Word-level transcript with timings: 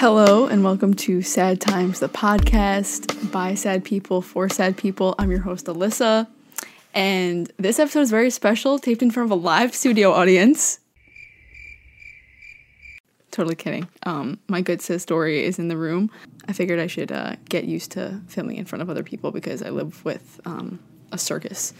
Hello, 0.00 0.46
and 0.46 0.64
welcome 0.64 0.94
to 0.94 1.20
Sad 1.20 1.60
Times, 1.60 2.00
the 2.00 2.08
podcast 2.08 3.30
by 3.30 3.52
sad 3.54 3.84
people 3.84 4.22
for 4.22 4.48
sad 4.48 4.78
people. 4.78 5.14
I'm 5.18 5.30
your 5.30 5.42
host, 5.42 5.66
Alyssa, 5.66 6.26
and 6.94 7.52
this 7.58 7.78
episode 7.78 8.00
is 8.00 8.10
very 8.10 8.30
special, 8.30 8.78
taped 8.78 9.02
in 9.02 9.10
front 9.10 9.30
of 9.30 9.32
a 9.32 9.34
live 9.34 9.74
studio 9.74 10.12
audience. 10.12 10.80
Totally 13.30 13.56
kidding. 13.56 13.88
Um, 14.04 14.38
my 14.48 14.62
good 14.62 14.80
sis 14.80 15.04
Dory 15.04 15.44
is 15.44 15.58
in 15.58 15.68
the 15.68 15.76
room. 15.76 16.10
I 16.48 16.54
figured 16.54 16.80
I 16.80 16.86
should 16.86 17.12
uh, 17.12 17.36
get 17.50 17.64
used 17.64 17.90
to 17.90 18.22
filming 18.26 18.56
in 18.56 18.64
front 18.64 18.80
of 18.80 18.88
other 18.88 19.02
people 19.02 19.32
because 19.32 19.62
I 19.62 19.68
live 19.68 20.02
with 20.02 20.40
um, 20.46 20.78
a 21.12 21.18
circus. 21.18 21.74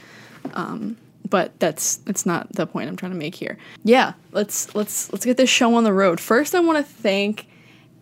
Um, 0.52 0.98
but 1.26 1.58
that's 1.58 1.96
that's 1.96 2.26
not 2.26 2.52
the 2.52 2.66
point 2.66 2.90
I'm 2.90 2.96
trying 2.96 3.12
to 3.12 3.18
make 3.18 3.34
here. 3.34 3.56
Yeah, 3.82 4.12
let's 4.32 4.74
let's 4.74 5.10
let's 5.10 5.24
get 5.24 5.38
this 5.38 5.48
show 5.48 5.74
on 5.74 5.84
the 5.84 5.92
road. 5.94 6.20
First, 6.20 6.54
I 6.54 6.60
want 6.60 6.76
to 6.76 6.84
thank 6.84 7.46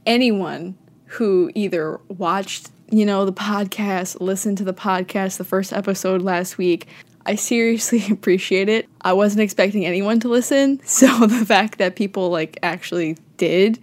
anyone 0.09 0.77
who 1.07 1.53
either 1.55 2.01
watched, 2.09 2.71
you 2.91 3.07
know, 3.07 3.25
the 3.25 3.33
podcast, 3.33 4.21
listened 4.21 4.59
to 4.59 4.65
the 4.65 4.75
podcast, 4.75 5.37
the 5.37 5.45
first 5.45 5.73
episode 5.73 6.23
last 6.23 6.59
week. 6.59 6.89
I 7.27 7.37
seriously 7.37 8.05
appreciate 8.11 8.69
it. 8.69 8.89
I 9.03 9.13
wasn't 9.13 9.43
expecting 9.43 9.87
anyone 9.87 10.19
to 10.21 10.29
listen, 10.29 10.81
so 10.85 11.27
the 11.27 11.47
fact 11.47 11.79
that 11.79 11.95
people 11.95 12.31
like 12.31 12.59
actually 12.63 13.17
did 13.37 13.79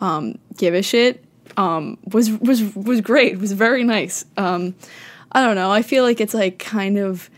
um, 0.00 0.38
give 0.56 0.72
a 0.72 0.82
shit 0.82 1.22
um, 1.56 1.98
was 2.06 2.30
was 2.30 2.74
was 2.74 3.00
great. 3.00 3.34
It 3.34 3.40
was 3.40 3.52
very 3.52 3.84
nice. 3.84 4.24
Um, 4.36 4.74
I 5.32 5.44
don't 5.44 5.56
know. 5.56 5.70
I 5.70 5.82
feel 5.82 6.04
like 6.04 6.20
it's 6.20 6.34
like 6.34 6.58
kind 6.58 6.96
of 6.98 7.28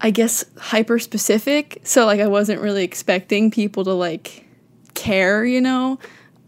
I 0.00 0.10
guess 0.10 0.44
hyper 0.56 0.98
specific. 0.98 1.80
So 1.84 2.06
like 2.06 2.20
I 2.20 2.28
wasn't 2.28 2.60
really 2.60 2.84
expecting 2.84 3.50
people 3.50 3.84
to 3.84 3.92
like 3.92 4.46
care, 4.94 5.44
you 5.44 5.60
know. 5.60 5.98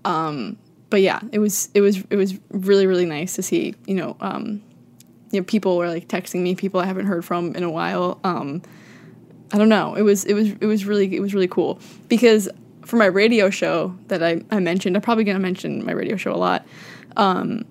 Um, 0.04 0.56
but 0.92 1.00
yeah, 1.00 1.20
it 1.32 1.38
was 1.38 1.70
it 1.72 1.80
was 1.80 2.04
it 2.10 2.16
was 2.16 2.38
really 2.50 2.86
really 2.86 3.06
nice 3.06 3.34
to 3.36 3.42
see, 3.42 3.74
you 3.86 3.94
know, 3.94 4.14
um, 4.20 4.62
you 5.30 5.40
know, 5.40 5.44
people 5.44 5.78
were 5.78 5.88
like 5.88 6.06
texting 6.06 6.42
me, 6.42 6.54
people 6.54 6.80
I 6.80 6.84
haven't 6.84 7.06
heard 7.06 7.24
from 7.24 7.56
in 7.56 7.62
a 7.62 7.70
while. 7.70 8.20
Um, 8.24 8.60
I 9.54 9.56
don't 9.56 9.70
know. 9.70 9.94
It 9.94 10.02
was 10.02 10.26
it 10.26 10.34
was 10.34 10.50
it 10.50 10.66
was 10.66 10.84
really 10.84 11.16
it 11.16 11.20
was 11.20 11.32
really 11.32 11.48
cool 11.48 11.80
because 12.08 12.46
for 12.84 12.96
my 12.96 13.06
radio 13.06 13.48
show 13.48 13.96
that 14.08 14.22
I, 14.22 14.42
I 14.50 14.60
mentioned, 14.60 14.94
I'm 14.94 15.00
probably 15.00 15.24
gonna 15.24 15.38
mention 15.38 15.82
my 15.82 15.92
radio 15.92 16.16
show 16.16 16.34
a 16.34 16.36
lot. 16.36 16.66
Um, 17.16 17.64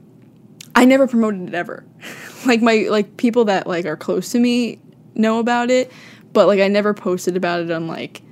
I 0.74 0.86
never 0.86 1.06
promoted 1.06 1.50
it 1.50 1.54
ever. 1.54 1.86
like 2.48 2.64
my 2.64 2.88
like 2.90 3.18
people 3.18 3.46
that 3.46 3.68
like 3.68 3.86
are 3.86 3.98
close 3.98 4.32
to 4.32 4.40
me 4.40 4.80
know 5.14 5.38
about 5.38 5.70
it, 5.70 5.92
but 6.34 6.48
like 6.48 6.60
I 6.60 6.70
never 6.70 6.96
posted 6.96 7.38
about 7.38 7.60
it 7.60 7.70
on 7.70 7.86
like 7.86 8.24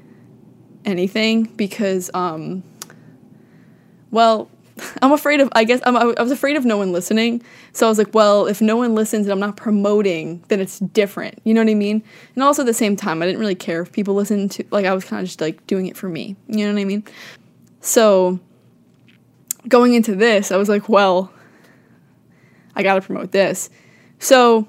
anything 0.83 1.43
because 1.43 2.09
um 2.15 2.63
well, 4.09 4.49
I'm 5.01 5.11
afraid 5.11 5.39
of 5.41 5.49
I 5.53 5.63
guess 5.63 5.81
I'm, 5.85 5.95
I 5.95 6.21
was 6.21 6.31
afraid 6.31 6.55
of 6.55 6.65
no 6.65 6.77
one 6.77 6.91
listening. 6.91 7.43
So 7.73 7.85
I 7.85 7.89
was 7.89 7.97
like, 7.97 8.13
well, 8.13 8.47
if 8.47 8.61
no 8.61 8.77
one 8.77 8.95
listens 8.95 9.25
and 9.25 9.31
I'm 9.31 9.39
not 9.39 9.57
promoting, 9.57 10.43
then 10.47 10.59
it's 10.59 10.79
different. 10.79 11.39
You 11.43 11.53
know 11.53 11.61
what 11.61 11.69
I 11.69 11.75
mean? 11.75 12.03
And 12.35 12.43
also 12.43 12.63
at 12.63 12.65
the 12.65 12.73
same 12.73 12.95
time, 12.95 13.21
I 13.21 13.25
didn't 13.25 13.39
really 13.39 13.55
care 13.55 13.81
if 13.81 13.91
people 13.91 14.15
listened 14.15 14.51
to 14.51 14.65
like 14.71 14.85
I 14.85 14.93
was 14.93 15.05
kind 15.05 15.21
of 15.21 15.27
just 15.27 15.41
like 15.41 15.65
doing 15.67 15.87
it 15.87 15.97
for 15.97 16.09
me. 16.09 16.35
You 16.47 16.65
know 16.65 16.73
what 16.73 16.81
I 16.81 16.85
mean? 16.85 17.03
So 17.81 18.39
going 19.67 19.93
into 19.93 20.15
this, 20.15 20.51
I 20.51 20.57
was 20.57 20.69
like, 20.69 20.89
well, 20.89 21.31
I 22.75 22.83
got 22.83 22.95
to 22.95 23.01
promote 23.01 23.31
this. 23.31 23.69
So 24.19 24.67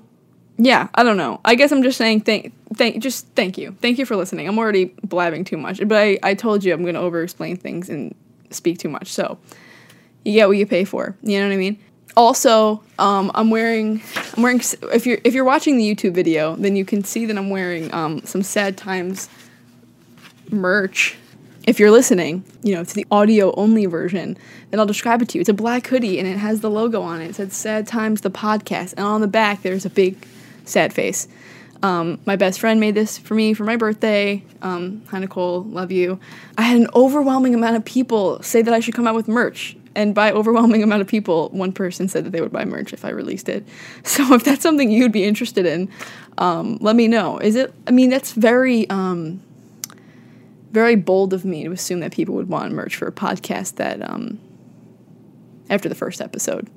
yeah, 0.62 0.88
I 0.94 1.03
don't 1.03 1.16
know. 1.16 1.41
I 1.44 1.55
guess 1.55 1.72
I'm 1.72 1.83
just 1.83 1.97
saying 1.97 2.20
thank 2.20 2.53
thank 2.75 3.03
just 3.03 3.27
thank 3.28 3.56
you. 3.56 3.77
Thank 3.81 3.98
you 3.98 4.05
for 4.05 4.14
listening. 4.14 4.47
I'm 4.47 4.58
already 4.58 4.86
blabbing 5.03 5.44
too 5.44 5.56
much, 5.56 5.78
but 5.86 5.97
I 5.97 6.19
I 6.22 6.34
told 6.34 6.64
you 6.64 6.75
I'm 6.75 6.83
going 6.83 6.94
to 6.94 7.00
over 7.00 7.22
explain 7.22 7.56
things 7.56 7.88
and 7.88 8.14
speak 8.50 8.78
too 8.78 8.88
much. 8.88 9.08
So, 9.08 9.38
you 10.24 10.32
get 10.32 10.48
what 10.48 10.56
you 10.56 10.66
pay 10.66 10.84
for. 10.84 11.16
You 11.22 11.40
know 11.40 11.48
what 11.48 11.54
I 11.54 11.56
mean? 11.56 11.78
Also, 12.16 12.82
um, 12.98 13.30
I'm 13.34 13.50
wearing 13.50 14.03
I'm 14.36 14.42
wearing 14.42 14.60
if 14.92 15.06
you're 15.06 15.19
if 15.25 15.32
you're 15.34 15.44
watching 15.44 15.78
the 15.78 15.94
YouTube 15.94 16.12
video, 16.12 16.56
then 16.56 16.76
you 16.76 16.84
can 16.84 17.04
see 17.04 17.25
that 17.26 17.38
I'm 17.38 17.50
wearing 17.50 17.92
um, 17.94 18.22
some 18.25 18.42
Sad 18.42 18.76
Times 18.76 19.28
merch. 20.50 21.16
If 21.66 21.78
you're 21.78 21.91
listening, 21.91 22.42
you 22.62 22.75
know, 22.75 22.84
to 22.84 22.94
the 22.94 23.06
audio 23.10 23.54
only 23.54 23.86
version, 23.86 24.36
then 24.70 24.81
I'll 24.81 24.86
describe 24.86 25.22
it 25.22 25.28
to 25.31 25.38
you. 25.38 25.41
It's 25.41 25.50
a 25.50 25.54
black 25.54 25.86
hoodie 25.86 26.19
and 26.19 26.26
it 26.26 26.38
has 26.38 26.62
the 26.62 26.70
logo 26.70 27.02
on 27.02 27.20
it. 27.20 27.31
It 27.31 27.34
says 27.34 27.54
Sad 27.54 27.87
Times 27.87 28.22
the 28.22 28.31
podcast, 28.31 28.94
and 28.97 29.06
on 29.06 29.20
the 29.20 29.28
back 29.28 29.62
there's 29.62 29.84
a 29.84 29.91
big 29.91 30.26
sad 30.64 30.92
face. 30.92 31.28
Um, 31.82 32.19
my 32.26 32.37
best 32.37 32.60
friend 32.60 32.78
made 32.81 32.94
this 32.94 33.16
for 33.19 33.34
me 33.34 33.54
for 33.54 33.64
my 33.64 33.76
birthday. 33.76 34.42
Um, 34.60 35.02
hi, 35.08 35.19
Nicole, 35.19 35.62
love 35.64 35.91
you. 35.91 36.20
I 36.58 36.62
had 36.62 36.78
an 36.78 36.88
overwhelming 36.94 37.54
amount 37.54 37.76
of 37.76 37.84
people 37.84 38.42
say 38.42 38.60
that 38.62 38.75
I 38.75 38.81
should 38.81 38.94
come 38.94 39.06
out 39.06 39.14
with 39.14 39.28
merch. 39.28 39.76
And 39.94 40.14
by 40.14 40.30
overwhelming 40.30 40.82
amount 40.82 41.02
of 41.02 41.08
people, 41.08 41.48
one 41.50 41.72
person 41.72 42.06
said 42.06 42.24
that 42.24 42.30
they 42.30 42.40
would 42.40 42.52
buy 42.52 42.64
merch 42.64 42.92
if 42.92 43.04
I 43.04 43.10
released 43.10 43.48
it. 43.48 43.66
So 44.04 44.34
if 44.34 44.44
that's 44.44 44.62
something 44.62 44.90
you'd 44.90 45.12
be 45.12 45.24
interested 45.24 45.66
in, 45.66 45.88
um, 46.38 46.78
let 46.80 46.96
me 46.96 47.08
know. 47.08 47.38
Is 47.38 47.56
it? 47.56 47.74
I 47.86 47.90
mean, 47.90 48.10
that's 48.10 48.32
very, 48.32 48.88
um, 48.90 49.42
very 50.70 50.94
bold 50.94 51.32
of 51.32 51.44
me 51.44 51.64
to 51.64 51.72
assume 51.72 52.00
that 52.00 52.12
people 52.12 52.34
would 52.36 52.48
want 52.48 52.72
merch 52.72 52.96
for 52.96 53.08
a 53.08 53.12
podcast 53.12 53.76
that, 53.76 54.08
um, 54.08 54.38
after 55.68 55.88
the 55.88 55.94
first 55.94 56.20
episode 56.20 56.68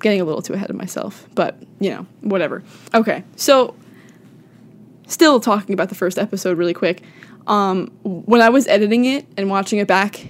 getting 0.00 0.20
a 0.20 0.24
little 0.24 0.42
too 0.42 0.52
ahead 0.52 0.70
of 0.70 0.76
myself, 0.76 1.26
but 1.34 1.56
you 1.80 1.90
know, 1.90 2.06
whatever. 2.20 2.62
Okay, 2.92 3.24
so 3.36 3.74
still 5.06 5.40
talking 5.40 5.72
about 5.72 5.88
the 5.88 5.94
first 5.94 6.18
episode 6.18 6.58
really 6.58 6.74
quick. 6.74 7.02
Um, 7.46 7.88
when 8.02 8.40
I 8.40 8.48
was 8.50 8.66
editing 8.66 9.04
it 9.06 9.26
and 9.36 9.50
watching 9.50 9.78
it 9.78 9.86
back, 9.86 10.26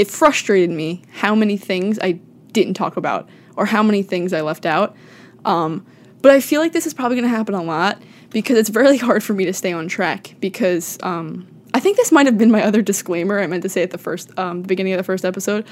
it 0.00 0.10
frustrated 0.10 0.70
me 0.70 1.02
how 1.12 1.34
many 1.34 1.58
things 1.58 1.98
I 2.00 2.12
didn't 2.52 2.72
talk 2.72 2.96
about 2.96 3.28
or 3.54 3.66
how 3.66 3.82
many 3.82 4.02
things 4.02 4.32
I 4.32 4.40
left 4.40 4.64
out. 4.64 4.96
Um, 5.44 5.84
but 6.22 6.32
I 6.32 6.40
feel 6.40 6.62
like 6.62 6.72
this 6.72 6.86
is 6.86 6.94
probably 6.94 7.18
going 7.18 7.30
to 7.30 7.36
happen 7.36 7.54
a 7.54 7.62
lot 7.62 8.00
because 8.30 8.56
it's 8.56 8.70
really 8.70 8.96
hard 9.08 9.22
for 9.22 9.34
me 9.34 9.44
to 9.44 9.52
stay 9.52 9.74
on 9.74 9.88
track 9.88 10.36
because 10.40 10.98
um, 11.02 11.46
I 11.74 11.80
think 11.80 11.98
this 11.98 12.12
might 12.12 12.24
have 12.24 12.38
been 12.38 12.50
my 12.50 12.64
other 12.64 12.80
disclaimer 12.80 13.40
I 13.40 13.46
meant 13.46 13.62
to 13.64 13.68
say 13.68 13.82
at 13.82 13.90
the 13.90 13.98
first 13.98 14.30
um, 14.38 14.62
the 14.62 14.68
beginning 14.68 14.94
of 14.94 14.96
the 14.96 15.04
first 15.04 15.26
episode. 15.26 15.66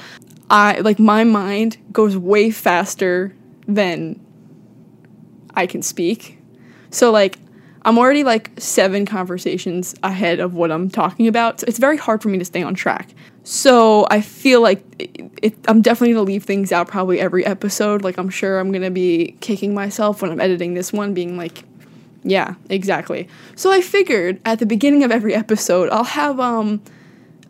I 0.51 0.81
like 0.81 0.99
my 0.99 1.25
mind 1.25 1.79
goes 1.91 2.15
way 2.15 2.51
faster 2.51 3.35
than 3.67 4.21
I 5.55 5.67
can 5.67 5.81
speak. 5.81 6.39
So 6.91 7.11
like 7.11 7.39
I'm 7.89 7.97
already 7.97 8.23
like 8.23 8.51
seven 8.59 9.07
conversations 9.07 9.95
ahead 10.03 10.41
of 10.41 10.53
what 10.53 10.71
I'm 10.71 10.91
talking 10.91 11.27
about. 11.27 11.61
So 11.61 11.65
it's 11.67 11.79
very 11.79 11.97
hard 11.97 12.21
for 12.21 12.29
me 12.29 12.37
to 12.37 12.45
stay 12.45 12.63
on 12.63 12.75
track. 12.75 13.09
So 13.45 14.07
I 14.11 14.21
feel 14.21 14.61
like 14.61 14.85
it, 14.99 15.31
it, 15.41 15.55
I'm 15.69 15.81
definitely 15.81 16.13
gonna 16.13 16.27
leave 16.27 16.45
things 16.45 16.71
out 16.71 16.87
probably 16.87 17.19
every 17.19 17.47
episode. 17.47 18.05
Like 18.05 18.19
I'm 18.19 18.29
sure 18.29 18.59
I'm 18.59 18.73
gonna 18.73 18.91
be 18.91 19.39
kicking 19.41 19.73
myself 19.73 20.21
when 20.21 20.31
I'm 20.31 20.39
editing 20.39 20.75
this 20.75 20.93
one, 20.93 21.15
being 21.15 21.39
like, 21.39 21.65
yeah, 22.25 22.57
exactly. 22.69 23.27
So 23.57 23.73
I 23.73 23.81
figured 23.81 24.39
at 24.45 24.59
the 24.59 24.67
beginning 24.67 25.03
of 25.03 25.11
every 25.11 25.35
episode 25.35 25.89
I'll 25.89 26.05
have 26.05 26.39
um, 26.39 26.83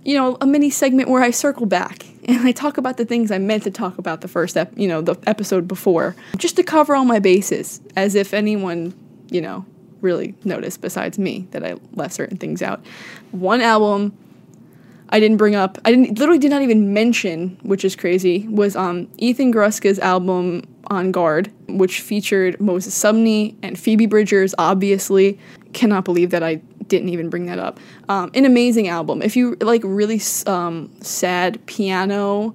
you 0.05 0.15
know, 0.15 0.39
a 0.41 0.47
mini 0.47 0.71
segment 0.71 1.09
where 1.09 1.21
I 1.21 1.33
circle 1.33 1.67
back 1.67 2.07
and 2.29 2.47
I 2.47 2.53
talk 2.53 2.79
about 2.79 2.97
the 2.97 3.05
things 3.05 3.33
I 3.33 3.39
meant 3.39 3.65
to 3.65 3.73
talk 3.73 3.99
about 3.99 4.21
the 4.21 4.29
first, 4.29 4.57
ep- 4.57 4.79
you 4.79 4.87
know, 4.87 5.01
the 5.01 5.17
episode 5.27 5.67
before, 5.67 6.15
just 6.37 6.55
to 6.55 6.63
cover 6.63 6.95
all 6.95 7.05
my 7.05 7.19
bases, 7.19 7.81
as 7.97 8.15
if 8.15 8.33
anyone, 8.33 8.95
you 9.33 9.41
know, 9.41 9.67
really 10.01 10.35
noticed 10.45 10.81
besides 10.81 11.19
me 11.19 11.49
that 11.51 11.65
I 11.65 11.77
left 11.93 12.15
certain 12.15 12.37
things 12.37 12.63
out. 12.63 12.85
One 13.33 13.61
album 13.61 14.17
I 15.11 15.21
didn't 15.21 15.39
bring 15.39 15.55
up, 15.55 15.79
I 15.85 15.91
didn't 15.91 16.19
literally 16.19 16.39
did 16.39 16.51
not 16.51 16.63
even 16.63 16.93
mention, 16.93 17.59
which 17.63 17.85
is 17.85 17.97
crazy, 17.97 18.47
was 18.49 18.77
um 18.77 19.09
Ethan 19.19 19.53
Gruska's 19.53 19.99
album 19.99 20.63
En 20.91 21.13
Garde, 21.13 21.51
which 21.69 22.01
featured 22.01 22.61
Moses 22.61 22.95
Sumney 22.95 23.55
and 23.63 23.79
Phoebe 23.79 24.07
Bridgers. 24.07 24.55
Obviously, 24.59 25.39
cannot 25.73 26.05
believe 26.05 26.31
that 26.31 26.43
I 26.43 26.57
didn't 26.89 27.11
even 27.11 27.29
bring 27.31 27.47
that 27.47 27.59
up. 27.59 27.79
Um, 28.09 28.31
an 28.35 28.45
amazing 28.45 28.89
album. 28.89 29.23
If 29.23 29.37
you 29.37 29.57
like 29.61 29.83
really 29.85 30.21
um, 30.47 30.91
sad 31.01 31.65
piano 31.67 32.55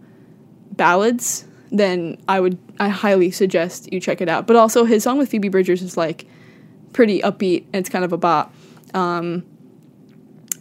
ballads, 0.72 1.46
then 1.72 2.18
I 2.28 2.40
would 2.40 2.58
I 2.80 2.90
highly 2.90 3.32
suggest 3.32 3.92
you 3.92 4.00
check 4.00 4.22
it 4.22 4.30
out. 4.30 4.48
But 4.48 4.56
also 4.56 4.86
his 4.86 5.04
song 5.04 5.18
with 5.18 5.30
Phoebe 5.30 5.50
Bridgers 5.50 5.82
is 5.82 5.98
like 5.98 6.26
pretty 6.94 7.22
upbeat 7.22 7.66
and 7.74 7.76
it's 7.76 7.90
kind 7.90 8.06
of 8.06 8.14
a 8.14 8.18
bop. 8.18 8.54
Um, 8.94 9.44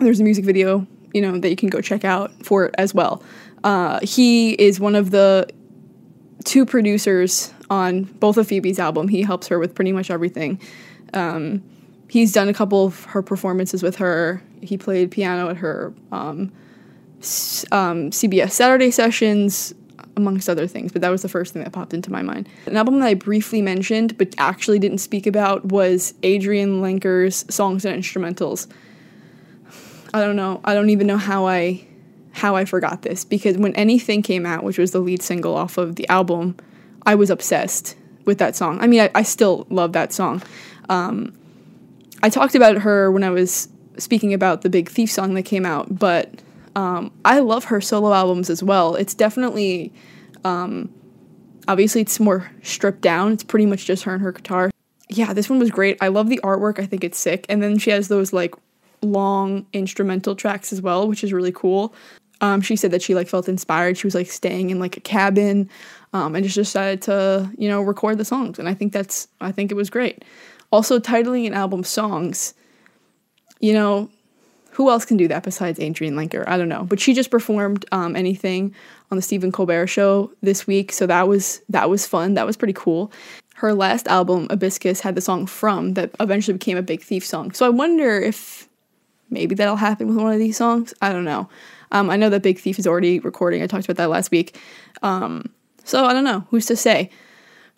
there's 0.00 0.20
a 0.20 0.24
music 0.24 0.44
video, 0.44 0.86
you 1.12 1.22
know, 1.22 1.38
that 1.38 1.48
you 1.48 1.56
can 1.56 1.68
go 1.68 1.80
check 1.80 2.04
out 2.04 2.32
for 2.44 2.66
it 2.66 2.74
as 2.78 2.94
well. 2.94 3.22
Uh, 3.62 4.00
he 4.02 4.52
is 4.52 4.80
one 4.80 4.94
of 4.94 5.10
the 5.10 5.48
two 6.44 6.66
producers 6.66 7.52
on 7.70 8.04
both 8.04 8.36
of 8.36 8.48
Phoebe's 8.48 8.78
album. 8.78 9.08
He 9.08 9.22
helps 9.22 9.46
her 9.48 9.58
with 9.58 9.74
pretty 9.74 9.92
much 9.92 10.10
everything. 10.10 10.60
Um, 11.14 11.62
he's 12.08 12.32
done 12.32 12.48
a 12.48 12.54
couple 12.54 12.86
of 12.86 13.04
her 13.04 13.22
performances 13.22 13.82
with 13.82 13.96
her. 13.96 14.42
He 14.60 14.76
played 14.76 15.10
piano 15.10 15.50
at 15.50 15.58
her 15.58 15.94
um, 16.10 16.52
um, 17.70 18.10
CBS 18.10 18.50
Saturday 18.50 18.90
sessions, 18.90 19.74
amongst 20.16 20.48
other 20.48 20.66
things, 20.66 20.92
but 20.92 21.00
that 21.02 21.10
was 21.10 21.22
the 21.22 21.28
first 21.28 21.52
thing 21.52 21.62
that 21.62 21.72
popped 21.72 21.94
into 21.94 22.10
my 22.10 22.22
mind. 22.22 22.48
An 22.66 22.76
album 22.76 22.98
that 23.00 23.06
I 23.06 23.14
briefly 23.14 23.62
mentioned 23.62 24.18
but 24.18 24.34
actually 24.38 24.78
didn't 24.78 24.98
speak 24.98 25.26
about 25.26 25.66
was 25.66 26.14
Adrianne 26.22 26.80
Lenker's 26.80 27.44
Songs 27.52 27.84
and 27.84 28.02
Instrumentals. 28.02 28.66
I 30.14 30.20
don't 30.20 30.36
know. 30.36 30.60
I 30.64 30.74
don't 30.74 30.90
even 30.90 31.06
know 31.06 31.16
how 31.16 31.46
I 31.46 31.86
how 32.32 32.56
I 32.56 32.64
forgot 32.64 33.02
this 33.02 33.24
because 33.24 33.58
when 33.58 33.74
anything 33.74 34.22
came 34.22 34.46
out, 34.46 34.64
which 34.64 34.78
was 34.78 34.92
the 34.92 35.00
lead 35.00 35.22
single 35.22 35.54
off 35.54 35.76
of 35.76 35.96
the 35.96 36.08
album, 36.08 36.56
I 37.04 37.14
was 37.14 37.30
obsessed 37.30 37.96
with 38.24 38.38
that 38.38 38.56
song. 38.56 38.80
I 38.80 38.86
mean, 38.86 39.00
I, 39.00 39.10
I 39.14 39.22
still 39.22 39.66
love 39.68 39.92
that 39.92 40.12
song. 40.12 40.42
Um, 40.88 41.36
I 42.22 42.30
talked 42.30 42.54
about 42.54 42.78
her 42.78 43.10
when 43.10 43.24
I 43.24 43.30
was 43.30 43.68
speaking 43.98 44.32
about 44.32 44.62
the 44.62 44.70
Big 44.70 44.88
Thief 44.88 45.10
song 45.10 45.34
that 45.34 45.42
came 45.42 45.66
out, 45.66 45.98
but 45.98 46.30
um, 46.74 47.12
I 47.24 47.40
love 47.40 47.64
her 47.64 47.80
solo 47.80 48.12
albums 48.12 48.50
as 48.50 48.62
well. 48.62 48.94
It's 48.94 49.14
definitely, 49.14 49.92
um, 50.44 50.92
obviously, 51.68 52.00
it's 52.00 52.18
more 52.18 52.50
stripped 52.62 53.02
down. 53.02 53.32
It's 53.32 53.44
pretty 53.44 53.66
much 53.66 53.84
just 53.84 54.04
her 54.04 54.14
and 54.14 54.22
her 54.22 54.32
guitar. 54.32 54.70
Yeah, 55.08 55.32
this 55.32 55.50
one 55.50 55.58
was 55.58 55.70
great. 55.70 55.98
I 56.00 56.08
love 56.08 56.28
the 56.28 56.40
artwork. 56.42 56.78
I 56.78 56.86
think 56.86 57.04
it's 57.04 57.18
sick. 57.18 57.44
And 57.48 57.62
then 57.62 57.78
she 57.78 57.90
has 57.90 58.08
those 58.08 58.32
like 58.32 58.54
long 59.02 59.66
instrumental 59.72 60.34
tracks 60.34 60.72
as 60.72 60.80
well, 60.80 61.06
which 61.08 61.22
is 61.22 61.32
really 61.32 61.52
cool. 61.52 61.94
Um, 62.40 62.60
she 62.60 62.74
said 62.74 62.90
that 62.90 63.02
she 63.02 63.14
like 63.14 63.28
felt 63.28 63.48
inspired. 63.48 63.98
She 63.98 64.06
was 64.06 64.14
like 64.14 64.30
staying 64.30 64.70
in 64.70 64.80
like 64.80 64.96
a 64.96 65.00
cabin, 65.00 65.70
um, 66.12 66.34
and 66.34 66.44
just 66.44 66.56
decided 66.56 67.02
to 67.02 67.50
you 67.56 67.68
know 67.68 67.82
record 67.82 68.18
the 68.18 68.24
songs. 68.24 68.58
And 68.58 68.68
I 68.68 68.74
think 68.74 68.92
that's 68.92 69.28
I 69.40 69.52
think 69.52 69.70
it 69.70 69.74
was 69.74 69.90
great. 69.90 70.24
Also, 70.72 70.98
titling 70.98 71.46
an 71.46 71.54
album 71.54 71.84
songs, 71.84 72.54
you 73.60 73.74
know, 73.74 74.10
who 74.72 74.88
else 74.88 75.04
can 75.04 75.18
do 75.18 75.28
that 75.28 75.42
besides 75.42 75.78
Adrianne 75.78 76.14
Lenker? 76.14 76.44
I 76.46 76.56
don't 76.56 76.68
know, 76.68 76.84
but 76.84 76.98
she 76.98 77.12
just 77.12 77.30
performed 77.30 77.84
um, 77.92 78.16
anything 78.16 78.74
on 79.10 79.16
the 79.16 79.22
Stephen 79.22 79.52
Colbert 79.52 79.86
show 79.86 80.30
this 80.40 80.66
week, 80.66 80.92
so 80.92 81.06
that 81.06 81.28
was 81.28 81.60
that 81.68 81.90
was 81.90 82.06
fun. 82.06 82.34
That 82.34 82.46
was 82.46 82.56
pretty 82.56 82.72
cool. 82.72 83.12
Her 83.56 83.74
last 83.74 84.08
album, 84.08 84.48
Abysskiss, 84.48 85.00
had 85.00 85.14
the 85.14 85.20
song 85.20 85.46
"From" 85.46 85.92
that 85.94 86.10
eventually 86.20 86.54
became 86.54 86.78
a 86.78 86.82
Big 86.82 87.02
Thief 87.02 87.24
song. 87.24 87.52
So 87.52 87.66
I 87.66 87.68
wonder 87.68 88.18
if 88.18 88.66
maybe 89.28 89.54
that'll 89.54 89.76
happen 89.76 90.08
with 90.08 90.16
one 90.16 90.32
of 90.32 90.38
these 90.38 90.56
songs. 90.56 90.94
I 91.02 91.12
don't 91.12 91.24
know. 91.24 91.50
Um, 91.90 92.08
I 92.08 92.16
know 92.16 92.30
that 92.30 92.42
Big 92.42 92.58
Thief 92.58 92.78
is 92.78 92.86
already 92.86 93.20
recording. 93.20 93.62
I 93.62 93.66
talked 93.66 93.84
about 93.84 93.98
that 93.98 94.08
last 94.08 94.30
week. 94.30 94.58
Um, 95.02 95.52
so 95.84 96.06
I 96.06 96.14
don't 96.14 96.24
know. 96.24 96.46
Who's 96.50 96.64
to 96.66 96.76
say? 96.76 97.10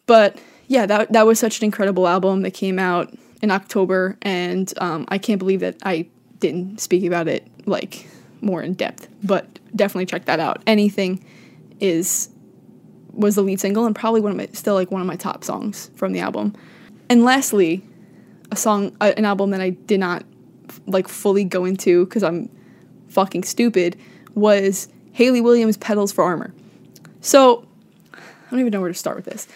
But 0.06 0.40
yeah, 0.68 0.86
that 0.86 1.12
that 1.12 1.26
was 1.26 1.40
such 1.40 1.58
an 1.58 1.64
incredible 1.64 2.06
album 2.06 2.42
that 2.42 2.52
came 2.52 2.78
out 2.78 3.12
in 3.42 3.50
October, 3.50 4.16
and 4.22 4.72
um, 4.78 5.06
I 5.08 5.18
can't 5.18 5.40
believe 5.40 5.58
that 5.58 5.76
I 5.82 6.06
didn't 6.44 6.78
speak 6.78 7.04
about 7.04 7.26
it 7.26 7.46
like 7.64 8.06
more 8.42 8.62
in 8.62 8.74
depth. 8.74 9.08
But 9.22 9.58
definitely 9.74 10.04
check 10.04 10.26
that 10.26 10.40
out. 10.40 10.62
Anything 10.66 11.24
is 11.80 12.28
was 13.12 13.36
the 13.36 13.42
lead 13.42 13.60
single 13.60 13.86
and 13.86 13.94
probably 13.94 14.20
one 14.20 14.30
of 14.30 14.36
my 14.36 14.48
still 14.52 14.74
like 14.74 14.90
one 14.90 15.00
of 15.00 15.06
my 15.06 15.16
top 15.16 15.42
songs 15.42 15.90
from 15.96 16.12
the 16.12 16.20
album. 16.20 16.54
And 17.08 17.24
lastly, 17.24 17.82
a 18.50 18.56
song, 18.56 18.94
uh, 19.00 19.12
an 19.16 19.24
album 19.24 19.50
that 19.50 19.62
I 19.62 19.70
did 19.70 20.00
not 20.00 20.24
like 20.86 21.08
fully 21.08 21.44
go 21.44 21.64
into 21.64 22.04
because 22.04 22.22
I'm 22.22 22.50
fucking 23.08 23.44
stupid 23.44 23.96
was 24.34 24.88
Hayley 25.12 25.40
Williams' 25.40 25.78
Petals 25.78 26.12
for 26.12 26.24
Armor. 26.24 26.52
So, 27.20 27.66
I 28.12 28.50
don't 28.50 28.60
even 28.60 28.72
know 28.72 28.80
where 28.80 28.92
to 28.92 28.98
start 28.98 29.16
with 29.16 29.24
this. 29.24 29.48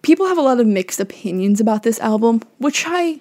People 0.00 0.26
have 0.28 0.38
a 0.38 0.42
lot 0.42 0.60
of 0.60 0.66
mixed 0.66 1.00
opinions 1.00 1.60
about 1.60 1.82
this 1.82 2.00
album, 2.00 2.40
which 2.56 2.84
I 2.86 3.20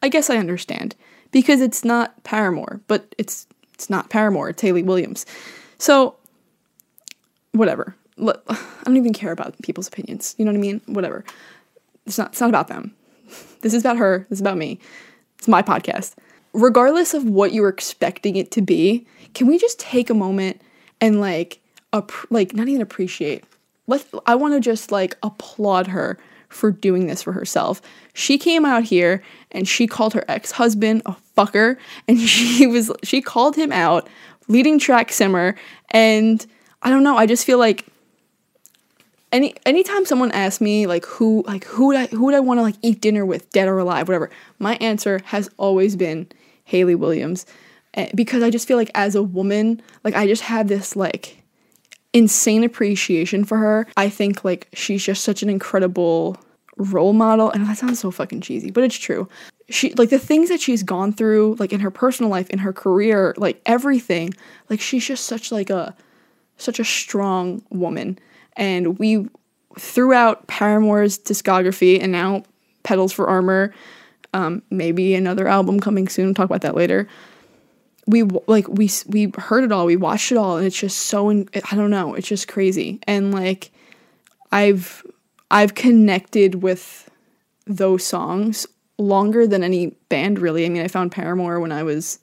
I 0.00 0.08
guess 0.08 0.30
I 0.30 0.38
understand 0.38 0.94
because 1.34 1.60
it's 1.60 1.84
not 1.84 2.22
Paramore, 2.24 2.80
but 2.86 3.14
it's 3.18 3.46
it's 3.74 3.90
not 3.90 4.08
Paramore, 4.08 4.48
it's 4.48 4.62
Hayley 4.62 4.82
Williams. 4.82 5.26
So, 5.76 6.16
whatever. 7.52 7.94
I 8.16 8.54
don't 8.84 8.96
even 8.96 9.12
care 9.12 9.32
about 9.32 9.60
people's 9.62 9.88
opinions. 9.88 10.36
You 10.38 10.44
know 10.44 10.52
what 10.52 10.58
I 10.58 10.60
mean? 10.60 10.80
Whatever. 10.86 11.24
It's 12.06 12.16
not 12.16 12.28
it's 12.28 12.40
not 12.40 12.48
about 12.48 12.68
them. 12.68 12.94
This 13.60 13.72
is 13.72 13.82
about 13.82 13.96
her. 13.96 14.26
This 14.28 14.36
is 14.36 14.40
about 14.42 14.58
me. 14.58 14.78
It's 15.38 15.48
my 15.48 15.62
podcast 15.62 16.14
regardless 16.54 17.14
of 17.14 17.24
what 17.24 17.52
you 17.52 17.62
were 17.62 17.68
expecting 17.68 18.36
it 18.36 18.50
to 18.52 18.62
be, 18.62 19.06
can 19.34 19.46
we 19.46 19.58
just 19.58 19.78
take 19.80 20.08
a 20.08 20.14
moment 20.14 20.60
and 21.00 21.20
like 21.20 21.60
ap- 21.92 22.30
like 22.30 22.54
not 22.54 22.68
even 22.68 22.80
appreciate. 22.80 23.44
Let 23.86 24.06
I 24.26 24.34
want 24.34 24.54
to 24.54 24.60
just 24.60 24.90
like 24.90 25.16
applaud 25.22 25.88
her 25.88 26.18
for 26.54 26.70
doing 26.70 27.06
this 27.06 27.22
for 27.22 27.32
herself. 27.32 27.82
She 28.12 28.38
came 28.38 28.64
out 28.64 28.84
here 28.84 29.22
and 29.50 29.66
she 29.66 29.86
called 29.86 30.14
her 30.14 30.24
ex-husband 30.28 31.02
a 31.06 31.16
fucker 31.36 31.76
and 32.08 32.18
she 32.34 32.66
was 32.66 32.90
she 33.02 33.20
called 33.20 33.56
him 33.56 33.72
out 33.72 34.08
leading 34.48 34.78
track 34.78 35.12
simmer 35.12 35.56
and 35.90 36.46
I 36.82 36.90
don't 36.90 37.02
know, 37.02 37.16
I 37.16 37.26
just 37.26 37.44
feel 37.44 37.58
like 37.58 37.86
any 39.32 39.54
anytime 39.66 40.04
someone 40.04 40.30
asks 40.32 40.60
me 40.60 40.86
like 40.86 41.04
who 41.06 41.42
like 41.46 41.64
who 41.64 41.86
would 41.88 41.96
I 41.96 42.06
who 42.06 42.26
would 42.26 42.34
I 42.34 42.40
want 42.40 42.58
to 42.58 42.62
like 42.62 42.76
eat 42.82 43.00
dinner 43.00 43.26
with, 43.26 43.50
dead 43.50 43.68
or 43.68 43.78
alive, 43.78 44.06
whatever, 44.06 44.30
my 44.58 44.76
answer 44.76 45.20
has 45.26 45.50
always 45.56 45.96
been 45.96 46.28
Hayley 46.64 46.94
Williams 46.94 47.46
eh, 47.94 48.10
because 48.14 48.42
I 48.42 48.50
just 48.50 48.68
feel 48.68 48.76
like 48.76 48.90
as 48.94 49.14
a 49.14 49.22
woman, 49.22 49.82
like 50.04 50.14
I 50.14 50.26
just 50.26 50.42
have 50.42 50.68
this 50.68 50.94
like 50.94 51.42
insane 52.12 52.62
appreciation 52.64 53.44
for 53.44 53.58
her. 53.58 53.86
I 53.96 54.08
think 54.08 54.44
like 54.44 54.68
she's 54.72 55.04
just 55.04 55.24
such 55.24 55.42
an 55.42 55.50
incredible 55.50 56.38
role 56.76 57.12
model 57.12 57.50
and 57.50 57.66
that 57.66 57.78
sounds 57.78 58.00
so 58.00 58.10
fucking 58.10 58.40
cheesy, 58.40 58.70
but 58.70 58.84
it's 58.84 58.96
true. 58.96 59.28
She 59.70 59.94
like 59.94 60.10
the 60.10 60.18
things 60.18 60.48
that 60.48 60.60
she's 60.60 60.82
gone 60.82 61.12
through 61.12 61.56
like 61.58 61.72
in 61.72 61.80
her 61.80 61.90
personal 61.90 62.30
life, 62.30 62.50
in 62.50 62.58
her 62.58 62.72
career, 62.72 63.34
like 63.36 63.60
everything, 63.66 64.34
like 64.68 64.80
she's 64.80 65.06
just 65.06 65.24
such 65.24 65.50
like 65.50 65.70
a 65.70 65.94
such 66.56 66.78
a 66.78 66.84
strong 66.84 67.62
woman. 67.70 68.18
And 68.56 68.98
we 68.98 69.28
throughout 69.78 70.46
Paramore's 70.46 71.18
discography 71.18 72.00
and 72.00 72.12
now 72.12 72.44
Petals 72.82 73.12
for 73.12 73.26
Armor, 73.26 73.72
um, 74.34 74.62
maybe 74.70 75.14
another 75.14 75.48
album 75.48 75.80
coming 75.80 76.08
soon. 76.08 76.34
Talk 76.34 76.46
about 76.46 76.60
that 76.62 76.74
later. 76.74 77.08
We 78.06 78.22
like 78.46 78.68
we 78.68 78.90
we 79.06 79.32
heard 79.38 79.64
it 79.64 79.72
all, 79.72 79.86
we 79.86 79.96
watched 79.96 80.30
it 80.30 80.36
all, 80.36 80.58
and 80.58 80.66
it's 80.66 80.78
just 80.78 81.06
so 81.06 81.30
in, 81.30 81.48
I 81.70 81.74
don't 81.74 81.90
know, 81.90 82.14
it's 82.14 82.28
just 82.28 82.48
crazy. 82.48 83.00
And 83.06 83.32
like 83.32 83.70
I've 84.52 85.02
I've 85.50 85.74
connected 85.74 86.62
with 86.62 87.10
those 87.66 88.04
songs 88.04 88.66
longer 88.98 89.46
than 89.46 89.64
any 89.64 89.88
band 90.08 90.38
really. 90.38 90.66
I 90.66 90.68
mean, 90.68 90.82
I 90.82 90.88
found 90.88 91.12
Paramore 91.12 91.60
when 91.60 91.72
I 91.72 91.82
was 91.82 92.18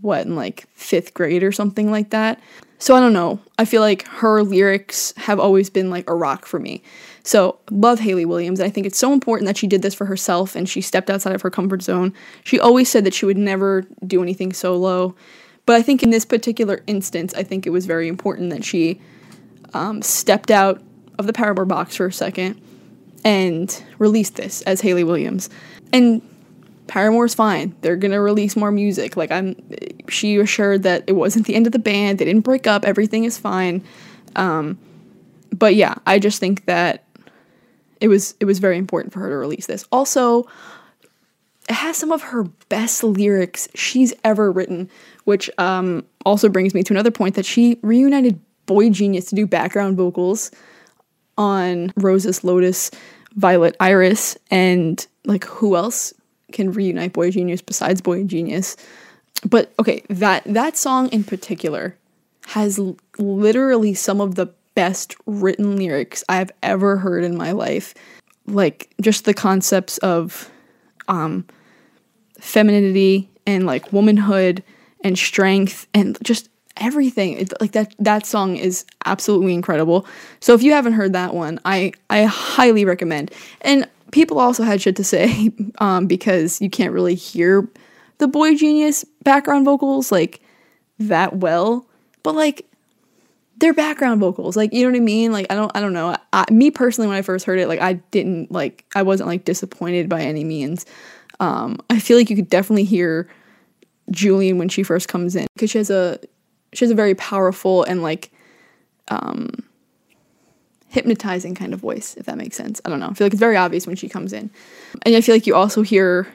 what 0.00 0.26
in 0.26 0.36
like 0.36 0.66
fifth 0.74 1.14
grade 1.14 1.42
or 1.42 1.52
something 1.52 1.90
like 1.90 2.10
that. 2.10 2.40
So 2.78 2.94
I 2.94 3.00
don't 3.00 3.12
know. 3.12 3.40
I 3.58 3.64
feel 3.64 3.80
like 3.80 4.06
her 4.08 4.42
lyrics 4.42 5.14
have 5.16 5.40
always 5.40 5.70
been 5.70 5.88
like 5.88 6.08
a 6.10 6.14
rock 6.14 6.44
for 6.44 6.58
me. 6.58 6.82
So, 7.22 7.58
love 7.70 8.00
Hayley 8.00 8.26
Williams. 8.26 8.60
I 8.60 8.68
think 8.68 8.86
it's 8.86 8.98
so 8.98 9.14
important 9.14 9.46
that 9.46 9.56
she 9.56 9.66
did 9.66 9.80
this 9.80 9.94
for 9.94 10.04
herself 10.04 10.54
and 10.54 10.68
she 10.68 10.82
stepped 10.82 11.08
outside 11.08 11.34
of 11.34 11.40
her 11.40 11.48
comfort 11.48 11.82
zone. 11.82 12.12
She 12.42 12.60
always 12.60 12.90
said 12.90 13.04
that 13.04 13.14
she 13.14 13.24
would 13.24 13.38
never 13.38 13.86
do 14.06 14.22
anything 14.22 14.52
solo. 14.52 15.16
But 15.64 15.76
I 15.76 15.82
think 15.82 16.02
in 16.02 16.10
this 16.10 16.26
particular 16.26 16.82
instance, 16.86 17.32
I 17.32 17.42
think 17.42 17.66
it 17.66 17.70
was 17.70 17.86
very 17.86 18.08
important 18.08 18.50
that 18.50 18.64
she 18.64 19.00
um, 19.72 20.02
stepped 20.02 20.50
out 20.50 20.82
of 21.18 21.26
the 21.26 21.32
Paramore 21.32 21.64
box 21.64 21.96
for 21.96 22.06
a 22.06 22.12
second 22.12 22.60
and 23.24 23.82
released 23.98 24.36
this 24.36 24.62
as 24.62 24.80
Hayley 24.80 25.04
Williams. 25.04 25.48
And 25.92 26.20
Paramore's 26.86 27.34
fine. 27.34 27.74
They're 27.80 27.96
gonna 27.96 28.20
release 28.20 28.56
more 28.56 28.70
music. 28.70 29.16
Like 29.16 29.30
I'm, 29.30 29.56
she 30.08 30.36
assured 30.36 30.82
that 30.82 31.04
it 31.06 31.12
wasn't 31.12 31.46
the 31.46 31.54
end 31.54 31.66
of 31.66 31.72
the 31.72 31.78
band. 31.78 32.18
They 32.18 32.24
didn't 32.26 32.42
break 32.42 32.66
up. 32.66 32.84
Everything 32.84 33.24
is 33.24 33.38
fine. 33.38 33.82
Um, 34.36 34.78
but 35.52 35.74
yeah, 35.74 35.94
I 36.06 36.18
just 36.18 36.40
think 36.40 36.66
that 36.66 37.04
it 38.00 38.08
was 38.08 38.34
it 38.40 38.44
was 38.44 38.58
very 38.58 38.76
important 38.76 39.12
for 39.12 39.20
her 39.20 39.30
to 39.30 39.36
release 39.36 39.66
this. 39.66 39.86
Also, 39.90 40.46
it 41.68 41.74
has 41.74 41.96
some 41.96 42.12
of 42.12 42.20
her 42.22 42.44
best 42.68 43.02
lyrics 43.02 43.68
she's 43.74 44.12
ever 44.24 44.52
written, 44.52 44.90
which 45.24 45.50
um, 45.56 46.04
also 46.26 46.48
brings 46.48 46.74
me 46.74 46.82
to 46.82 46.92
another 46.92 47.10
point 47.10 47.34
that 47.36 47.46
she 47.46 47.78
reunited 47.82 48.38
Boy 48.66 48.90
Genius 48.90 49.26
to 49.26 49.34
do 49.34 49.46
background 49.46 49.96
vocals 49.96 50.50
on 51.36 51.92
Roses, 51.96 52.44
Lotus, 52.44 52.90
Violet, 53.34 53.76
Iris, 53.80 54.36
and 54.50 55.06
like 55.24 55.44
who 55.44 55.76
else 55.76 56.14
can 56.52 56.72
reunite 56.72 57.12
Boy 57.12 57.30
Genius 57.30 57.62
besides 57.62 58.00
Boy 58.00 58.24
Genius? 58.24 58.76
But 59.48 59.72
okay, 59.78 60.02
that 60.08 60.44
that 60.44 60.76
song 60.76 61.08
in 61.08 61.24
particular 61.24 61.96
has 62.46 62.78
l- 62.78 62.96
literally 63.18 63.94
some 63.94 64.20
of 64.20 64.34
the 64.34 64.46
best 64.74 65.16
written 65.26 65.76
lyrics 65.76 66.24
I've 66.28 66.50
ever 66.62 66.96
heard 66.96 67.24
in 67.24 67.36
my 67.36 67.52
life. 67.52 67.94
Like 68.46 68.90
just 69.00 69.24
the 69.24 69.34
concepts 69.34 69.98
of 69.98 70.50
um, 71.08 71.46
femininity 72.38 73.28
and 73.46 73.66
like 73.66 73.92
womanhood 73.92 74.62
and 75.02 75.18
strength 75.18 75.86
and 75.94 76.18
just 76.22 76.48
everything. 76.76 77.38
It, 77.38 77.52
like 77.60 77.72
that 77.72 77.94
that 77.98 78.26
song 78.26 78.56
is 78.56 78.84
absolutely 79.04 79.54
incredible. 79.54 80.06
So 80.40 80.54
if 80.54 80.62
you 80.62 80.72
haven't 80.72 80.94
heard 80.94 81.12
that 81.12 81.34
one, 81.34 81.60
I 81.64 81.92
I 82.10 82.24
highly 82.24 82.84
recommend. 82.84 83.32
And 83.60 83.88
people 84.10 84.38
also 84.38 84.62
had 84.62 84.80
shit 84.80 84.96
to 84.96 85.04
say 85.04 85.50
um, 85.78 86.06
because 86.06 86.60
you 86.60 86.70
can't 86.70 86.92
really 86.92 87.14
hear 87.14 87.68
the 88.18 88.28
boy 88.28 88.54
genius 88.54 89.04
background 89.22 89.64
vocals 89.64 90.12
like 90.12 90.40
that 90.98 91.36
well. 91.36 91.86
But 92.22 92.34
like 92.34 92.66
they're 93.58 93.72
background 93.72 94.20
vocals 94.20 94.56
like 94.56 94.72
you 94.72 94.82
know 94.82 94.90
what 94.90 94.96
i 94.96 95.00
mean 95.00 95.30
like 95.30 95.46
i 95.48 95.54
don't 95.54 95.70
i 95.76 95.80
don't 95.80 95.92
know 95.92 96.16
I, 96.32 96.44
me 96.50 96.72
personally 96.72 97.06
when 97.06 97.16
i 97.16 97.22
first 97.22 97.46
heard 97.46 97.60
it 97.60 97.68
like 97.68 97.80
i 97.80 97.92
didn't 97.92 98.50
like 98.50 98.84
i 98.96 99.02
wasn't 99.02 99.28
like 99.28 99.44
disappointed 99.44 100.08
by 100.08 100.22
any 100.22 100.42
means 100.42 100.84
um 101.38 101.78
i 101.88 102.00
feel 102.00 102.18
like 102.18 102.30
you 102.30 102.36
could 102.36 102.50
definitely 102.50 102.82
hear 102.82 103.28
Julien 104.10 104.58
when 104.58 104.68
she 104.68 104.82
first 104.82 105.08
comes 105.08 105.34
in 105.34 105.46
because 105.54 105.70
she 105.70 105.78
has 105.78 105.90
a 105.90 106.18
she 106.74 106.84
has 106.84 106.90
a 106.90 106.94
very 106.94 107.14
powerful 107.14 107.84
and 107.84 108.02
like 108.02 108.30
um 109.08 109.50
hypnotizing 110.94 111.56
kind 111.56 111.74
of 111.74 111.80
voice, 111.80 112.14
if 112.14 112.26
that 112.26 112.38
makes 112.38 112.56
sense. 112.56 112.80
I 112.84 112.88
don't 112.88 113.00
know. 113.00 113.08
I 113.08 113.14
feel 113.14 113.26
like 113.26 113.32
it's 113.32 113.40
very 113.40 113.56
obvious 113.56 113.84
when 113.86 113.96
she 113.96 114.08
comes 114.08 114.32
in. 114.32 114.48
And 115.02 115.16
I 115.16 115.20
feel 115.20 115.34
like 115.34 115.46
you 115.46 115.54
also 115.56 115.82
hear 115.82 116.28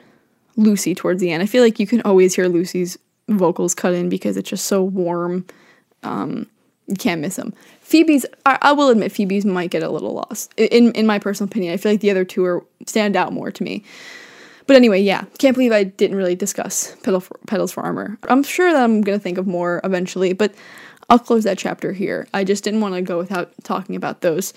Lucy 0.58 0.94
towards 0.94 1.22
the 1.22 1.32
end. 1.32 1.42
I 1.42 1.46
feel 1.46 1.64
like 1.64 1.80
you 1.80 1.88
can 1.88 2.02
always 2.02 2.36
hear 2.36 2.48
Lucy's 2.50 2.98
vocals 3.30 3.74
cut 3.74 3.94
in 3.94 4.10
because 4.10 4.36
it's 4.36 4.50
just 4.50 4.66
so 4.66 4.84
warm. 4.84 5.46
Um, 6.04 6.48
you 6.88 6.96
can't 6.96 7.22
miss 7.22 7.38
them. 7.38 7.54
Phoebe's, 7.80 8.26
I, 8.46 8.58
I, 8.62 8.72
will 8.74 8.90
admit, 8.90 9.14
Phoebe's 9.14 9.46
might 9.46 9.72
get 9.72 9.82
a 9.82 9.90
little 9.90 10.14
lost. 10.14 10.54
In 10.58 10.92
in 10.92 11.08
my 11.08 11.20
personal 11.20 11.48
opinion, 11.48 11.74
I 11.74 11.78
feel 11.78 11.94
like 11.94 12.02
the 12.02 12.12
other 12.12 12.26
two 12.26 12.44
are 12.44 12.66
stand 12.86 13.16
out 13.16 13.32
more 13.32 13.52
to 13.52 13.64
me. 13.64 13.84
But 14.70 14.76
anyway, 14.76 15.02
yeah, 15.02 15.24
can't 15.40 15.56
believe 15.56 15.72
I 15.72 15.84
didn't 15.84 16.16
really 16.16 16.36
discuss 16.36 16.96
Pedal 17.02 17.22
for, 17.22 17.40
Petals 17.48 17.72
for 17.72 17.82
Armor. 17.82 18.20
I'm 18.26 18.44
sure 18.44 18.72
that 18.72 18.84
I'm 18.84 19.02
gonna 19.02 19.18
think 19.18 19.40
of 19.40 19.48
more 19.48 19.82
eventually, 19.84 20.32
but 20.34 20.54
I'll 21.10 21.18
close 21.18 21.44
that 21.46 21.58
chapter 21.58 21.92
here. 21.92 22.28
I 22.36 22.44
just 22.44 22.64
didn't 22.64 22.82
want 22.82 22.94
to 22.94 23.02
go 23.02 23.18
without 23.18 23.52
talking 23.64 23.96
about 23.96 24.22
those. 24.22 24.54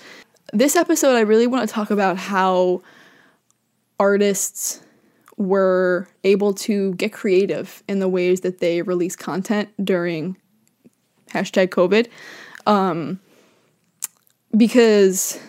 This 0.53 0.75
episode, 0.75 1.15
I 1.15 1.21
really 1.21 1.47
want 1.47 1.67
to 1.67 1.73
talk 1.73 1.89
about 1.89 2.17
how 2.17 2.83
artists 3.99 4.83
were 5.37 6.07
able 6.23 6.53
to 6.53 6.93
get 6.93 7.11
creative 7.11 7.81
in 7.87 7.97
the 7.97 8.07
ways 8.07 8.41
that 8.41 8.59
they 8.59 8.83
release 8.83 9.15
content 9.15 9.69
during 9.83 10.37
hashtag 11.31 11.69
COVID. 11.69 12.07
Um, 12.67 13.19
because 14.55 15.39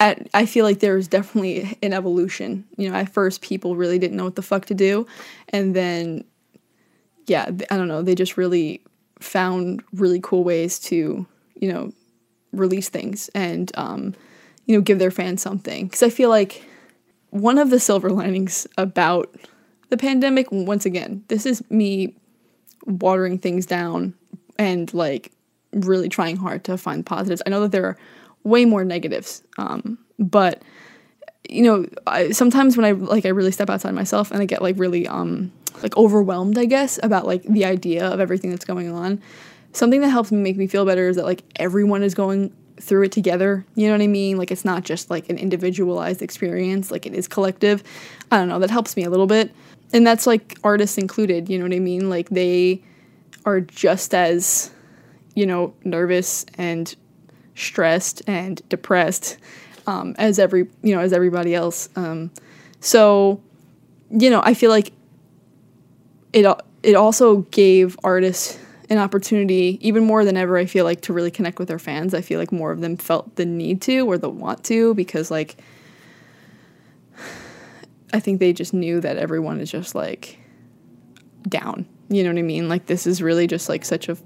at, 0.00 0.28
I 0.34 0.46
feel 0.46 0.64
like 0.64 0.80
there's 0.80 1.08
definitely 1.08 1.76
an 1.82 1.92
evolution. 1.92 2.64
You 2.76 2.90
know, 2.90 2.96
at 2.96 3.12
first 3.12 3.40
people 3.40 3.76
really 3.76 3.98
didn't 3.98 4.16
know 4.16 4.24
what 4.24 4.36
the 4.36 4.42
fuck 4.42 4.66
to 4.66 4.74
do. 4.74 5.06
And 5.48 5.74
then, 5.74 6.24
yeah, 7.26 7.50
I 7.70 7.76
don't 7.76 7.88
know, 7.88 8.02
they 8.02 8.14
just 8.14 8.36
really 8.36 8.82
found 9.20 9.82
really 9.92 10.20
cool 10.22 10.44
ways 10.44 10.78
to, 10.78 11.26
you 11.56 11.72
know, 11.72 11.92
release 12.52 12.88
things 12.88 13.28
and, 13.34 13.70
um, 13.76 14.14
you 14.66 14.76
know, 14.76 14.80
give 14.80 14.98
their 14.98 15.10
fans 15.10 15.42
something. 15.42 15.86
Because 15.86 16.02
I 16.02 16.10
feel 16.10 16.30
like 16.30 16.64
one 17.30 17.58
of 17.58 17.70
the 17.70 17.80
silver 17.80 18.10
linings 18.10 18.66
about 18.76 19.34
the 19.88 19.96
pandemic, 19.96 20.50
once 20.50 20.86
again, 20.86 21.24
this 21.28 21.46
is 21.46 21.68
me 21.70 22.14
watering 22.86 23.38
things 23.38 23.66
down 23.66 24.14
and 24.58 24.92
like 24.94 25.32
really 25.72 26.08
trying 26.08 26.36
hard 26.36 26.64
to 26.64 26.78
find 26.78 27.04
positives. 27.04 27.42
I 27.44 27.50
know 27.50 27.60
that 27.62 27.72
there 27.72 27.84
are 27.84 27.98
way 28.44 28.64
more 28.64 28.84
negatives, 28.84 29.42
um, 29.56 29.98
but 30.18 30.62
you 31.48 31.62
know, 31.62 31.86
I, 32.06 32.30
sometimes 32.30 32.76
when 32.76 32.84
I 32.84 32.92
like 32.92 33.24
I 33.24 33.30
really 33.30 33.52
step 33.52 33.70
outside 33.70 33.94
myself 33.94 34.30
and 34.30 34.42
I 34.42 34.44
get 34.44 34.62
like 34.62 34.78
really 34.78 35.08
um 35.08 35.50
like 35.82 35.96
overwhelmed, 35.96 36.58
I 36.58 36.64
guess, 36.64 36.98
about 37.02 37.26
like 37.26 37.42
the 37.44 37.64
idea 37.64 38.06
of 38.06 38.20
everything 38.20 38.50
that's 38.50 38.64
going 38.64 38.90
on. 38.92 39.20
Something 39.72 40.00
that 40.00 40.08
helps 40.08 40.32
me 40.32 40.38
make 40.38 40.56
me 40.56 40.66
feel 40.66 40.84
better 40.84 41.08
is 41.08 41.16
that 41.16 41.24
like 41.24 41.42
everyone 41.56 42.02
is 42.02 42.14
going 42.14 42.52
through 42.80 43.04
it 43.04 43.12
together. 43.12 43.64
You 43.74 43.86
know 43.86 43.94
what 43.94 44.02
I 44.02 44.06
mean? 44.06 44.36
Like 44.36 44.50
it's 44.50 44.64
not 44.64 44.82
just 44.84 45.10
like 45.10 45.28
an 45.28 45.38
individualized 45.38 46.22
experience, 46.22 46.90
like 46.90 47.06
it 47.06 47.14
is 47.14 47.28
collective. 47.28 47.82
I 48.30 48.38
don't 48.38 48.48
know, 48.48 48.58
that 48.58 48.70
helps 48.70 48.96
me 48.96 49.04
a 49.04 49.10
little 49.10 49.26
bit. 49.26 49.54
And 49.92 50.06
that's 50.06 50.26
like 50.26 50.58
artists 50.64 50.98
included, 50.98 51.48
you 51.48 51.58
know 51.58 51.64
what 51.64 51.74
I 51.74 51.80
mean? 51.80 52.10
Like 52.10 52.28
they 52.28 52.82
are 53.44 53.60
just 53.60 54.14
as, 54.14 54.70
you 55.34 55.46
know, 55.46 55.74
nervous 55.84 56.44
and 56.54 56.94
stressed 57.58 58.22
and 58.26 58.66
depressed 58.68 59.36
um, 59.86 60.14
as 60.18 60.38
every, 60.38 60.68
you 60.82 60.94
know, 60.94 61.00
as 61.00 61.12
everybody 61.12 61.54
else. 61.54 61.88
Um, 61.96 62.30
so, 62.80 63.40
you 64.10 64.30
know, 64.30 64.40
I 64.44 64.54
feel 64.54 64.70
like 64.70 64.92
it 66.32 66.46
it 66.82 66.94
also 66.94 67.38
gave 67.50 67.98
artists 68.04 68.58
an 68.90 68.98
opportunity, 68.98 69.78
even 69.82 70.04
more 70.04 70.24
than 70.24 70.36
ever, 70.36 70.56
I 70.56 70.64
feel 70.64 70.84
like, 70.84 71.02
to 71.02 71.12
really 71.12 71.30
connect 71.30 71.58
with 71.58 71.68
their 71.68 71.78
fans. 71.78 72.14
I 72.14 72.22
feel 72.22 72.38
like 72.38 72.52
more 72.52 72.70
of 72.70 72.80
them 72.80 72.96
felt 72.96 73.36
the 73.36 73.44
need 73.44 73.82
to 73.82 74.06
or 74.06 74.16
the 74.16 74.30
want 74.30 74.64
to 74.64 74.94
because, 74.94 75.30
like, 75.30 75.56
I 78.12 78.20
think 78.20 78.40
they 78.40 78.54
just 78.54 78.72
knew 78.72 79.00
that 79.00 79.18
everyone 79.18 79.60
is 79.60 79.70
just 79.70 79.94
like 79.94 80.38
down. 81.46 81.86
You 82.08 82.22
know 82.22 82.30
what 82.30 82.38
I 82.38 82.42
mean? 82.42 82.68
Like, 82.68 82.86
this 82.86 83.06
is 83.06 83.20
really 83.20 83.46
just 83.46 83.68
like 83.68 83.84
such 83.84 84.08
a 84.08 84.16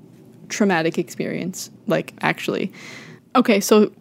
traumatic 0.48 0.98
experience, 0.98 1.70
like, 1.88 2.14
actually. 2.20 2.72
Okay, 3.34 3.60
so 3.60 3.92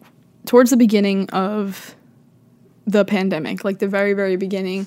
towards 0.46 0.70
the 0.70 0.76
beginning 0.76 1.28
of 1.30 1.94
the 2.86 3.04
pandemic, 3.04 3.64
like 3.64 3.78
the 3.78 3.88
very, 3.88 4.12
very 4.12 4.36
beginning, 4.36 4.86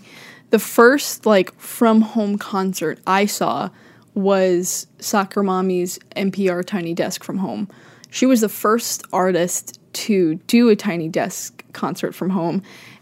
the 0.52 0.60
first 0.60 1.26
like 1.26 1.54
from 1.60 2.02
home 2.02 2.38
concert 2.38 3.00
I 3.08 3.26
saw 3.26 3.70
was 4.14 4.88
Soccer 5.00 5.44
Mommy's 5.44 6.00
NPR 6.16 6.66
Tiny 6.66 6.94
Desk 6.94 7.24
from 7.24 7.38
home. 7.38 7.68
She 8.10 8.26
was 8.26 8.42
the 8.42 8.50
first 8.50 9.04
artist 9.12 9.80
to 9.94 10.36
do 10.48 10.70
a 10.70 10.76
Tiny 10.76 11.10
Desk 11.10 11.64
concert 11.74 12.14
from 12.14 12.30
home. 12.30 12.62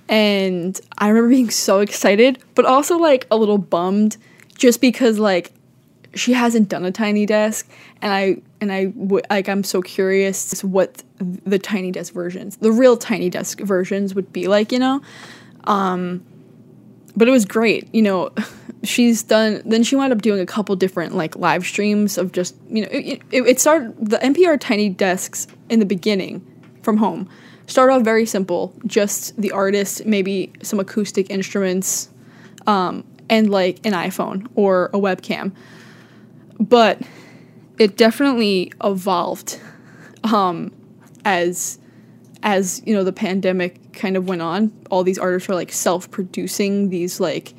And 0.10 0.80
I 0.98 1.08
remember 1.10 1.30
being 1.30 1.50
so 1.50 1.80
excited, 1.80 2.40
but 2.56 2.66
also 2.66 2.98
like 2.98 3.28
a 3.30 3.38
little 3.38 3.58
bummed 3.58 4.18
just 4.58 4.82
because 4.82 5.20
like 5.20 5.52
she 6.16 6.34
hasn't 6.34 6.70
done 6.70 6.86
a 6.86 6.92
tiny 6.92 7.26
desk 7.26 7.70
and 8.02 8.14
I 8.14 8.38
and 8.62 8.72
I 8.72 8.86
w- 8.86 9.24
like 9.30 9.50
I'm 9.50 9.64
so 9.64 9.82
curious 9.82 10.64
what 10.64 11.04
the 11.20 11.60
tiny 11.60 11.92
desk 11.92 12.14
versions, 12.14 12.58
the 12.58 12.72
real 12.72 12.98
tiny 12.98 13.30
desk 13.30 13.60
versions 13.60 14.14
would 14.16 14.32
be 14.32 14.48
like, 14.48 14.72
you 14.72 14.80
know. 14.80 15.02
Um 15.66 16.24
but 17.16 17.28
it 17.28 17.32
was 17.32 17.46
great. 17.46 17.94
You 17.94 18.02
know, 18.02 18.32
she's 18.84 19.24
done. 19.24 19.62
Then 19.66 19.84
she 19.84 19.96
wound 19.96 20.14
up 20.14 20.22
doing 20.22 20.40
a 20.40 20.46
couple 20.46 20.76
different 20.76 21.16
like 21.16 21.36
live 21.36 21.66
streams 21.66 22.18
of 22.18 22.32
just 22.32 22.56
you 22.70 22.84
know 22.84 22.90
it, 22.92 23.22
it, 23.32 23.42
it 23.44 23.60
started 23.60 23.94
the 23.98 24.18
NPR 24.18 24.60
Tiny 24.60 24.90
Desks 24.90 25.48
in 25.70 25.80
the 25.80 25.86
beginning 25.86 26.46
from 26.82 26.98
home. 26.98 27.30
start 27.68 27.90
off 27.90 28.04
very 28.04 28.26
simple, 28.26 28.74
just 28.86 29.40
the 29.40 29.52
artist, 29.52 30.06
maybe 30.06 30.52
some 30.62 30.80
acoustic 30.80 31.30
instruments, 31.30 32.10
um, 32.68 33.06
and 33.30 33.50
like 33.50 33.80
an 33.86 33.94
iPhone 33.94 34.48
or 34.56 34.88
a 34.88 35.00
webcam. 35.00 35.54
But 36.60 37.02
it 37.78 37.98
definitely 37.98 38.72
evolved 38.84 39.60
um, 40.24 40.72
as 41.26 41.80
as 42.44 42.82
you 42.86 42.94
know 42.94 43.04
the 43.04 43.14
pandemic 43.14 43.94
kind 43.94 44.18
of 44.18 44.28
went 44.28 44.42
on. 44.42 44.72
All 44.92 45.04
these 45.04 45.18
artists 45.18 45.48
were 45.48 45.56
like 45.56 45.72
self-producing 45.72 46.90
these 46.90 47.20
like 47.20 47.54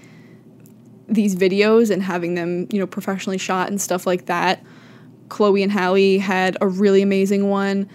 these 1.08 1.36
videos 1.36 1.90
and 1.90 2.02
having 2.02 2.34
them 2.34 2.66
you 2.70 2.78
know 2.78 2.86
professionally 2.86 3.38
shot 3.38 3.68
and 3.68 3.80
stuff 3.80 4.06
like 4.06 4.26
that. 4.26 4.64
Chloe 5.28 5.62
and 5.62 5.72
Halle 5.72 6.18
had 6.18 6.56
a 6.60 6.68
really 6.68 7.02
amazing 7.02 7.48
one. 7.48 7.88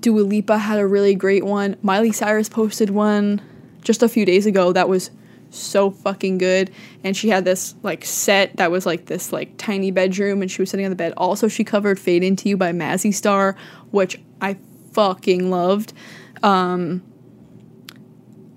Dua 0.00 0.20
lipa 0.20 0.58
had 0.58 0.78
a 0.78 0.86
really 0.86 1.14
great 1.14 1.44
one. 1.44 1.76
Miley 1.82 2.12
cyrus 2.12 2.48
posted 2.48 2.90
one 2.90 3.40
just 3.82 4.02
a 4.02 4.08
few 4.08 4.24
days 4.24 4.46
ago 4.46 4.72
that 4.72 4.88
was 4.88 5.10
so 5.56 5.90
fucking 5.90 6.38
good 6.38 6.70
and 7.02 7.16
she 7.16 7.28
had 7.28 7.44
this 7.44 7.74
like 7.82 8.04
set 8.04 8.56
that 8.56 8.70
was 8.70 8.86
like 8.86 9.06
this 9.06 9.32
like 9.32 9.56
tiny 9.56 9.90
bedroom 9.90 10.42
and 10.42 10.50
she 10.50 10.60
was 10.60 10.70
sitting 10.70 10.84
on 10.84 10.90
the 10.90 10.96
bed 10.96 11.12
also 11.16 11.48
she 11.48 11.64
covered 11.64 11.98
fade 11.98 12.22
into 12.22 12.48
you 12.48 12.56
by 12.56 12.72
mazzy 12.72 13.12
star 13.12 13.56
which 13.90 14.20
i 14.40 14.56
fucking 14.92 15.50
loved 15.50 15.92
um, 16.42 17.02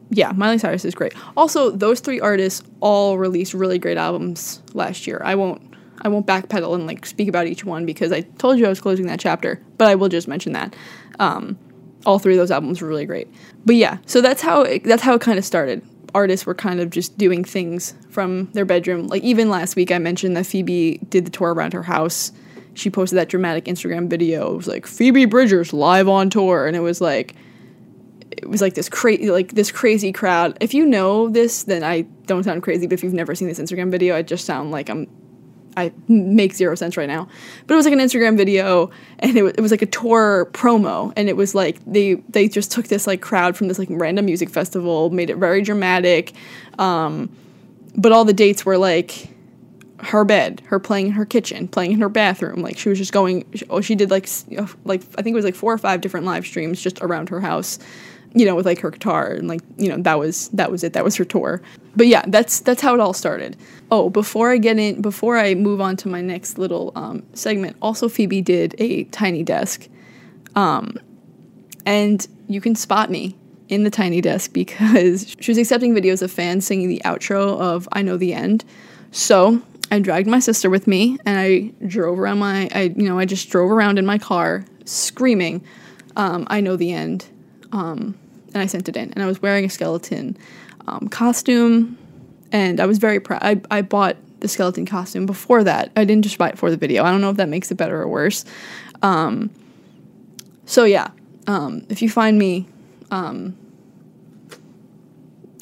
yeah, 0.10 0.32
Miley 0.32 0.58
Cyrus 0.58 0.86
is 0.86 0.96
great. 0.96 1.14
Also, 1.36 1.72
those 1.72 2.00
three 2.00 2.20
artists 2.20 2.64
all 2.80 3.18
released 3.18 3.54
really 3.54 3.80
great 3.80 3.98
albums 3.98 4.62
last 4.74 5.08
year. 5.08 5.22
I 5.24 5.36
won't 5.36 5.62
I 6.02 6.10
won't 6.10 6.28
backpedal 6.28 6.76
and 6.76 6.86
like 6.86 7.06
speak 7.06 7.28
about 7.28 7.48
each 7.48 7.66
one 7.66 7.86
because 7.86 8.12
I 8.12 8.22
told 8.22 8.60
you 8.60 8.66
I 8.66 8.70
was 8.70 8.80
closing 8.80 9.08
that 9.08 9.20
chapter, 9.20 9.62
but 9.78 9.88
I 9.88 9.96
will 9.96 10.10
just 10.10 10.28
mention 10.28 10.54
that. 10.54 10.76
Um, 11.20 11.58
all 12.06 12.20
three 12.20 12.36
of 12.36 12.40
those 12.40 12.52
albums 12.52 12.82
were 12.82 12.88
really 12.88 13.06
great. 13.06 13.28
But 13.66 13.76
yeah, 13.76 13.98
so 14.06 14.22
that's 14.22 14.42
how 14.42 14.62
it, 14.62 14.84
that's 14.84 15.02
how 15.02 15.16
it 15.16 15.22
kind 15.22 15.40
of 15.40 15.44
started. 15.46 15.86
Artists 16.18 16.48
were 16.48 16.56
kind 16.56 16.80
of 16.80 16.90
just 16.90 17.16
doing 17.16 17.44
things 17.44 17.94
from 18.10 18.46
their 18.54 18.66
bedroom. 18.66 19.06
Like 19.06 19.22
even 19.22 19.52
last 19.52 19.76
week, 19.76 19.92
I 19.92 20.00
mentioned 20.00 20.36
that 20.36 20.48
Phoebe 20.48 20.98
did 21.10 21.26
the 21.26 21.30
tour 21.30 21.54
around 21.54 21.74
her 21.74 21.84
house. 21.84 22.32
She 22.74 22.90
posted 22.90 23.18
that 23.20 23.30
dramatic 23.30 23.66
Instagram 23.66 24.10
video. 24.10 24.52
It 24.54 24.58
was 24.58 24.68
like 24.68 24.88
Phoebe 24.88 25.26
Bridgers 25.26 25.74
live 25.74 26.08
on 26.08 26.32
tour, 26.32 26.66
and 26.66 26.76
it 26.76 26.80
was 26.80 27.02
like 27.02 27.36
it 28.32 28.50
was 28.50 28.62
like 28.62 28.74
this 28.74 28.90
crazy 28.90 29.30
like 29.30 29.52
this 29.52 29.72
crazy 29.72 30.12
crowd. 30.12 30.58
If 30.60 30.74
you 30.74 30.88
know 30.88 31.30
this, 31.30 31.66
then 31.66 31.84
I 31.84 32.02
don't 32.26 32.44
sound 32.44 32.64
crazy, 32.64 32.88
but 32.88 32.94
if 32.94 33.04
you've 33.04 33.14
never 33.14 33.36
seen 33.36 33.48
this 33.48 33.60
Instagram 33.60 33.92
video, 33.92 34.16
I 34.16 34.24
just 34.24 34.44
sound 34.44 34.72
like 34.72 34.90
I'm 34.90 35.06
I 35.78 35.92
make 36.08 36.54
zero 36.54 36.76
sense 36.76 36.98
right 36.98 37.08
now. 37.08 37.30
But 37.66 37.76
it 37.76 37.78
was 37.78 37.86
like 37.86 37.94
an 37.94 38.00
Instagram 38.00 38.36
video 38.36 38.90
and 39.20 39.38
it, 39.38 39.44
was, 39.44 39.54
it 39.54 39.62
was 39.62 39.72
like 39.72 39.84
a 39.84 39.88
tour 39.88 40.50
promo 40.52 41.14
and 41.16 41.30
it 41.30 41.38
was 41.38 41.54
like 41.54 41.78
they 41.86 42.16
they 42.16 42.48
just 42.48 42.72
took 42.72 42.88
this 42.88 43.06
like 43.08 43.22
crowd 43.22 43.56
from 43.56 43.68
this 43.68 43.78
like 43.78 43.88
random 43.92 44.26
music 44.26 44.50
festival, 44.50 45.12
made 45.12 45.30
it 45.30 45.38
very 45.38 45.62
dramatic. 45.62 46.34
Um, 46.80 47.30
but 47.96 48.12
all 48.12 48.26
the 48.26 48.34
dates 48.34 48.66
were 48.66 48.78
like 48.78 49.30
her 50.00 50.24
bed, 50.26 50.62
her 50.66 50.80
playing 50.80 51.08
in 51.08 51.12
her 51.14 51.26
kitchen, 51.26 51.68
playing 51.68 51.92
in 51.92 52.02
her 52.02 52.10
bathroom. 52.10 52.62
Like 52.62 52.78
she 52.78 52.90
was 52.90 52.98
just 52.98 53.14
going. 53.14 53.46
Oh, 53.70 53.82
she 53.82 53.96
did 53.96 54.10
like 54.10 54.28
like 54.84 55.04
I 55.18 55.22
think 55.22 55.34
it 55.34 55.36
was 55.36 55.46
like 55.46 55.56
four 55.56 55.74
or 55.74 55.78
five 55.78 56.02
different 56.02 56.26
live 56.26 56.46
streams 56.46 56.82
just 56.82 57.00
around 57.02 57.30
her 57.30 57.40
house, 57.40 57.78
you 58.34 58.46
know, 58.46 58.56
with 58.56 58.66
like 58.66 58.80
her 58.80 58.92
guitar 58.92 59.32
and 59.32 59.48
like 59.48 59.62
you 59.78 59.90
know 59.90 59.98
that 59.98 60.20
was 60.20 60.50
that 60.50 60.72
was 60.72 60.84
it. 60.84 60.94
That 60.94 61.04
was 61.04 61.16
her 61.16 61.26
tour. 61.26 61.62
But 61.96 62.08
yeah, 62.08 62.24
that's 62.28 62.60
that's 62.60 62.82
how 62.82 62.94
it 62.94 63.00
all 63.00 63.14
started. 63.14 63.58
Oh, 63.92 64.10
before 64.10 64.52
I 64.52 64.58
get 64.58 64.78
in, 64.78 65.02
before 65.02 65.38
I 65.38 65.56
move 65.56 65.82
on 65.82 65.98
to 65.98 66.08
my 66.08 66.22
next 66.22 66.58
little 66.58 66.92
um, 66.96 67.24
segment, 67.34 67.78
also 67.82 68.10
Phoebe 68.10 68.42
did 68.42 68.76
a 68.78 69.06
tiny 69.06 69.44
desk, 69.44 69.88
um, 70.56 70.98
and 71.86 72.28
you 72.48 72.62
can 72.62 72.76
spot 72.76 73.10
me 73.10 73.36
in 73.70 73.84
the 73.84 73.90
tiny 73.90 74.22
desk 74.22 74.54
because 74.54 75.36
she 75.40 75.52
was 75.52 75.58
accepting 75.58 75.94
videos 75.94 76.22
of 76.22 76.32
fans 76.32 76.66
singing 76.66 76.90
the 76.90 77.02
outro 77.06 77.60
of 77.60 77.88
I 77.92 78.02
Know 78.02 78.18
the 78.18 78.34
End. 78.34 78.64
So 79.12 79.62
I 79.92 80.00
dragged 80.00 80.28
my 80.28 80.40
sister 80.40 80.70
with 80.70 80.88
me 80.88 81.18
and 81.26 81.40
I 81.40 81.86
drove 81.88 82.20
around 82.20 82.40
my, 82.40 82.70
I, 82.74 82.94
you 82.96 83.08
know, 83.08 83.20
I 83.20 83.26
just 83.26 83.50
drove 83.50 83.72
around 83.72 83.98
in 84.00 84.06
my 84.06 84.18
car 84.18 84.66
screaming, 84.86 85.64
um, 86.16 86.46
I 86.50 86.62
know 86.62 86.76
the 86.76 86.92
end. 86.92 87.28
Um, 87.72 88.18
and 88.54 88.58
I 88.62 88.66
sent 88.66 88.88
it 88.90 88.98
in. 88.98 89.12
And 89.14 89.24
I 89.24 89.28
was 89.28 89.42
wearing 89.42 89.66
a 89.66 89.70
skeleton 89.70 90.38
um, 90.88 91.08
costume 91.10 91.98
and 92.52 92.80
I 92.80 92.86
was 92.86 92.98
very 92.98 93.20
proud. 93.20 93.42
I, 93.44 93.62
I 93.70 93.82
bought 93.82 94.18
the 94.40 94.48
skeleton 94.48 94.86
costume 94.86 95.26
before 95.26 95.64
that. 95.64 95.92
I 95.96 96.06
didn't 96.06 96.24
just 96.24 96.38
buy 96.38 96.50
it 96.50 96.58
for 96.58 96.70
the 96.70 96.78
video. 96.78 97.04
I 97.04 97.12
don't 97.12 97.22
know 97.22 97.30
if 97.30 97.38
that 97.38 97.50
makes 97.50 97.72
it 97.72 97.76
better 97.76 98.02
or 98.02 98.08
worse. 98.08 98.46
Um, 99.02 99.50
so 100.66 100.86
yeah, 100.86 101.10
um, 101.48 101.86
if 101.90 102.02
you 102.02 102.10
find 102.10 102.38
me, 102.38 102.68
um, 103.12 103.58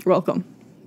welcome 0.06 0.46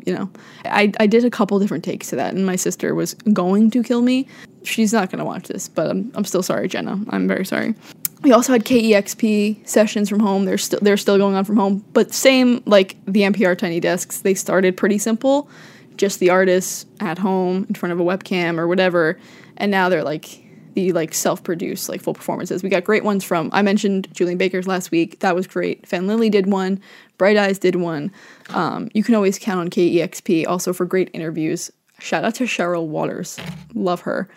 you 0.08 0.14
know, 0.14 0.30
I, 0.64 0.90
I 0.98 1.06
did 1.06 1.26
a 1.26 1.30
couple 1.30 1.58
different 1.58 1.84
takes 1.84 2.08
to 2.08 2.16
that, 2.16 2.32
and 2.32 2.46
my 2.46 2.56
sister 2.56 2.94
was 2.94 3.12
going 3.14 3.70
to 3.72 3.82
kill 3.82 4.00
me. 4.00 4.26
She's 4.64 4.92
not 4.92 5.10
going 5.10 5.18
to 5.18 5.24
watch 5.24 5.48
this, 5.48 5.68
but 5.68 5.90
I'm, 5.90 6.10
I'm 6.14 6.24
still 6.24 6.42
sorry, 6.42 6.66
Jenna. 6.66 6.98
I'm 7.10 7.28
very 7.28 7.44
sorry. 7.44 7.74
We 8.22 8.32
also 8.32 8.52
had 8.52 8.64
KEXP 8.64 9.66
sessions 9.66 10.08
from 10.08 10.20
home. 10.20 10.44
They're 10.44 10.58
still 10.58 10.80
they're 10.82 10.96
still 10.96 11.18
going 11.18 11.34
on 11.34 11.44
from 11.44 11.56
home, 11.56 11.84
but 11.92 12.12
same 12.12 12.62
like 12.66 12.96
the 13.06 13.22
NPR 13.22 13.56
Tiny 13.56 13.80
Desks. 13.80 14.20
They 14.20 14.34
started 14.34 14.76
pretty 14.76 14.98
simple, 14.98 15.48
just 15.96 16.18
the 16.18 16.30
artists 16.30 16.86
at 17.00 17.18
home 17.18 17.66
in 17.68 17.74
front 17.74 17.92
of 17.92 18.00
a 18.00 18.04
webcam 18.04 18.58
or 18.58 18.66
whatever, 18.66 19.18
and 19.56 19.70
now 19.70 19.88
they're 19.88 20.02
like 20.02 20.42
the 20.74 20.92
like 20.92 21.14
self-produced 21.14 21.88
like 21.88 22.00
full 22.00 22.14
performances. 22.14 22.62
We 22.62 22.68
got 22.68 22.84
great 22.84 23.04
ones 23.04 23.22
from 23.24 23.50
I 23.52 23.62
mentioned 23.62 24.08
Julien 24.12 24.38
Baker's 24.38 24.66
last 24.66 24.90
week. 24.90 25.20
That 25.20 25.36
was 25.36 25.46
great. 25.46 25.86
Fenne 25.88 26.06
Lily 26.06 26.30
did 26.30 26.46
one. 26.46 26.80
Bright 27.18 27.36
Eyes 27.36 27.58
did 27.58 27.76
one. 27.76 28.12
Um, 28.50 28.88
you 28.94 29.02
can 29.02 29.14
always 29.14 29.38
count 29.38 29.60
on 29.60 29.70
KEXP 29.70 30.46
also 30.46 30.72
for 30.72 30.86
great 30.86 31.10
interviews. 31.12 31.70
Shout 32.00 32.24
out 32.24 32.36
to 32.36 32.44
Cheryl 32.44 32.86
Waters. 32.86 33.38
Love 33.74 34.02
her. 34.02 34.28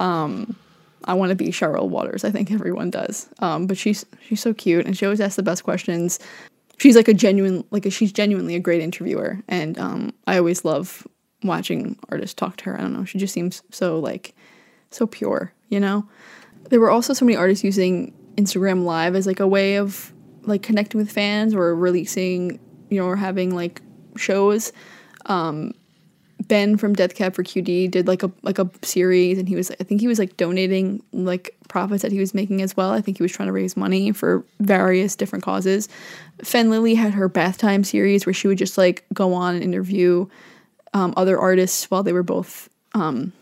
Um, 0.00 0.56
I 1.04 1.14
want 1.14 1.30
to 1.30 1.36
be 1.36 1.48
Cheryl 1.48 1.88
Waters. 1.88 2.24
I 2.24 2.30
think 2.30 2.50
everyone 2.50 2.90
does. 2.90 3.28
Um, 3.40 3.66
but 3.66 3.76
she's 3.76 4.04
she's 4.26 4.40
so 4.40 4.54
cute 4.54 4.86
and 4.86 4.96
she 4.96 5.04
always 5.04 5.20
asks 5.20 5.36
the 5.36 5.42
best 5.42 5.64
questions. 5.64 6.18
She's 6.78 6.96
like 6.96 7.08
a 7.08 7.14
genuine 7.14 7.64
like 7.70 7.86
a, 7.86 7.90
she's 7.90 8.12
genuinely 8.12 8.54
a 8.54 8.60
great 8.60 8.80
interviewer 8.80 9.40
and 9.48 9.78
um, 9.78 10.12
I 10.26 10.38
always 10.38 10.64
love 10.64 11.06
watching 11.42 11.98
artists 12.08 12.34
talk 12.34 12.56
to 12.58 12.64
her. 12.64 12.78
I 12.78 12.82
don't 12.82 12.92
know. 12.92 13.04
She 13.04 13.18
just 13.18 13.34
seems 13.34 13.62
so 13.70 13.98
like 13.98 14.34
so 14.90 15.06
pure, 15.06 15.52
you 15.68 15.80
know? 15.80 16.08
There 16.70 16.80
were 16.80 16.90
also 16.90 17.12
so 17.12 17.24
many 17.24 17.36
artists 17.36 17.62
using 17.62 18.14
Instagram 18.36 18.84
Live 18.84 19.14
as 19.14 19.26
like 19.26 19.40
a 19.40 19.46
way 19.46 19.76
of 19.76 20.12
like 20.42 20.62
connecting 20.62 20.98
with 20.98 21.10
fans 21.10 21.54
or 21.54 21.74
releasing, 21.74 22.58
you 22.88 23.00
know, 23.00 23.06
or 23.06 23.16
having 23.16 23.54
like 23.54 23.82
shows. 24.16 24.72
Um, 25.26 25.74
ben 26.48 26.76
from 26.76 26.94
Death 26.94 27.14
Cab 27.14 27.34
for 27.34 27.42
Cutie 27.42 27.88
did 27.88 28.06
like 28.06 28.22
a 28.22 28.30
like 28.42 28.58
a 28.58 28.70
series, 28.82 29.38
and 29.38 29.48
he 29.48 29.56
was 29.56 29.70
I 29.72 29.84
think 29.84 30.00
he 30.00 30.06
was 30.06 30.18
like 30.18 30.36
donating 30.36 31.02
like 31.12 31.56
profits 31.68 32.02
that 32.02 32.12
he 32.12 32.18
was 32.18 32.34
making 32.34 32.62
as 32.62 32.76
well. 32.76 32.90
I 32.90 33.00
think 33.00 33.18
he 33.18 33.22
was 33.22 33.32
trying 33.32 33.48
to 33.48 33.52
raise 33.52 33.76
money 33.76 34.12
for 34.12 34.44
various 34.60 35.16
different 35.16 35.44
causes. 35.44 35.88
Fenne 36.42 36.70
Lily 36.70 36.94
had 36.94 37.14
her 37.14 37.28
bath 37.28 37.58
time 37.58 37.84
series 37.84 38.26
where 38.26 38.32
she 38.32 38.48
would 38.48 38.58
just 38.58 38.76
like 38.76 39.04
go 39.12 39.34
on 39.34 39.54
and 39.54 39.64
interview 39.64 40.26
um, 40.92 41.14
other 41.16 41.38
artists 41.38 41.90
while 41.90 42.02
they 42.02 42.12
were 42.12 42.22
both 42.22 42.68
um, 42.94 43.32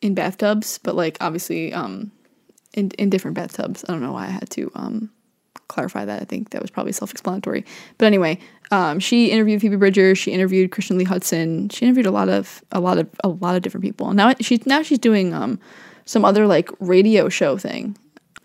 in 0.00 0.14
bathtubs, 0.14 0.78
but 0.78 0.94
like 0.94 1.16
obviously 1.20 1.72
um, 1.72 2.10
in 2.74 2.90
in 2.92 3.10
different 3.10 3.34
bathtubs. 3.34 3.84
I 3.88 3.92
don't 3.92 4.02
know 4.02 4.12
why 4.12 4.26
I 4.26 4.30
had 4.30 4.50
to 4.50 4.70
um, 4.74 5.10
clarify 5.68 6.04
that. 6.04 6.20
I 6.20 6.24
think 6.24 6.50
that 6.50 6.62
was 6.62 6.70
probably 6.70 6.92
self 6.92 7.12
explanatory. 7.12 7.64
But 7.98 8.06
anyway, 8.06 8.38
um, 8.70 8.98
she 8.98 9.30
interviewed 9.30 9.60
Phoebe 9.60 9.76
Bridgers. 9.76 10.18
She 10.18 10.32
interviewed 10.32 10.70
Christian 10.70 10.98
Lee 10.98 11.04
Hutson. 11.04 11.72
She 11.72 11.86
interviewed 11.86 12.06
a 12.06 12.10
lot 12.10 12.28
of 12.28 12.62
a 12.72 12.80
lot 12.80 12.98
of 12.98 13.08
a 13.24 13.28
lot 13.28 13.56
of 13.56 13.62
different 13.62 13.84
people. 13.84 14.12
Now 14.12 14.34
she's 14.40 14.66
now 14.66 14.82
she's 14.82 14.98
doing 14.98 15.32
um, 15.32 15.58
some 16.04 16.24
other 16.24 16.46
like 16.46 16.70
radio 16.80 17.28
show 17.28 17.56
thing. 17.56 17.96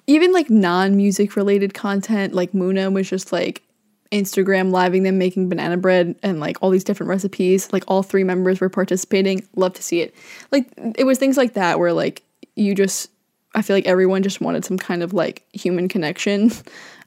Even 0.08 0.32
like 0.32 0.50
non 0.50 0.96
music 0.96 1.36
related 1.36 1.74
content, 1.74 2.34
like 2.34 2.52
Muna 2.52 2.92
was 2.92 3.10
just 3.10 3.32
like 3.32 3.64
Instagram 4.12 4.72
living 4.72 5.04
them 5.04 5.18
making 5.18 5.50
banana 5.50 5.76
bread 5.78 6.16
and 6.24 6.40
like 6.40 6.58
all 6.62 6.70
these 6.70 6.84
different 6.84 7.10
recipes. 7.10 7.72
Like 7.74 7.84
all 7.88 8.04
three 8.04 8.24
members 8.24 8.62
were 8.62 8.70
participating. 8.70 9.48
Love 9.56 9.74
to 9.74 9.84
see 9.84 10.02
it. 10.02 10.16
Like 10.52 10.68
it 10.96 11.06
was 11.06 11.18
things 11.18 11.38
like 11.38 11.54
that 11.54 11.80
where 11.80 11.94
like 11.94 12.24
you 12.56 12.76
just 12.76 13.10
I 13.56 13.62
feel 13.62 13.76
like 13.76 13.88
everyone 13.88 14.24
just 14.24 14.42
wanted 14.42 14.66
some 14.66 14.78
kind 14.78 15.04
of 15.04 15.14
like 15.14 15.46
human 15.52 15.88
connection. 15.90 16.52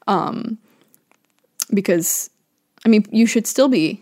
Um, 0.09 0.57
because, 1.73 2.29
I 2.85 2.89
mean, 2.89 3.05
you 3.11 3.25
should 3.25 3.47
still 3.47 3.67
be 3.67 4.01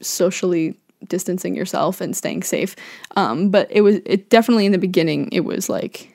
socially 0.00 0.78
distancing 1.06 1.54
yourself 1.54 2.00
and 2.00 2.16
staying 2.16 2.42
safe. 2.42 2.76
Um, 3.16 3.50
but 3.50 3.68
it 3.70 3.80
was, 3.80 3.96
it 4.04 4.30
definitely 4.30 4.66
in 4.66 4.72
the 4.72 4.78
beginning, 4.78 5.28
it 5.32 5.40
was 5.40 5.68
like 5.68 6.14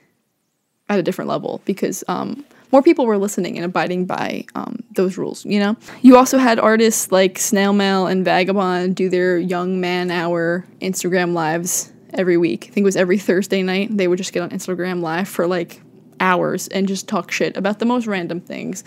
at 0.90 1.00
a 1.00 1.04
different 1.04 1.30
level 1.30 1.62
because, 1.66 2.04
um, 2.08 2.46
more 2.72 2.82
people 2.82 3.06
were 3.06 3.18
listening 3.18 3.58
and 3.58 3.66
abiding 3.66 4.06
by 4.06 4.46
um, 4.56 4.84
those 4.96 5.18
rules, 5.18 5.46
you 5.46 5.60
know? 5.60 5.78
You 6.02 6.18
also 6.18 6.38
had 6.38 6.60
artists 6.60 7.12
like 7.12 7.40
Snail 7.40 7.74
Mail 7.74 8.08
and 8.08 8.26
Vagabon 8.26 8.94
do 8.94 9.08
their 9.08 9.38
Young 9.38 9.80
Man 9.80 10.12
Hour 10.12 10.66
Instagram 10.82 11.34
lives 11.34 11.94
every 12.14 12.38
week. 12.38 12.66
I 12.66 12.74
think 12.74 12.84
it 12.84 12.84
was 12.84 12.98
every 12.98 13.18
Thursday 13.18 13.62
night. 13.62 13.96
They 13.96 14.08
would 14.08 14.18
just 14.18 14.34
get 14.34 14.42
on 14.42 14.50
Instagram 14.50 15.02
live 15.02 15.30
for 15.30 15.48
like 15.48 15.82
hours 16.20 16.68
and 16.68 16.88
just 16.88 17.08
talk 17.08 17.32
shit 17.32 17.56
about 17.56 17.80
the 17.80 17.86
most 17.86 18.08
random 18.08 18.42
things. 18.42 18.84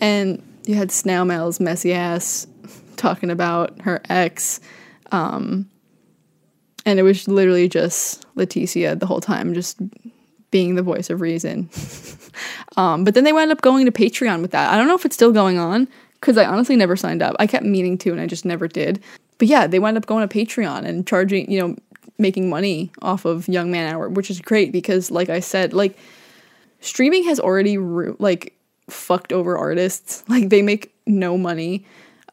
And 0.00 0.42
you 0.64 0.74
had 0.74 0.90
Snail 0.90 1.24
Mail's 1.24 1.60
messy 1.60 1.92
ass 1.92 2.46
talking 2.96 3.30
about 3.30 3.80
her 3.82 4.00
ex. 4.08 4.60
Um, 5.12 5.68
and 6.86 6.98
it 6.98 7.02
was 7.02 7.28
literally 7.28 7.68
just 7.68 8.24
Laetitia 8.34 8.96
the 8.96 9.06
whole 9.06 9.20
time, 9.20 9.54
just 9.54 9.80
being 10.50 10.74
the 10.74 10.82
voice 10.82 11.10
of 11.10 11.20
reason. 11.20 11.68
um, 12.76 13.04
but 13.04 13.14
then 13.14 13.24
they 13.24 13.32
wound 13.32 13.52
up 13.52 13.60
going 13.60 13.86
to 13.86 13.92
Patreon 13.92 14.42
with 14.42 14.52
that. 14.52 14.72
I 14.72 14.76
don't 14.76 14.88
know 14.88 14.94
if 14.94 15.04
it's 15.04 15.14
still 15.14 15.32
going 15.32 15.58
on 15.58 15.88
because 16.14 16.36
I 16.36 16.44
honestly 16.44 16.76
never 16.76 16.96
signed 16.96 17.22
up. 17.22 17.36
I 17.38 17.46
kept 17.46 17.64
meaning 17.64 17.98
to 17.98 18.12
and 18.12 18.20
I 18.20 18.26
just 18.26 18.44
never 18.44 18.68
did. 18.68 19.02
But 19.38 19.48
yeah, 19.48 19.66
they 19.66 19.78
wound 19.78 19.96
up 19.96 20.06
going 20.06 20.26
to 20.26 20.38
Patreon 20.38 20.84
and 20.84 21.06
charging, 21.06 21.50
you 21.50 21.60
know, 21.60 21.76
making 22.18 22.50
money 22.50 22.92
off 23.00 23.24
of 23.24 23.48
Young 23.48 23.70
Man 23.70 23.92
Hour, 23.92 24.08
which 24.08 24.30
is 24.30 24.40
great 24.40 24.72
because, 24.72 25.10
like 25.10 25.30
I 25.30 25.40
said, 25.40 25.72
like 25.72 25.96
streaming 26.80 27.24
has 27.24 27.40
already 27.40 27.78
like 27.78 28.54
fucked 28.90 29.32
over 29.32 29.56
artists. 29.56 30.24
Like 30.28 30.48
they 30.48 30.62
make 30.62 30.94
no 31.06 31.36
money 31.36 31.84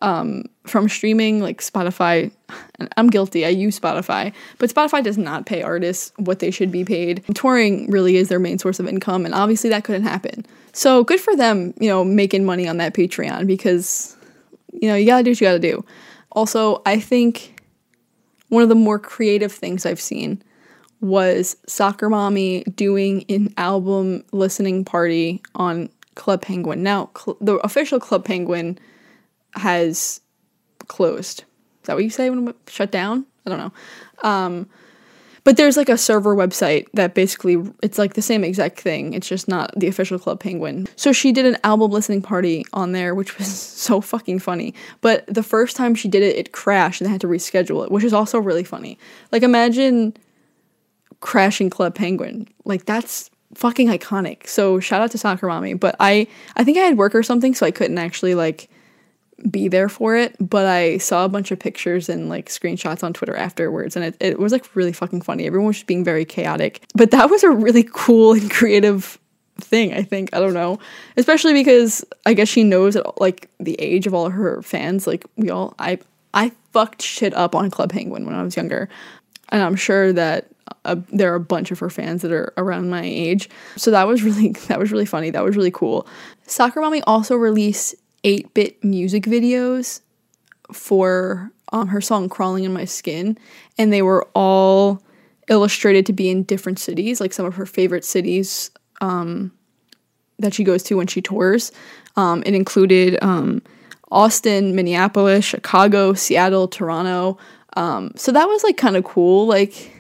um, 0.02 0.46
from 0.66 0.88
streaming. 0.88 1.42
Like 1.42 1.62
Spotify, 1.62 2.32
I'm 2.96 3.10
guilty. 3.10 3.46
I 3.46 3.50
use 3.50 3.80
Spotify, 3.80 4.34
but 4.60 4.70
Spotify 4.70 5.04
does 5.04 5.18
not 5.18 5.46
pay 5.46 5.62
artists 5.64 6.12
what 6.18 6.40
they 6.40 6.52
should 6.52 6.72
be 6.72 6.86
paid. 6.86 7.24
Touring 7.34 7.90
really 7.90 8.18
is 8.18 8.30
their 8.30 8.40
main 8.40 8.60
source 8.60 8.80
of 8.80 8.88
income, 8.88 9.26
and 9.26 9.34
obviously 9.34 9.70
that 9.72 9.84
couldn't 9.84 10.04
happen. 10.04 10.46
So 10.74 11.04
good 11.04 11.20
for 11.20 11.36
them, 11.36 11.74
you 11.80 11.90
know, 11.90 12.04
making 12.04 12.46
money 12.46 12.68
on 12.68 12.78
that 12.78 12.94
Patreon 12.94 13.48
because 13.48 14.16
you 14.72 14.88
know 14.88 14.96
you 14.96 15.06
gotta 15.06 15.24
do 15.24 15.32
what 15.32 15.42
you 15.42 15.48
gotta 15.48 15.60
do. 15.60 15.84
Also, 16.32 16.82
I 16.86 17.00
think 17.00 17.60
one 18.50 18.64
of 18.64 18.70
the 18.70 18.76
more 18.76 19.00
creative 19.00 19.52
things 19.52 19.86
I've 19.86 20.02
seen 20.02 20.44
was 21.02 21.58
Soccer 21.68 22.10
Mommy 22.10 22.64
doing 22.76 23.24
an 23.30 23.54
album 23.58 24.24
listening 24.32 24.84
party 24.84 25.42
on 25.56 25.90
Club 26.18 26.42
Penguin. 26.42 26.84
Now, 26.84 27.10
cl- 27.18 27.38
the 27.40 27.56
official 27.58 28.00
Club 28.00 28.26
Penguin 28.26 28.78
has 29.56 30.20
closed. 30.88 31.42
Is 31.82 31.88
that 31.88 31.96
what 31.96 32.04
you 32.04 32.10
say 32.10 32.30
when 32.30 32.54
shut 32.68 32.92
down? 32.92 33.26
I 33.46 33.50
don't 33.50 33.60
know. 33.60 33.72
Um, 34.30 34.70
but 35.46 35.56
there's 35.56 35.78
like 35.78 35.88
a 35.88 35.98
server 35.98 36.36
website 36.36 36.88
that 36.94 37.14
basically 37.14 37.56
it's 37.82 37.98
like 37.98 38.16
the 38.16 38.22
same 38.22 38.44
exact 38.44 38.82
thing. 38.82 39.14
It's 39.14 39.30
just 39.30 39.48
not 39.48 39.72
the 39.78 39.88
official 39.88 40.20
Club 40.20 40.42
Penguin. 40.42 40.90
So 40.98 41.14
she 41.14 41.32
did 41.32 41.46
an 41.46 41.56
album 41.64 41.92
listening 41.92 42.22
party 42.22 42.66
on 42.74 42.92
there, 42.92 43.16
which 43.16 43.38
was 43.38 43.48
so 43.58 44.02
fucking 44.02 44.40
funny. 44.40 44.74
But 45.00 45.26
the 45.28 45.44
first 45.44 45.78
time 45.78 45.96
she 45.96 46.10
did 46.10 46.24
it, 46.24 46.36
it 46.36 46.52
crashed 46.52 47.00
and 47.00 47.08
they 47.08 47.12
had 47.14 47.22
to 47.22 47.28
reschedule 47.28 47.86
it, 47.86 47.92
which 47.92 48.04
is 48.04 48.12
also 48.12 48.40
really 48.40 48.66
funny. 48.66 49.00
Like 49.32 49.44
imagine 49.44 50.18
crashing 51.22 51.70
Club 51.70 51.96
Penguin. 51.96 52.50
Like 52.66 52.86
that's 52.86 53.30
fucking 53.54 53.88
iconic. 53.88 54.48
So 54.48 54.80
shout 54.80 55.02
out 55.02 55.12
to 55.12 55.48
Mommy. 55.48 55.74
But 55.74 55.96
I 56.00 56.28
I 56.56 56.64
think 56.64 56.78
I 56.78 56.82
had 56.82 56.98
work 56.98 57.16
or 57.16 57.24
something, 57.24 57.54
so 57.54 57.66
I 57.66 57.72
couldn't 57.72 57.98
actually 57.98 58.36
like 58.36 58.70
be 59.52 59.68
there 59.68 59.90
for 59.90 60.16
it, 60.16 60.36
but 60.40 60.66
I 60.66 60.98
saw 60.98 61.24
a 61.24 61.30
bunch 61.30 61.52
of 61.52 61.60
pictures 61.60 62.10
and 62.10 62.28
like 62.28 62.48
screenshots 62.50 63.04
on 63.04 63.14
Twitter 63.14 63.36
afterwards, 63.36 63.96
and 63.96 64.04
it, 64.04 64.18
it 64.20 64.40
was 64.40 64.52
like 64.52 64.76
really 64.76 64.94
fucking 64.94 65.22
funny. 65.22 65.46
Everyone 65.46 65.68
was 65.68 65.78
just 65.78 65.88
being 65.88 66.04
very 66.04 66.26
chaotic, 66.26 66.84
but 66.96 67.12
that 67.12 67.30
was 67.30 67.44
a 67.44 67.52
really 67.52 67.84
cool 67.94 68.34
and 68.34 68.50
creative 68.50 69.20
thing. 69.60 69.94
I 69.94 70.02
think 70.04 70.34
I 70.34 70.40
don't 70.40 70.54
know, 70.54 70.80
especially 71.18 71.54
because 71.54 72.04
I 72.26 72.34
guess 72.34 72.48
she 72.48 72.64
knows 72.64 72.96
that, 72.96 73.22
like 73.22 73.50
the 73.60 73.76
age 73.80 74.08
of 74.08 74.14
all 74.14 74.30
her 74.30 74.62
fans. 74.62 75.06
Like 75.06 75.26
we 75.36 75.50
all, 75.50 75.76
I 75.78 76.00
I 76.34 76.52
fucked 76.74 77.02
shit 77.02 77.34
up 77.34 77.56
on 77.56 77.70
Club 77.70 77.92
Penguin 77.92 78.26
when 78.26 78.36
I 78.36 78.44
was 78.44 78.56
younger, 78.56 78.90
and 79.50 79.62
I'm 79.62 79.76
sure 79.76 80.14
that 80.14 80.48
uh, 80.86 80.96
there 81.12 81.32
are 81.32 81.36
a 81.36 81.40
bunch 81.40 81.72
of 81.72 81.80
her 81.80 81.90
fans 81.90 82.22
that 82.22 82.32
are 82.32 82.54
around 82.58 82.90
my 82.90 83.04
age. 83.04 83.50
So 83.76 83.92
that 83.92 84.08
was 84.08 84.24
really 84.24 84.50
that 84.68 84.80
was 84.80 84.92
really 84.92 85.06
funny. 85.06 85.30
That 85.30 85.44
was 85.44 85.56
really 85.56 85.72
cool. 85.72 86.08
Soccer 86.46 86.82
Mommy 86.82 87.02
also 87.04 87.36
released 87.36 87.96
8-bit 88.24 88.84
music 88.84 89.24
videos 89.24 90.02
for 90.72 91.52
um, 91.72 91.88
her 91.90 92.02
song 92.02 92.30
Crawling 92.30 92.64
in 92.64 92.74
My 92.74 92.86
Skin 92.86 93.38
and 93.78 93.92
they 93.92 94.02
were 94.02 94.28
all 94.34 95.02
illustrated 95.50 96.06
to 96.08 96.14
be 96.14 96.30
in 96.30 96.44
different 96.44 96.80
cities, 96.80 97.22
like 97.22 97.34
some 97.34 97.46
of 97.46 97.56
her 97.56 97.66
favorite 97.66 98.04
cities 98.04 98.72
um, 99.02 99.52
that 100.40 100.54
she 100.54 100.64
goes 100.64 100.84
to 100.84 100.96
when 100.96 101.08
she 101.08 101.22
tours. 101.22 101.72
Um, 102.16 102.44
it 102.46 102.54
included 102.54 103.18
um, 103.22 103.62
Austin, 104.12 104.76
Minneapolis, 104.76 105.46
Chicago, 105.46 106.14
Seattle, 106.14 106.68
Toronto. 106.68 107.38
Um, 107.76 108.12
so 108.16 108.32
that 108.32 108.48
was 108.48 108.64
like 108.64 108.78
kind 108.78 108.96
of 108.96 109.04
cool, 109.04 109.46
like 109.48 109.92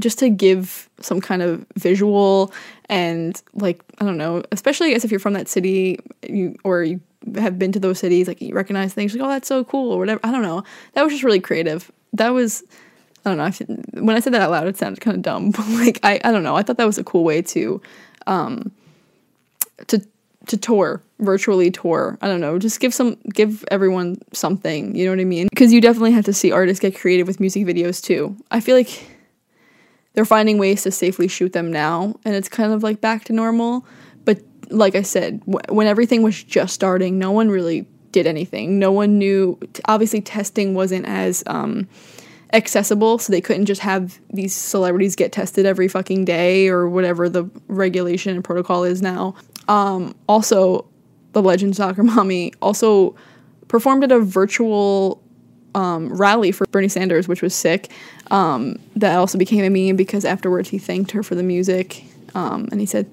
just 0.00 0.18
to 0.20 0.28
give 0.28 0.88
some 1.00 1.20
kind 1.20 1.42
of 1.42 1.64
visual 1.76 2.52
and 2.88 3.40
like 3.54 3.82
I 3.98 4.04
don't 4.04 4.18
know, 4.18 4.42
especially 4.52 4.94
as 4.94 5.04
if 5.04 5.10
you're 5.10 5.20
from 5.20 5.34
that 5.34 5.48
city, 5.48 5.98
you 6.28 6.56
or 6.64 6.82
you 6.82 7.00
have 7.36 7.58
been 7.58 7.72
to 7.72 7.78
those 7.78 7.98
cities, 7.98 8.26
like 8.28 8.40
you 8.40 8.54
recognize 8.54 8.94
things 8.94 9.14
like 9.14 9.22
oh 9.22 9.28
that's 9.28 9.48
so 9.48 9.64
cool 9.64 9.92
or 9.92 9.98
whatever. 9.98 10.20
I 10.24 10.32
don't 10.32 10.42
know. 10.42 10.64
That 10.94 11.02
was 11.02 11.12
just 11.12 11.24
really 11.24 11.40
creative. 11.40 11.90
That 12.12 12.30
was 12.30 12.62
I 13.24 13.30
don't 13.30 13.38
know. 13.38 13.44
I, 13.44 14.00
when 14.00 14.16
I 14.16 14.20
said 14.20 14.32
that 14.34 14.40
out 14.42 14.50
loud, 14.50 14.66
it 14.66 14.76
sounded 14.76 15.00
kind 15.00 15.16
of 15.16 15.22
dumb, 15.22 15.50
but 15.56 15.66
like 15.68 16.00
I 16.02 16.20
I 16.24 16.32
don't 16.32 16.42
know. 16.42 16.56
I 16.56 16.62
thought 16.62 16.78
that 16.78 16.86
was 16.86 16.98
a 16.98 17.04
cool 17.04 17.24
way 17.24 17.42
to 17.42 17.80
um 18.26 18.72
to 19.86 20.04
to 20.46 20.56
tour 20.56 21.02
virtually 21.18 21.70
tour 21.70 22.18
i 22.22 22.26
don't 22.26 22.40
know 22.40 22.58
just 22.58 22.80
give 22.80 22.94
some 22.94 23.16
give 23.32 23.64
everyone 23.70 24.18
something 24.32 24.94
you 24.96 25.04
know 25.04 25.12
what 25.12 25.20
i 25.20 25.24
mean 25.24 25.46
because 25.50 25.72
you 25.72 25.80
definitely 25.80 26.12
have 26.12 26.24
to 26.24 26.32
see 26.32 26.50
artists 26.50 26.80
get 26.80 26.96
creative 26.96 27.26
with 27.26 27.40
music 27.40 27.64
videos 27.64 28.02
too 28.02 28.34
i 28.50 28.58
feel 28.58 28.74
like 28.74 29.06
they're 30.12 30.24
finding 30.24 30.58
ways 30.58 30.82
to 30.82 30.90
safely 30.90 31.28
shoot 31.28 31.52
them 31.52 31.72
now 31.72 32.14
and 32.24 32.34
it's 32.34 32.48
kind 32.48 32.72
of 32.72 32.82
like 32.82 33.00
back 33.00 33.24
to 33.24 33.32
normal. 33.32 33.86
But 34.24 34.40
like 34.70 34.94
i 34.94 35.02
said 35.02 35.40
w- 35.40 35.60
when 35.68 35.88
everything 35.88 36.22
was 36.22 36.44
just 36.44 36.72
starting 36.72 37.18
no 37.18 37.32
one 37.32 37.48
really 37.50 37.86
did 38.12 38.26
anything. 38.26 38.78
No 38.78 38.92
one 38.92 39.18
knew 39.18 39.58
obviously 39.86 40.20
testing 40.20 40.74
wasn't 40.74 41.06
as 41.06 41.42
um, 41.46 41.88
accessible 42.52 43.18
so 43.18 43.32
they 43.32 43.40
couldn't 43.40 43.66
just 43.66 43.80
have 43.80 44.18
these 44.32 44.54
celebrities 44.54 45.14
get 45.14 45.32
tested 45.32 45.66
every 45.66 45.88
fucking 45.88 46.24
day 46.24 46.68
or 46.68 46.88
whatever 46.88 47.28
the 47.28 47.48
regulation 47.68 48.34
and 48.34 48.44
protocol 48.44 48.84
is 48.84 49.00
now. 49.00 49.34
Um, 49.68 50.14
also, 50.28 50.86
the 51.32 51.42
legend 51.42 51.76
soccer 51.76 52.02
mommy 52.04 52.52
also 52.60 53.14
performed 53.68 54.02
at 54.04 54.12
a 54.12 54.20
virtual 54.20 55.22
um, 55.74 56.12
rally 56.12 56.52
for 56.52 56.66
Bernie 56.66 56.88
Sanders, 56.88 57.28
which 57.28 57.42
was 57.42 57.54
sick. 57.54 57.90
Um, 58.30 58.78
that 58.96 59.16
also 59.16 59.38
became 59.38 59.64
a 59.64 59.70
meme 59.70 59.96
because 59.96 60.24
afterwards 60.24 60.68
he 60.68 60.78
thanked 60.78 61.10
her 61.12 61.22
for 61.22 61.34
the 61.34 61.42
music, 61.42 62.04
um, 62.34 62.68
and 62.70 62.80
he 62.80 62.86
said, 62.86 63.10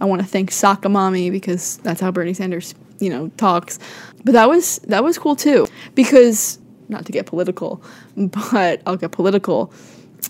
"I 0.00 0.04
want 0.04 0.22
to 0.22 0.26
thank 0.26 0.52
Mommy 0.88 1.30
because 1.30 1.78
that's 1.78 2.00
how 2.00 2.10
Bernie 2.10 2.34
Sanders, 2.34 2.74
you 2.98 3.10
know, 3.10 3.28
talks." 3.36 3.78
But 4.24 4.32
that 4.32 4.48
was 4.48 4.78
that 4.80 5.04
was 5.04 5.18
cool 5.18 5.36
too 5.36 5.66
because 5.94 6.58
not 6.88 7.06
to 7.06 7.12
get 7.12 7.26
political, 7.26 7.82
but 8.16 8.82
I'll 8.86 8.96
get 8.96 9.12
political 9.12 9.72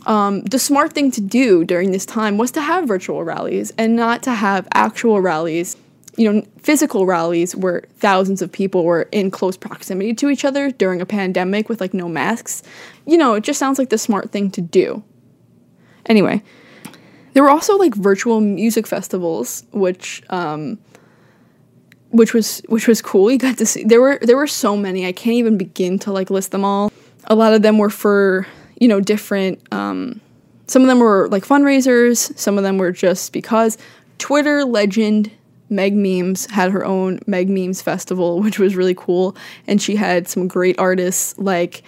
um, 0.05 0.43
the 0.43 0.59
smart 0.59 0.93
thing 0.93 1.11
to 1.13 1.21
do 1.21 1.65
during 1.65 1.91
this 1.91 2.05
time 2.05 2.39
was 2.39 2.51
to 2.53 2.61
have 2.61 2.87
virtual 2.87 3.25
rallies 3.25 3.73
and 3.79 3.97
not 3.97 4.23
to 4.25 4.33
have 4.33 4.69
actual 4.73 5.21
rallies, 5.21 5.77
you 6.17 6.33
know, 6.33 6.43
physical 6.59 7.07
rallies 7.07 7.55
where 7.55 7.85
thousands 7.99 8.43
of 8.43 8.51
people 8.51 8.85
were 8.85 9.03
in 9.13 9.31
close 9.31 9.57
proximity 9.57 10.15
to 10.15 10.31
each 10.31 10.45
other 10.45 10.71
during 10.71 11.01
a 11.01 11.07
pandemic 11.07 11.69
with 11.69 11.81
like 11.81 11.93
no 11.93 12.09
masks. 12.09 12.63
You 13.07 13.19
know, 13.19 13.35
it 13.35 13.45
just 13.45 13.59
sounds 13.59 13.79
like 13.79 13.91
the 13.91 13.99
smart 13.99 14.31
thing 14.31 14.51
to 14.53 14.61
do. 14.61 15.03
Anyway, 16.07 16.43
there 17.35 17.43
were 17.43 17.51
also 17.51 17.77
like 17.77 17.95
virtual 17.95 18.41
music 18.41 18.87
festivals, 18.87 19.65
which 19.73 20.23
um, 20.31 20.79
which 22.11 22.33
was 22.33 22.63
which 22.69 22.89
was 22.89 23.03
cool. 23.03 23.31
You 23.31 23.39
got 23.39 23.59
to 23.59 23.67
see 23.67 23.85
there 23.85 24.01
were 24.01 24.19
there 24.23 24.37
were 24.37 24.47
so 24.47 24.77
many. 24.77 25.07
I 25.07 25.13
can't 25.13 25.35
even 25.35 25.59
begin 25.59 25.99
to 26.01 26.13
like 26.13 26.31
list 26.31 26.51
them 26.53 26.65
all. 26.65 26.91
A 27.25 27.35
lot 27.35 27.53
of 27.53 27.63
them 27.63 27.77
were 27.79 27.91
for 27.91 28.47
you 28.79 28.89
know, 28.89 29.01
different. 29.01 29.61
Um, 29.73 30.21
some 30.67 30.83
of 30.83 30.89
them 30.89 30.99
were 30.99 31.29
like 31.29 31.45
fundraisers. 31.45 32.37
Some 32.39 32.59
of 32.59 32.65
them 32.65 32.79
were 32.79 32.93
just 32.93 33.33
because 33.33 33.79
Twitter 34.19 34.65
legend 34.65 35.31
Meg 35.69 35.95
Memes 35.95 36.47
had 36.47 36.71
her 36.71 36.85
own 36.85 37.21
Meg 37.27 37.49
Memes 37.49 37.83
festival, 37.83 38.41
which 38.43 38.59
was 38.59 38.77
really 38.77 38.95
cool, 38.95 39.37
and 39.67 39.81
she 39.81 39.97
had 39.97 40.29
some 40.29 40.49
great 40.49 40.79
artists 40.79 41.37
like 41.39 41.83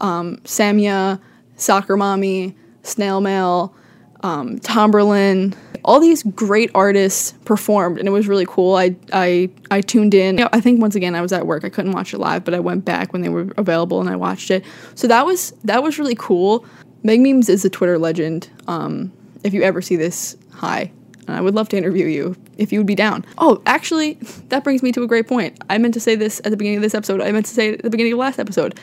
um, 0.00 0.36
Samia, 0.44 1.20
Soccer 1.56 1.96
Mommy, 1.96 2.54
Snail 2.82 3.20
Mail, 3.20 3.74
um, 4.22 4.58
Tomberlin. 4.60 5.54
All 5.84 5.98
these 5.98 6.22
great 6.22 6.70
artists 6.74 7.32
performed, 7.44 7.98
and 7.98 8.06
it 8.06 8.10
was 8.10 8.28
really 8.28 8.46
cool. 8.46 8.76
I 8.76 8.94
I 9.12 9.48
I 9.70 9.80
tuned 9.80 10.12
in. 10.14 10.40
I 10.52 10.60
think 10.60 10.80
once 10.80 10.94
again 10.94 11.14
I 11.14 11.22
was 11.22 11.32
at 11.32 11.46
work. 11.46 11.64
I 11.64 11.70
couldn't 11.70 11.92
watch 11.92 12.12
it 12.12 12.18
live, 12.18 12.44
but 12.44 12.52
I 12.54 12.60
went 12.60 12.84
back 12.84 13.12
when 13.12 13.22
they 13.22 13.30
were 13.30 13.52
available 13.56 14.00
and 14.00 14.10
I 14.10 14.16
watched 14.16 14.50
it. 14.50 14.64
So 14.94 15.06
that 15.08 15.24
was 15.24 15.52
that 15.64 15.82
was 15.82 15.98
really 15.98 16.16
cool. 16.16 16.66
Meg 17.02 17.20
Memes 17.20 17.48
is 17.48 17.64
a 17.64 17.70
Twitter 17.70 17.98
legend. 17.98 18.50
Um, 18.66 19.10
if 19.42 19.54
you 19.54 19.62
ever 19.62 19.80
see 19.80 19.96
this, 19.96 20.36
hi. 20.52 20.92
And 21.26 21.36
I 21.36 21.40
would 21.40 21.54
love 21.54 21.68
to 21.70 21.76
interview 21.76 22.06
you 22.06 22.36
if 22.56 22.72
you 22.72 22.80
would 22.80 22.86
be 22.86 22.94
down. 22.94 23.24
Oh, 23.38 23.62
actually, 23.66 24.14
that 24.48 24.64
brings 24.64 24.82
me 24.82 24.92
to 24.92 25.02
a 25.02 25.06
great 25.06 25.28
point. 25.28 25.58
I 25.68 25.78
meant 25.78 25.94
to 25.94 26.00
say 26.00 26.14
this 26.14 26.40
at 26.44 26.50
the 26.50 26.56
beginning 26.56 26.78
of 26.78 26.82
this 26.82 26.94
episode. 26.94 27.20
I 27.20 27.32
meant 27.32 27.46
to 27.46 27.54
say 27.54 27.70
it 27.70 27.74
at 27.76 27.82
the 27.82 27.90
beginning 27.90 28.12
of 28.12 28.18
last 28.18 28.38
episode. 28.38 28.78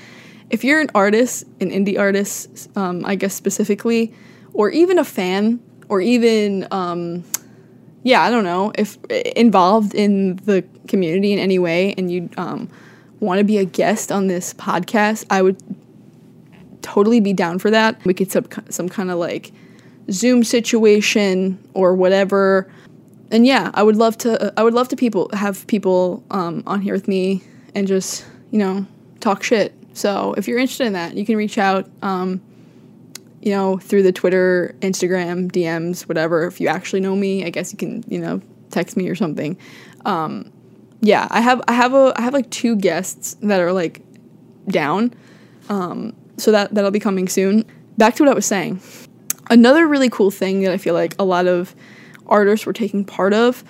If 0.50 0.64
you're 0.64 0.80
an 0.80 0.90
artist, 0.96 1.44
an 1.60 1.72
indie 1.72 2.00
artist, 2.00 2.70
um, 2.78 3.04
I 3.06 3.16
guess 3.16 3.34
specifically, 3.34 4.14
or 4.54 4.70
even 4.70 4.98
a 4.98 5.04
fan 5.04 5.60
or 5.90 6.02
even 6.02 6.68
um, 6.72 7.24
yeah 8.04 8.22
i 8.22 8.30
don't 8.30 8.44
know 8.44 8.72
if 8.76 8.98
involved 9.36 9.94
in 9.94 10.36
the 10.38 10.64
community 10.88 11.34
in 11.34 11.40
any 11.40 11.60
way 11.60 11.94
and 11.98 12.12
you 12.12 12.30
um, 12.38 12.70
want 13.20 13.40
to 13.40 13.44
be 13.44 13.58
a 13.58 13.66
guest 13.66 14.12
on 14.12 14.28
this 14.28 14.54
podcast 14.54 15.26
i 15.30 15.42
would 15.42 15.58
totally 16.82 17.20
be 17.20 17.34
down 17.34 17.60
for 17.60 17.70
that 17.72 18.04
we 18.06 18.14
could 18.14 18.32
set 18.32 18.46
some 18.74 18.88
kind 18.88 19.12
of 19.12 19.18
like 19.18 19.52
zoom 20.12 20.44
situation 20.44 21.60
or 21.74 21.94
whatever 21.94 22.72
and 23.32 23.46
yeah 23.46 23.72
i 23.74 23.84
would 23.84 23.96
love 23.96 24.18
to 24.18 24.54
i 24.58 24.64
would 24.64 24.74
love 24.74 24.88
to 24.88 24.96
people 24.96 25.30
have 25.34 25.66
people 25.68 26.24
um, 26.32 26.64
on 26.66 26.82
here 26.82 26.94
with 26.94 27.08
me 27.08 27.42
and 27.76 27.88
just 27.88 28.26
you 28.52 28.60
know 28.60 28.86
talk 29.20 29.44
shit 29.44 29.74
so 29.94 30.34
if 30.38 30.48
you're 30.48 30.60
interested 30.60 30.88
in 30.88 30.94
that 30.94 31.16
you 31.16 31.26
can 31.26 31.36
reach 31.36 31.58
out 31.58 31.90
um, 32.02 32.42
you 33.48 33.54
know, 33.54 33.78
through 33.78 34.04
the 34.04 34.12
Twitter, 34.12 34.76
Instagram, 34.82 35.50
DMs, 35.50 36.02
whatever. 36.02 36.46
If 36.48 36.60
you 36.60 36.68
actually 36.68 37.00
know 37.00 37.16
me, 37.16 37.46
I 37.46 37.50
guess 37.50 37.72
you 37.72 37.78
can, 37.78 38.04
you 38.08 38.20
know, 38.20 38.42
text 38.72 38.98
me 38.98 39.08
or 39.08 39.16
something. 39.16 39.58
Um, 40.06 40.52
yeah, 41.00 41.28
I 41.30 41.40
have 41.40 41.62
I 41.68 41.72
have 41.72 41.94
a 41.94 42.14
I 42.18 42.22
have 42.22 42.34
like 42.34 42.50
two 42.50 42.76
guests 42.76 43.38
that 43.42 43.62
are 43.62 43.72
like 43.72 44.02
down. 44.68 45.14
Um, 45.70 46.14
so 46.38 46.52
that 46.52 46.74
that'll 46.74 46.92
be 46.92 47.00
coming 47.00 47.30
soon. 47.30 47.64
Back 47.98 48.16
to 48.16 48.24
what 48.24 48.32
I 48.32 48.36
was 48.36 48.46
saying. 48.46 48.82
Another 49.50 49.88
really 49.88 50.10
cool 50.10 50.32
thing 50.32 50.62
that 50.62 50.72
I 50.72 50.78
feel 50.78 50.94
like 50.94 51.16
a 51.20 51.24
lot 51.24 51.48
of 51.48 51.76
artists 52.28 52.66
were 52.66 52.74
taking 52.74 53.06
part 53.06 53.34
of 53.34 53.64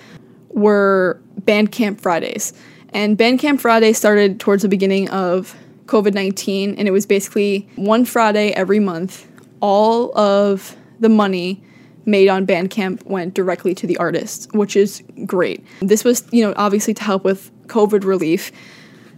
were 0.50 1.20
Bandcamp 1.42 2.00
Fridays. 2.00 2.52
And 2.90 3.16
Bandcamp 3.18 3.60
Friday 3.60 3.92
started 3.92 4.40
towards 4.40 4.62
the 4.62 4.68
beginning 4.68 5.08
of 5.10 5.56
COVID 5.86 6.14
19, 6.14 6.74
and 6.76 6.88
it 6.88 6.90
was 6.90 7.06
basically 7.06 7.68
one 7.76 8.04
Friday 8.04 8.50
every 8.52 8.80
month 8.80 9.26
all 9.60 10.16
of 10.18 10.76
the 11.00 11.08
money 11.08 11.62
made 12.04 12.28
on 12.28 12.46
Bandcamp 12.46 13.04
went 13.04 13.34
directly 13.34 13.74
to 13.74 13.86
the 13.86 13.96
artists, 13.98 14.48
which 14.52 14.76
is 14.76 15.02
great. 15.26 15.64
This 15.80 16.04
was, 16.04 16.26
you 16.32 16.44
know, 16.44 16.54
obviously 16.56 16.94
to 16.94 17.04
help 17.04 17.24
with 17.24 17.50
COVID 17.66 18.04
relief. 18.04 18.50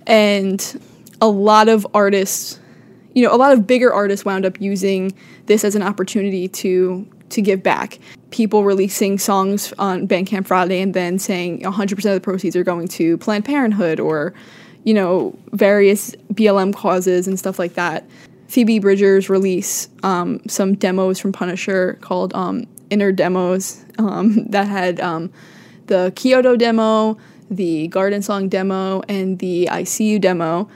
And 0.06 0.82
a 1.20 1.28
lot 1.28 1.68
of 1.68 1.86
artists, 1.94 2.58
you 3.14 3.24
know, 3.24 3.34
a 3.34 3.36
lot 3.36 3.52
of 3.52 3.66
bigger 3.66 3.92
artists 3.92 4.24
wound 4.24 4.44
up 4.44 4.60
using 4.60 5.12
this 5.46 5.64
as 5.64 5.74
an 5.74 5.82
opportunity 5.82 6.48
to 6.48 7.06
to 7.30 7.40
give 7.40 7.62
back. 7.62 7.98
People 8.30 8.64
releasing 8.64 9.18
songs 9.18 9.72
on 9.78 10.06
Bandcamp 10.06 10.46
Friday 10.46 10.80
and 10.80 10.94
then 10.94 11.18
saying 11.18 11.62
100% 11.62 11.92
of 11.92 12.14
the 12.14 12.20
proceeds 12.20 12.56
are 12.56 12.64
going 12.64 12.88
to 12.88 13.16
Planned 13.18 13.44
Parenthood 13.44 14.00
or, 14.00 14.34
you 14.84 14.92
know, 14.92 15.38
various 15.52 16.14
BLM 16.34 16.74
causes 16.74 17.28
and 17.28 17.38
stuff 17.38 17.58
like 17.58 17.74
that. 17.74 18.04
Phoebe 18.48 18.80
Bridgers 18.80 19.30
release 19.30 19.88
um, 20.02 20.40
some 20.48 20.74
demos 20.74 21.20
from 21.20 21.32
Punisher 21.32 21.98
called 22.00 22.34
um, 22.34 22.66
Inner 22.90 23.12
Demos 23.12 23.84
um, 23.98 24.44
that 24.48 24.66
had 24.66 25.00
um, 25.00 25.32
the 25.86 26.12
Kyoto 26.16 26.56
demo, 26.56 27.16
the 27.48 27.86
Garden 27.88 28.22
Song 28.22 28.48
demo, 28.48 29.02
and 29.08 29.38
the 29.38 29.68
ICU 29.70 30.20
demo. 30.20 30.68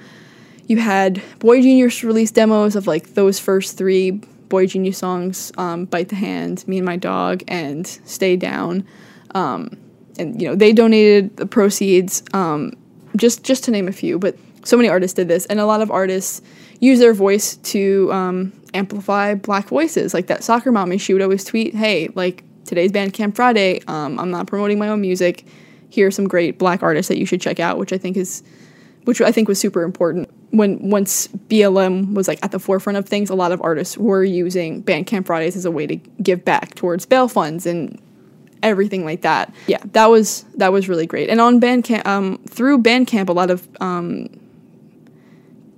You 0.67 0.79
had 0.79 1.23
Boy 1.39 1.61
Genius 1.61 2.03
release 2.03 2.31
demos 2.31 2.77
of 2.77 2.87
like 2.87 3.15
those 3.15 3.39
first 3.39 3.77
three 3.77 4.13
Boy 4.49 4.67
Genius 4.67 4.99
songs 4.99 5.53
um, 5.59 5.85
Bite 5.85 6.09
the 6.09 6.17
Hand, 6.17 6.67
Me 6.67 6.79
and 6.79 6.87
My 6.87 6.97
Dog, 6.97 7.43
and 7.49 7.87
Stay 7.87 8.37
Down. 8.37 8.87
Um, 9.35 9.77
and 10.19 10.41
you 10.41 10.49
know 10.49 10.55
they 10.55 10.73
donated 10.73 11.37
the 11.37 11.47
proceeds 11.47 12.23
um, 12.33 12.73
just 13.17 13.45
just 13.45 13.65
to 13.65 13.71
name 13.71 13.89
a 13.89 13.93
few 13.93 14.19
but 14.19 14.37
so 14.65 14.77
many 14.77 14.89
artists 14.89 15.15
did 15.15 15.29
this 15.29 15.47
and 15.47 15.61
a 15.61 15.67
lot 15.67 15.81
of 15.81 15.91
artists 15.91 16.41
use 16.81 16.99
their 16.99 17.15
voice 17.15 17.57
to 17.57 18.13
um, 18.13 18.53
amplify 18.73 19.35
black 19.35 19.69
voices 19.69 20.15
like 20.15 20.27
that 20.27 20.43
soccer 20.43 20.73
mommy 20.73 20.99
she 20.99 21.13
would 21.13 21.23
always 21.23 21.45
tweet 21.45 21.75
hey 21.75 22.09
like 22.15 22.45
today's 22.65 22.93
bandcamp 22.93 23.35
friday 23.35 23.81
um, 23.87 24.19
i'm 24.19 24.31
not 24.31 24.47
promoting 24.47 24.79
my 24.79 24.89
own 24.89 25.01
music 25.01 25.45
here 25.91 26.09
are 26.09 26.11
some 26.11 26.27
great 26.27 26.59
black 26.59 26.83
artists 26.83 27.09
that 27.09 27.19
you 27.19 27.27
should 27.27 27.41
check 27.41 27.61
out 27.61 27.79
which 27.79 27.93
i 27.93 27.99
think 27.99 28.17
is 28.17 28.43
which 29.05 29.21
i 29.21 29.33
think 29.33 29.49
was 29.49 29.59
super 29.59 29.83
important 29.83 30.29
when 30.51 30.79
once 30.91 31.29
blm 31.49 32.15
was 32.15 32.29
like 32.29 32.39
at 32.43 32.51
the 32.51 32.59
forefront 32.59 32.97
of 32.97 33.07
things 33.07 33.31
a 33.31 33.35
lot 33.35 33.53
of 33.53 33.61
artists 33.63 33.97
were 33.97 34.25
using 34.25 34.83
bandcamp 34.83 35.27
fridays 35.27 35.57
as 35.57 35.65
a 35.65 35.71
way 35.71 35.87
to 35.87 35.97
give 36.23 36.45
back 36.45 36.75
towards 36.75 37.07
bail 37.07 37.29
funds 37.29 37.67
and 37.67 38.01
everything 38.65 39.05
like 39.05 39.21
that. 39.21 39.55
Yeah, 39.69 39.79
that 39.93 40.07
was 40.07 40.45
that 40.57 40.73
was 40.73 40.89
really 40.89 41.07
great. 41.07 41.29
And 41.29 41.41
on 41.41 41.61
Bandcamp, 41.61 42.05
um, 42.07 42.39
through 42.49 42.83
Bandcamp, 42.83 43.29
a 43.29 43.33
lot 43.33 43.51
of 43.51 43.69
um, 43.81 44.29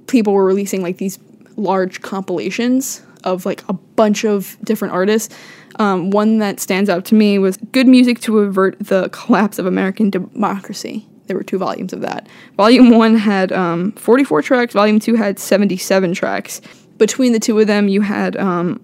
people 0.06 0.32
were 0.32 0.44
releasing 0.44 0.80
like 0.80 0.96
these 0.96 1.18
large 1.56 2.00
compilations 2.00 3.02
of 3.24 3.44
like 3.44 3.62
a 3.68 3.72
bunch 3.74 4.24
of 4.24 4.56
different 4.64 4.94
artists. 4.94 5.34
Um, 5.78 6.10
one 6.10 6.38
that 6.38 6.60
stands 6.60 6.88
out 6.88 7.04
to 7.06 7.14
me 7.14 7.38
was 7.38 7.58
"Good 7.58 7.88
Music 7.88 8.20
to 8.20 8.38
Avert 8.38 8.78
the 8.78 9.10
Collapse 9.10 9.58
of 9.58 9.66
American 9.66 10.08
Democracy." 10.08 11.06
There 11.26 11.36
were 11.36 11.42
two 11.42 11.58
volumes 11.58 11.92
of 11.92 12.00
that. 12.02 12.28
Volume 12.56 12.90
one 12.90 13.16
had 13.16 13.52
um, 13.52 13.92
44 13.92 14.42
tracks. 14.42 14.74
Volume 14.74 15.00
two 15.00 15.14
had 15.14 15.38
77 15.38 16.14
tracks. 16.14 16.60
Between 16.98 17.32
the 17.32 17.40
two 17.40 17.58
of 17.58 17.66
them, 17.66 17.88
you 17.88 18.00
had 18.00 18.36
um, 18.36 18.80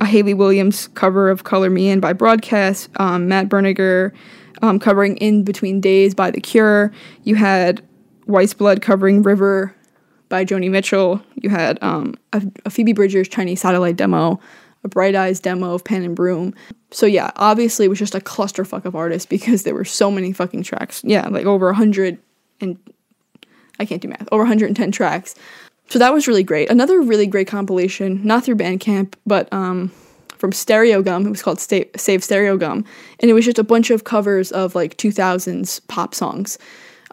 a 0.00 0.04
Hayley 0.04 0.34
Williams 0.34 0.88
cover 0.88 1.30
of 1.30 1.44
Color 1.44 1.70
Me 1.70 1.88
In 1.88 2.00
by 2.00 2.12
Broadcast, 2.12 2.88
um, 2.96 3.28
Matt 3.28 3.48
Berninger 3.48 4.12
um, 4.62 4.78
covering 4.78 5.16
In 5.18 5.42
Between 5.42 5.80
Days 5.80 6.14
by 6.14 6.30
The 6.30 6.40
Cure. 6.40 6.92
You 7.24 7.34
had 7.34 7.86
Weyes 8.26 8.54
Blood 8.54 8.80
covering 8.80 9.22
River 9.22 9.74
by 10.28 10.44
Joni 10.44 10.70
Mitchell. 10.70 11.22
You 11.34 11.50
had 11.50 11.78
um, 11.82 12.14
a, 12.32 12.42
a, 12.64 12.70
Phoebe 12.70 12.92
Bridgers 12.92 13.28
Chinese 13.28 13.60
Satellite 13.60 13.96
demo, 13.96 14.40
a 14.84 14.88
Bright 14.88 15.14
Eyes 15.14 15.40
demo 15.40 15.74
of 15.74 15.84
Pen 15.84 16.02
and 16.02 16.16
Broom. 16.16 16.54
So 16.90 17.06
yeah, 17.06 17.30
obviously 17.36 17.86
it 17.86 17.88
was 17.88 17.98
just 17.98 18.14
a 18.14 18.20
clusterfuck 18.20 18.84
of 18.84 18.96
artists 18.96 19.26
because 19.26 19.62
there 19.62 19.74
were 19.74 19.84
so 19.84 20.10
many 20.10 20.32
fucking 20.32 20.62
tracks. 20.62 21.02
Yeah, 21.04 21.28
like 21.28 21.46
over 21.46 21.70
a 21.70 21.74
hundred 21.74 22.18
and 22.60 22.78
I 23.78 23.84
can't 23.84 24.00
do 24.00 24.08
math. 24.08 24.28
Over 24.30 24.44
110 24.44 24.92
tracks. 24.92 25.34
So 25.88 25.98
that 25.98 26.12
was 26.12 26.28
really 26.28 26.44
great. 26.44 26.70
Another 26.70 27.00
really 27.00 27.26
great 27.26 27.48
compilation, 27.48 28.24
not 28.24 28.44
through 28.44 28.56
Bandcamp, 28.56 29.14
but 29.26 29.52
um, 29.52 29.88
from 30.38 30.52
Stereogum. 30.52 31.26
It 31.26 31.30
was 31.30 31.42
called 31.42 31.60
Save 31.60 31.90
Stereogum, 31.92 32.86
and 33.20 33.30
it 33.30 33.34
was 33.34 33.44
just 33.44 33.58
a 33.58 33.64
bunch 33.64 33.90
of 33.90 34.04
covers 34.04 34.52
of 34.52 34.74
like 34.74 34.96
2000s 34.96 35.86
pop 35.88 36.14
songs. 36.14 36.58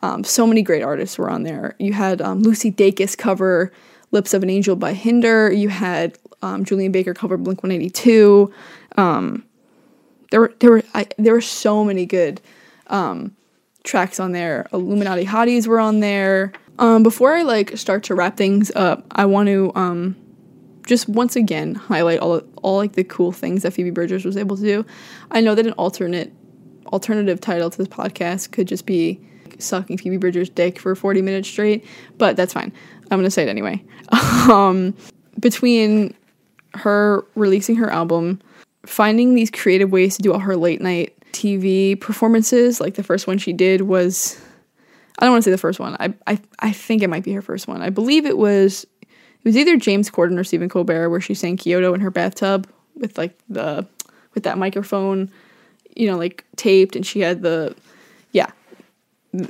Um, 0.01 0.23
so 0.23 0.47
many 0.47 0.61
great 0.61 0.81
artists 0.81 1.17
were 1.17 1.29
on 1.29 1.43
there. 1.43 1.75
You 1.77 1.91
had 1.93 2.21
um, 2.21 2.41
Lucy 2.41 2.71
Dacus 2.71 3.17
cover 3.17 3.73
"Lips 4.11 4.33
of 4.33 4.43
an 4.43 4.49
Angel" 4.49 4.75
by 4.75 4.93
Hinder. 4.93 5.51
You 5.51 5.69
had 5.69 6.17
um, 6.41 6.65
Julien 6.65 6.91
Baker 6.91 7.13
covered 7.13 7.43
Blink 7.43 7.63
182. 7.63 8.51
Um, 8.97 9.43
there 10.31 10.41
were 10.41 10.53
there 10.59 10.71
were 10.71 10.83
I, 10.93 11.07
there 11.17 11.33
were 11.33 11.41
so 11.41 11.83
many 11.83 12.05
good 12.05 12.41
um, 12.87 13.35
tracks 13.83 14.19
on 14.19 14.31
there. 14.31 14.67
Illuminati 14.73 15.25
Hotties 15.25 15.67
were 15.67 15.79
on 15.79 15.99
there. 15.99 16.51
Um, 16.77 17.03
before 17.03 17.35
I 17.35 17.41
like 17.41 17.77
start 17.77 18.03
to 18.03 18.15
wrap 18.15 18.37
things 18.37 18.71
up, 18.75 19.05
I 19.11 19.25
want 19.25 19.47
to 19.47 19.71
um, 19.75 20.15
just 20.85 21.09
once 21.09 21.35
again 21.35 21.75
highlight 21.75 22.19
all 22.19 22.41
all 22.61 22.77
like 22.77 22.93
the 22.93 23.03
cool 23.03 23.31
things 23.31 23.63
that 23.63 23.71
Phoebe 23.71 23.89
Bridgers 23.89 24.25
was 24.25 24.37
able 24.37 24.55
to 24.57 24.63
do. 24.63 24.85
I 25.31 25.41
know 25.41 25.55
that 25.55 25.65
an 25.65 25.73
alternate 25.73 26.31
alternative 26.87 27.39
title 27.39 27.69
to 27.69 27.77
this 27.77 27.87
podcast 27.87 28.51
could 28.51 28.67
just 28.67 28.85
be 28.85 29.19
sucking 29.59 29.97
Phoebe 29.97 30.17
Bridgers' 30.17 30.49
dick 30.49 30.79
for 30.79 30.95
40 30.95 31.21
minutes 31.21 31.47
straight, 31.47 31.85
but 32.17 32.35
that's 32.35 32.53
fine. 32.53 32.71
I'm 33.11 33.19
gonna 33.19 33.31
say 33.31 33.43
it 33.43 33.49
anyway. 33.49 33.83
um, 34.49 34.95
between 35.39 36.15
her 36.75 37.25
releasing 37.35 37.75
her 37.75 37.89
album, 37.89 38.41
finding 38.85 39.35
these 39.35 39.51
creative 39.51 39.91
ways 39.91 40.15
to 40.17 40.21
do 40.21 40.33
all 40.33 40.39
her 40.39 40.55
late 40.55 40.81
night 40.81 41.15
TV 41.31 41.99
performances, 41.99 42.79
like 42.79 42.95
the 42.95 43.03
first 43.03 43.27
one 43.27 43.37
she 43.37 43.53
did 43.53 43.81
was 43.81 44.41
I 45.19 45.25
don't 45.25 45.33
want 45.33 45.43
to 45.43 45.47
say 45.47 45.51
the 45.51 45.57
first 45.57 45.79
one. 45.79 45.95
I, 45.99 46.13
I 46.27 46.39
I 46.59 46.71
think 46.71 47.03
it 47.03 47.09
might 47.09 47.23
be 47.23 47.33
her 47.33 47.41
first 47.41 47.67
one. 47.67 47.81
I 47.81 47.89
believe 47.89 48.25
it 48.25 48.37
was 48.37 48.85
it 49.01 49.45
was 49.45 49.57
either 49.57 49.77
James 49.77 50.09
Corden 50.09 50.37
or 50.37 50.43
Stephen 50.43 50.69
Colbert 50.69 51.09
where 51.09 51.21
she 51.21 51.33
sang 51.33 51.57
Kyoto 51.57 51.93
in 51.93 52.01
her 52.01 52.11
bathtub 52.11 52.67
with 52.95 53.17
like 53.17 53.37
the 53.49 53.85
with 54.33 54.43
that 54.43 54.57
microphone, 54.57 55.31
you 55.95 56.07
know, 56.07 56.17
like 56.17 56.45
taped 56.55 56.95
and 56.95 57.05
she 57.05 57.19
had 57.19 57.41
the 57.41 57.75
yeah. 58.31 58.51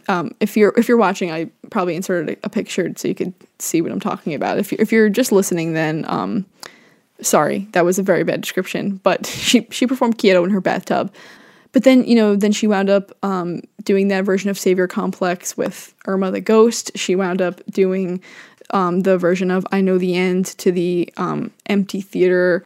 Um, 0.08 0.36
if 0.40 0.58
you're 0.58 0.74
if 0.76 0.88
you're 0.88 0.98
watching, 0.98 1.32
I 1.32 1.50
probably 1.70 1.96
inserted 1.96 2.38
a, 2.38 2.48
a, 2.48 2.50
picture 2.50 2.92
so 2.98 3.08
you 3.08 3.16
could 3.16 3.34
see 3.60 3.82
what 3.82 3.92
I'm 3.92 4.00
talking 4.00 4.34
about. 4.34 4.58
If 4.58 4.72
you 4.72 4.78
if 4.80 4.92
you're 4.92 5.10
just 5.10 5.32
listening, 5.32 5.74
then 5.74 6.04
um, 6.08 6.46
sorry, 7.22 7.68
that 7.72 7.86
was 7.86 8.00
a 8.00 8.04
very 8.04 8.24
bad 8.24 8.42
description. 8.42 8.98
But 9.04 9.26
she 9.28 9.68
she 9.72 9.88
performed 9.88 10.18
Kyoto 10.18 10.44
in 10.44 10.50
her 10.52 10.62
bathtub. 10.62 11.14
But 11.72 11.84
then, 11.84 12.04
you 12.04 12.16
know, 12.16 12.36
then 12.36 12.52
she 12.52 12.68
wound 12.68 12.90
up 12.90 13.12
um, 13.24 13.62
doing 13.84 14.08
that 14.08 14.26
version 14.26 14.50
of 14.50 14.58
Savior 14.58 14.88
Complex 14.88 15.56
with 15.56 15.94
Irma 16.08 16.32
the 16.32 16.42
Ghost. 16.42 16.92
She 16.96 17.16
wound 17.16 17.42
up 17.42 17.62
doing 17.70 18.22
um, 18.72 19.02
the 19.02 19.18
version 19.18 19.52
of 19.52 19.66
I 19.72 19.82
Know 19.82 19.98
the 19.98 20.16
End 20.16 20.46
to 20.58 20.72
the 20.72 21.12
um, 21.18 21.52
empty 21.68 22.02
theater. 22.02 22.66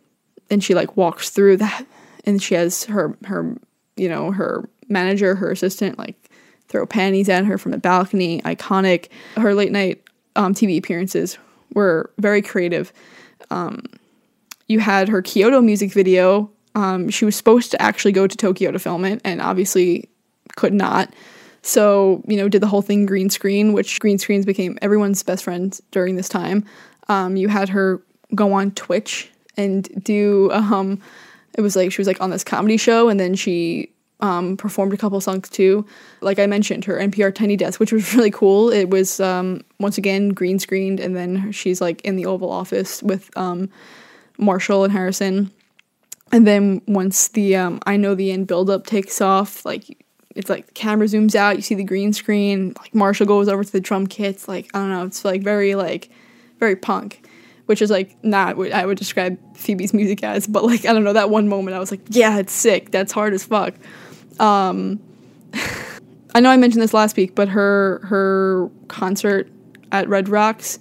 And 0.50 0.63
she 0.63 0.74
like 0.74 0.96
walks 0.96 1.30
through 1.30 1.58
that 1.58 1.86
and 2.26 2.42
she 2.42 2.56
has 2.56 2.86
her, 2.86 3.18
her, 3.26 3.56
you 3.98 4.08
know, 4.08 4.32
her 4.32 4.70
manager, 4.88 5.36
her 5.36 5.52
assistant, 5.52 5.98
like 5.98 6.30
throw 6.68 6.86
panties 6.86 7.30
at 7.30 7.46
her 7.46 7.58
from 7.58 7.72
the 7.72 7.78
balcony. 7.78 8.42
Iconic. 8.44 9.10
Her 9.36 9.54
late 9.54 9.72
night 9.72 10.02
um, 10.36 10.54
TV 10.54 10.78
appearances 10.78 11.38
were 11.74 12.12
very 12.20 12.42
creative. 12.42 12.94
Um, 13.50 13.84
you 14.67 14.80
had 14.80 15.10
her 15.10 15.21
Kyoto 15.21 15.62
music 15.62 15.91
video 15.91 16.49
um, 16.76 17.10
she 17.10 17.26
was 17.26 17.36
supposed 17.36 17.71
to 17.71 17.82
actually 17.82 18.12
go 18.12 18.28
to 18.28 18.36
Tokyo 18.36 18.71
to 18.71 18.80
film 18.80 19.06
it 19.06 19.21
and 19.23 19.41
obviously 19.41 20.10
could 20.56 20.73
not. 20.73 21.13
So, 21.62 22.23
you 22.28 22.36
know, 22.36 22.49
did 22.49 22.62
the 22.62 22.67
whole 22.67 22.82
thing 22.82 23.06
green 23.06 23.30
screen, 23.30 23.73
which 23.73 23.99
green 23.99 24.17
screens 24.17 24.45
became 24.45 24.78
everyone's 24.82 25.23
best 25.23 25.43
friend 25.43 25.80
during 25.91 26.15
this 26.15 26.28
time. 26.28 26.65
Um, 27.08 27.36
you 27.36 27.47
had 27.47 27.69
her 27.69 28.02
go 28.36 28.54
on 28.54 28.71
Twitch 28.71 29.30
and 29.56 29.88
do, 30.04 30.52
um, 30.52 30.99
it 31.56 31.62
was 31.62 31.76
like 31.76 31.91
she 31.91 32.02
was 32.02 32.08
like 32.08 32.19
on 32.19 32.32
this 32.32 32.43
comedy 32.43 32.78
show 32.78 33.08
and 33.08 33.19
then 33.19 33.36
she 33.36 33.89
um, 34.19 34.58
performed 34.58 34.93
a 34.93 34.97
couple 34.97 35.19
songs 35.21 35.49
too. 35.49 35.86
Like 36.21 36.39
I 36.39 36.47
mentioned, 36.47 36.86
her 36.86 36.97
NPR 36.97 37.34
Tiny 37.36 37.56
Desk, 37.56 37.80
which 37.80 37.91
was 37.91 38.13
really 38.15 38.32
cool. 38.32 38.71
It 38.71 38.89
was 38.89 39.19
um, 39.19 39.63
once 39.80 39.97
again 39.97 40.30
green 40.30 40.60
screened, 40.60 41.02
and 41.02 41.13
then 41.13 41.52
she's 41.52 41.82
like 41.82 42.02
in 42.02 42.15
the 42.15 42.26
Oval 42.26 42.49
Office 42.49 43.04
with 43.04 43.36
um, 43.38 43.69
Marshall 44.38 44.84
and 44.84 44.93
Harrison 44.93 45.52
and 46.34 46.48
then 46.48 46.82
once 46.88 47.28
the 47.28 47.56
um, 47.56 47.80
I 47.86 47.96
know 47.96 48.15
the 48.15 48.32
end 48.32 48.48
build 48.48 48.69
up 48.69 48.88
takes 48.88 49.22
off, 49.22 49.63
like 49.65 50.04
it's 50.36 50.50
like 50.50 50.65
the 50.65 50.72
camera 50.72 51.06
zooms 51.06 51.36
out, 51.36 51.56
you 51.56 51.62
see 51.62 51.76
the 51.76 51.84
green 51.84 52.12
screen, 52.12 52.74
like 52.80 52.96
Marshall 52.96 53.28
goes 53.28 53.48
over 53.48 53.63
to 53.63 53.72
the 53.72 53.80
drum 53.80 54.08
kits, 54.08 54.48
like 54.48 54.67
I 54.74 54.80
don't 54.80 54.89
know, 54.89 55.06
it's 55.06 55.24
like 55.24 55.43
very 55.43 55.76
like 55.76 56.10
very 56.60 56.76
punk, 56.76 57.24
which 57.67 57.84
is 57.84 57.91
like 57.91 58.17
not 58.24 58.58
what 58.58 58.72
I 58.72 58.84
would 58.84 58.98
describe 58.98 59.38
Phoebe's 59.56 59.93
music 59.93 60.24
as, 60.24 60.48
but 60.48 60.63
like 60.63 60.86
I 60.86 60.93
don't 60.93 61.04
know, 61.04 61.13
that 61.13 61.30
one 61.30 61.48
moment 61.48 61.78
I 61.78 61.80
was 61.80 61.91
like, 61.91 62.02
yeah, 62.10 62.39
it's 62.39 62.52
sick, 62.52 62.89
that's 62.89 63.12
hard 63.12 63.36
as 63.36 63.43
fuck. 63.43 63.76
Um, 64.39 65.00
I 66.34 66.39
know 66.39 66.50
I 66.50 66.58
mentioned 66.58 66.82
this 66.82 66.96
last 66.96 67.15
week, 67.15 67.36
but 67.36 67.48
her 67.50 68.00
her 68.06 68.72
concert 68.88 69.52
at 69.91 70.10
Red 70.10 70.30
Rocks, 70.30 70.80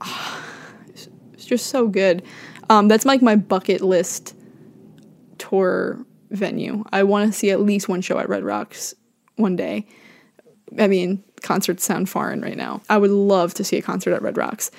it's 1.32 1.44
just 1.44 1.66
so 1.66 1.88
good. 1.88 2.22
Um, 2.68 2.88
that's 2.88 3.04
like 3.04 3.22
my 3.22 3.36
bucket 3.36 3.80
list 3.80 4.34
tour 5.38 6.04
venue. 6.30 6.84
I 6.92 7.04
want 7.04 7.30
to 7.30 7.38
see 7.38 7.50
at 7.50 7.60
least 7.60 7.88
one 7.88 8.00
show 8.00 8.18
at 8.18 8.28
Red 8.28 8.44
Rocks 8.44 8.94
one 9.36 9.56
day. 9.56 9.86
I 10.78 10.88
mean, 10.88 11.22
concerts 11.42 11.84
sound 11.84 12.08
foreign 12.08 12.40
right 12.40 12.56
now. 12.56 12.82
I 12.88 12.98
would 12.98 13.10
love 13.10 13.54
to 13.54 13.64
see 13.64 13.76
a 13.76 13.82
concert 13.82 14.14
at 14.14 14.22
Red 14.22 14.36
Rocks. 14.36 14.70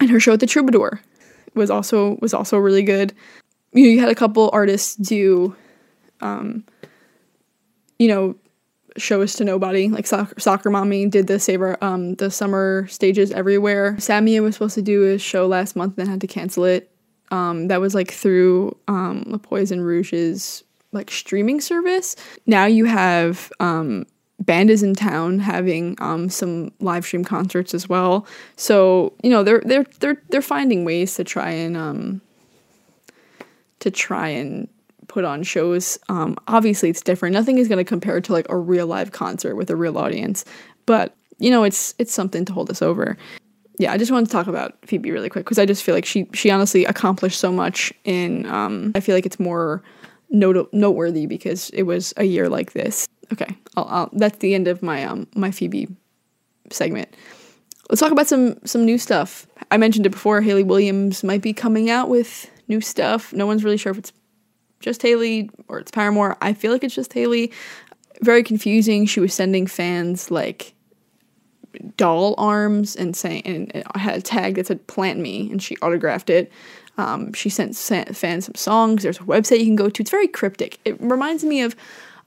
And 0.00 0.10
her 0.10 0.20
show 0.20 0.32
at 0.32 0.40
the 0.40 0.46
Troubadour 0.46 1.00
was 1.54 1.70
also 1.70 2.18
was 2.20 2.34
also 2.34 2.58
really 2.58 2.82
good. 2.82 3.14
You, 3.72 3.84
know, 3.84 3.90
you 3.90 4.00
had 4.00 4.08
a 4.10 4.14
couple 4.14 4.50
artists 4.52 4.94
do, 4.96 5.54
um, 6.20 6.64
you 7.98 8.08
know, 8.08 8.36
shows 8.96 9.34
to 9.36 9.44
nobody. 9.44 9.88
Like 9.88 10.06
soccer, 10.06 10.38
soccer 10.38 10.70
mommy 10.70 11.06
did 11.06 11.26
the 11.26 11.38
saver 11.38 11.82
um 11.82 12.14
the 12.14 12.30
summer 12.30 12.86
stages 12.88 13.30
everywhere. 13.32 13.94
Samia 13.98 14.42
was 14.42 14.54
supposed 14.54 14.74
to 14.74 14.82
do 14.82 15.04
a 15.14 15.18
show 15.18 15.46
last 15.46 15.76
month, 15.76 15.98
and 15.98 16.06
then 16.06 16.10
had 16.10 16.20
to 16.20 16.26
cancel 16.26 16.64
it. 16.64 16.90
Um, 17.30 17.68
that 17.68 17.80
was 17.80 17.94
like 17.94 18.12
through 18.12 18.76
um, 18.88 19.24
Le 19.26 19.38
Poisson 19.38 19.80
Rouge's 19.80 20.62
like 20.92 21.10
streaming 21.10 21.60
service. 21.60 22.16
Now 22.46 22.66
you 22.66 22.84
have 22.84 23.52
um, 23.58 24.06
Bandsintown 24.42 25.40
having 25.40 25.96
um, 26.00 26.28
some 26.28 26.72
live 26.80 27.04
stream 27.04 27.24
concerts 27.24 27.74
as 27.74 27.88
well. 27.88 28.26
So 28.56 29.12
you 29.22 29.30
know 29.30 29.42
they're 29.42 29.62
they're 29.64 29.86
they're 30.00 30.22
they're 30.28 30.42
finding 30.42 30.84
ways 30.84 31.14
to 31.14 31.24
try 31.24 31.50
and 31.50 31.76
um, 31.76 32.20
to 33.80 33.90
try 33.90 34.28
and 34.28 34.68
put 35.08 35.24
on 35.24 35.42
shows. 35.42 35.98
Um, 36.08 36.36
obviously, 36.48 36.90
it's 36.90 37.02
different. 37.02 37.32
Nothing 37.32 37.58
is 37.58 37.68
going 37.68 37.78
to 37.78 37.84
compare 37.84 38.20
to 38.20 38.32
like 38.32 38.46
a 38.48 38.56
real 38.56 38.86
live 38.86 39.12
concert 39.12 39.56
with 39.56 39.70
a 39.70 39.76
real 39.76 39.98
audience, 39.98 40.44
but 40.86 41.14
you 41.38 41.50
know 41.50 41.64
it's 41.64 41.94
it's 41.98 42.12
something 42.12 42.44
to 42.44 42.52
hold 42.52 42.70
us 42.70 42.82
over. 42.82 43.16
Yeah, 43.78 43.92
I 43.92 43.98
just 43.98 44.10
wanted 44.10 44.26
to 44.26 44.32
talk 44.32 44.46
about 44.46 44.74
Phoebe 44.86 45.10
really 45.10 45.28
quick 45.28 45.44
because 45.44 45.58
I 45.58 45.66
just 45.66 45.82
feel 45.82 45.94
like 45.94 46.06
she 46.06 46.28
she 46.32 46.50
honestly 46.50 46.84
accomplished 46.84 47.38
so 47.38 47.52
much. 47.52 47.92
In 48.04 48.46
um, 48.46 48.92
I 48.94 49.00
feel 49.00 49.14
like 49.14 49.26
it's 49.26 49.40
more 49.40 49.82
note- 50.30 50.72
noteworthy 50.72 51.26
because 51.26 51.70
it 51.70 51.82
was 51.82 52.14
a 52.16 52.24
year 52.24 52.48
like 52.48 52.72
this. 52.72 53.06
Okay, 53.32 53.56
I'll, 53.76 53.84
I'll, 53.84 54.10
that's 54.12 54.38
the 54.38 54.54
end 54.54 54.68
of 54.68 54.82
my 54.82 55.04
um 55.04 55.26
my 55.34 55.50
Phoebe 55.50 55.88
segment. 56.70 57.14
Let's 57.90 58.00
talk 58.00 58.12
about 58.12 58.26
some 58.26 58.56
some 58.64 58.84
new 58.84 58.98
stuff. 58.98 59.46
I 59.70 59.76
mentioned 59.76 60.06
it 60.06 60.10
before. 60.10 60.40
Hayley 60.40 60.62
Williams 60.62 61.22
might 61.22 61.42
be 61.42 61.52
coming 61.52 61.90
out 61.90 62.08
with 62.08 62.50
new 62.68 62.80
stuff. 62.80 63.32
No 63.32 63.46
one's 63.46 63.64
really 63.64 63.76
sure 63.76 63.92
if 63.92 63.98
it's 63.98 64.12
just 64.80 65.02
Hayley 65.02 65.50
or 65.68 65.78
it's 65.78 65.90
Paramore. 65.90 66.36
I 66.40 66.52
feel 66.52 66.72
like 66.72 66.84
it's 66.84 66.94
just 66.94 67.12
Hayley. 67.12 67.52
Very 68.22 68.42
confusing. 68.42 69.06
She 69.06 69.20
was 69.20 69.34
sending 69.34 69.66
fans 69.66 70.30
like 70.30 70.74
doll 71.96 72.34
arms 72.38 72.96
and 72.96 73.14
saying 73.14 73.42
and 73.44 73.84
I 73.94 73.98
had 73.98 74.16
a 74.16 74.22
tag 74.22 74.54
that 74.54 74.66
said 74.66 74.86
"Plant 74.86 75.18
Me" 75.18 75.50
and 75.50 75.62
she 75.62 75.76
autographed 75.78 76.30
it. 76.30 76.50
Um, 76.98 77.34
she 77.34 77.50
sent, 77.50 77.76
sent 77.76 78.16
fans 78.16 78.46
some 78.46 78.54
songs. 78.54 79.02
There's 79.02 79.18
a 79.18 79.24
website 79.24 79.58
you 79.58 79.66
can 79.66 79.76
go 79.76 79.90
to. 79.90 80.02
It's 80.02 80.10
very 80.10 80.28
cryptic. 80.28 80.78
It 80.84 81.00
reminds 81.00 81.44
me 81.44 81.62
of. 81.62 81.76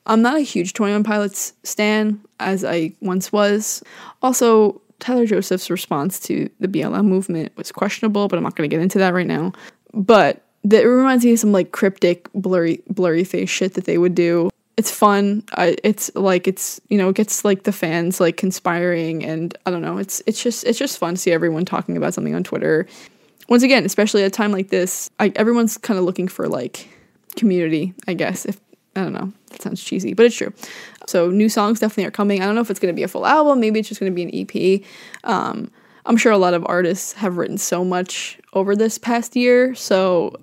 I'm 0.05 0.21
not 0.23 0.37
a 0.37 0.41
huge 0.41 0.73
Twenty 0.73 0.93
One 0.93 1.03
Pilots 1.03 1.53
stan 1.63 2.19
as 2.39 2.63
I 2.63 2.93
once 2.99 3.31
was. 3.31 3.83
Also, 4.23 4.81
Tyler 4.99 5.25
Joseph's 5.25 5.69
response 5.69 6.19
to 6.21 6.49
the 6.59 6.67
BLM 6.67 7.05
movement 7.05 7.55
was 7.55 7.71
questionable, 7.71 8.27
but 8.27 8.37
I'm 8.37 8.43
not 8.43 8.55
going 8.55 8.69
to 8.69 8.73
get 8.73 8.81
into 8.81 8.97
that 8.99 9.13
right 9.13 9.27
now. 9.27 9.53
But 9.93 10.43
that 10.63 10.81
reminds 10.83 11.25
me 11.25 11.33
of 11.33 11.39
some 11.39 11.51
like 11.51 11.71
cryptic, 11.71 12.31
blurry, 12.33 12.81
Blurryface 12.91 13.49
shit 13.49 13.73
that 13.75 13.85
they 13.85 13.97
would 13.97 14.15
do. 14.15 14.49
It's 14.77 14.91
fun. 14.91 15.43
I, 15.53 15.75
it's 15.83 16.13
like 16.15 16.47
it's 16.47 16.79
you 16.89 16.97
know 16.97 17.09
it 17.09 17.15
gets 17.15 17.43
like 17.43 17.63
the 17.63 17.71
fans 17.71 18.19
like 18.19 18.37
conspiring 18.37 19.23
and 19.25 19.57
I 19.65 19.71
don't 19.71 19.81
know. 19.81 19.97
It's 19.97 20.21
it's 20.25 20.41
just 20.41 20.63
it's 20.63 20.79
just 20.79 20.97
fun 20.97 21.15
to 21.15 21.19
see 21.19 21.31
everyone 21.31 21.65
talking 21.65 21.97
about 21.97 22.13
something 22.13 22.35
on 22.35 22.43
Twitter. 22.43 22.87
Once 23.49 23.63
again, 23.63 23.83
especially 23.83 24.23
at 24.23 24.27
a 24.27 24.31
time 24.31 24.51
like 24.51 24.69
this, 24.69 25.09
I, 25.19 25.33
everyone's 25.35 25.77
kind 25.77 25.97
of 25.97 26.05
looking 26.05 26.27
for 26.27 26.47
like 26.47 26.87
community. 27.35 27.93
I 28.07 28.13
guess 28.13 28.45
if 28.45 28.59
I 28.95 29.03
don't 29.03 29.13
know, 29.13 29.33
that 29.51 29.61
sounds 29.61 29.83
cheesy, 29.83 30.13
but 30.13 30.25
it's 30.25 30.35
true. 30.35 30.53
So 31.07 31.29
new 31.29 31.49
songs 31.49 31.79
definitely 31.79 32.05
are 32.05 32.11
coming. 32.11 32.41
I 32.41 32.45
don't 32.45 32.55
know 32.55 32.61
if 32.61 32.69
it's 32.69 32.79
going 32.79 32.93
to 32.93 32.95
be 32.95 33.03
a 33.03 33.07
full 33.07 33.25
album. 33.25 33.59
Maybe 33.59 33.79
it's 33.79 33.89
just 33.89 33.99
going 33.99 34.11
to 34.11 34.15
be 34.15 34.23
an 34.23 34.31
EP. 34.33 34.81
Um, 35.23 35.71
I'm 36.05 36.17
sure 36.17 36.31
a 36.31 36.37
lot 36.37 36.53
of 36.53 36.65
artists 36.67 37.13
have 37.13 37.37
written 37.37 37.57
so 37.57 37.83
much 37.83 38.39
over 38.53 38.75
this 38.75 38.97
past 38.97 39.35
year, 39.35 39.75
so 39.75 40.35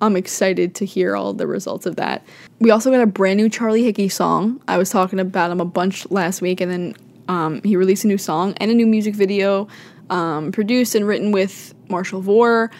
I'm 0.00 0.16
excited 0.16 0.74
to 0.76 0.86
hear 0.86 1.14
all 1.14 1.32
the 1.32 1.46
results 1.46 1.86
of 1.86 1.96
that. 1.96 2.24
We 2.58 2.70
also 2.70 2.90
got 2.90 3.00
a 3.00 3.06
brand 3.06 3.36
new 3.36 3.48
Charlie 3.48 3.82
Hickey 3.82 4.08
song. 4.08 4.62
I 4.66 4.78
was 4.78 4.90
talking 4.90 5.20
about 5.20 5.50
him 5.50 5.60
a 5.60 5.64
bunch 5.64 6.10
last 6.10 6.40
week, 6.40 6.60
and 6.60 6.70
then 6.70 6.94
um, 7.28 7.60
he 7.62 7.76
released 7.76 8.04
a 8.04 8.08
new 8.08 8.18
song 8.18 8.54
and 8.58 8.70
a 8.70 8.74
new 8.74 8.86
music 8.86 9.14
video, 9.14 9.68
um, 10.08 10.52
produced 10.52 10.94
and 10.94 11.06
written 11.06 11.32
with 11.32 11.74
Marshall 11.88 12.22
Vore. 12.22 12.70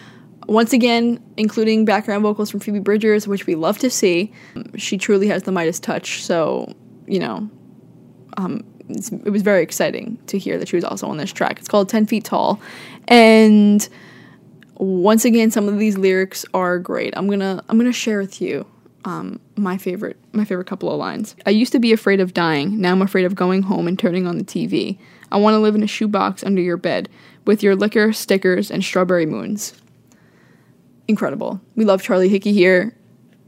Once 0.47 0.73
again, 0.73 1.23
including 1.37 1.85
background 1.85 2.23
vocals 2.23 2.49
from 2.49 2.59
Phoebe 2.59 2.79
Bridgers, 2.79 3.27
which 3.27 3.45
we 3.45 3.55
love 3.55 3.77
to 3.79 3.89
see. 3.89 4.33
She 4.75 4.97
truly 4.97 5.27
has 5.27 5.43
the 5.43 5.51
Midas 5.51 5.79
touch, 5.79 6.23
so, 6.23 6.73
you 7.05 7.19
know, 7.19 7.49
um, 8.37 8.63
it 8.89 9.29
was 9.29 9.41
very 9.41 9.63
exciting 9.63 10.17
to 10.27 10.37
hear 10.37 10.57
that 10.57 10.67
she 10.67 10.75
was 10.75 10.83
also 10.83 11.07
on 11.07 11.17
this 11.17 11.31
track. 11.31 11.59
It's 11.59 11.67
called 11.67 11.87
10 11.87 12.07
Feet 12.07 12.25
Tall. 12.25 12.59
And 13.07 13.87
once 14.81 15.25
again, 15.25 15.51
some 15.51 15.69
of 15.69 15.77
these 15.77 15.97
lyrics 15.97 16.43
are 16.55 16.79
great. 16.79 17.13
I'm 17.15 17.29
gonna 17.29 17.63
I'm 17.69 17.77
gonna 17.77 17.93
share 17.93 18.19
with 18.19 18.41
you 18.41 18.65
um, 19.05 19.39
my 19.55 19.77
favorite 19.77 20.17
my 20.33 20.43
favorite 20.43 20.65
couple 20.65 20.91
of 20.91 20.97
lines. 20.97 21.35
I 21.45 21.51
used 21.51 21.71
to 21.73 21.79
be 21.79 21.93
afraid 21.93 22.19
of 22.19 22.33
dying. 22.33 22.81
Now 22.81 22.91
I'm 22.91 23.01
afraid 23.03 23.25
of 23.25 23.35
going 23.35 23.61
home 23.61 23.87
and 23.87 23.97
turning 23.97 24.25
on 24.25 24.39
the 24.39 24.43
TV. 24.43 24.97
I 25.31 25.37
want 25.37 25.53
to 25.53 25.59
live 25.59 25.75
in 25.75 25.83
a 25.83 25.87
shoebox 25.87 26.43
under 26.43 26.61
your 26.61 26.77
bed 26.77 27.09
with 27.45 27.61
your 27.61 27.75
liquor, 27.75 28.11
stickers, 28.11 28.71
and 28.71 28.83
strawberry 28.83 29.27
moons. 29.27 29.73
Incredible. 31.07 31.61
We 31.75 31.85
love 31.85 32.01
Charlie 32.01 32.29
Hickey 32.29 32.51
here. 32.51 32.95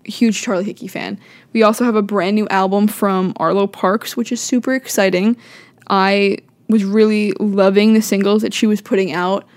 Huge 0.06 0.40
Charlie 0.40 0.66
Hickey 0.66 0.88
fan. 0.88 1.20
We 1.52 1.64
also 1.64 1.84
have 1.84 1.96
a 1.96 2.02
brand 2.04 2.36
new 2.36 2.48
album 2.50 2.88
from 2.88 3.34
Arlo 3.38 3.66
Parks, 3.66 4.16
which 4.16 4.32
is 4.32 4.40
super 4.40 4.76
exciting. 4.76 5.36
I 5.90 6.38
was 6.70 6.86
really 6.86 7.32
loving 7.40 7.94
the 7.94 8.02
singles 8.02 8.44
that 8.44 8.54
she 8.54 8.68
was 8.68 8.82
putting 8.82 9.14
out 9.14 9.48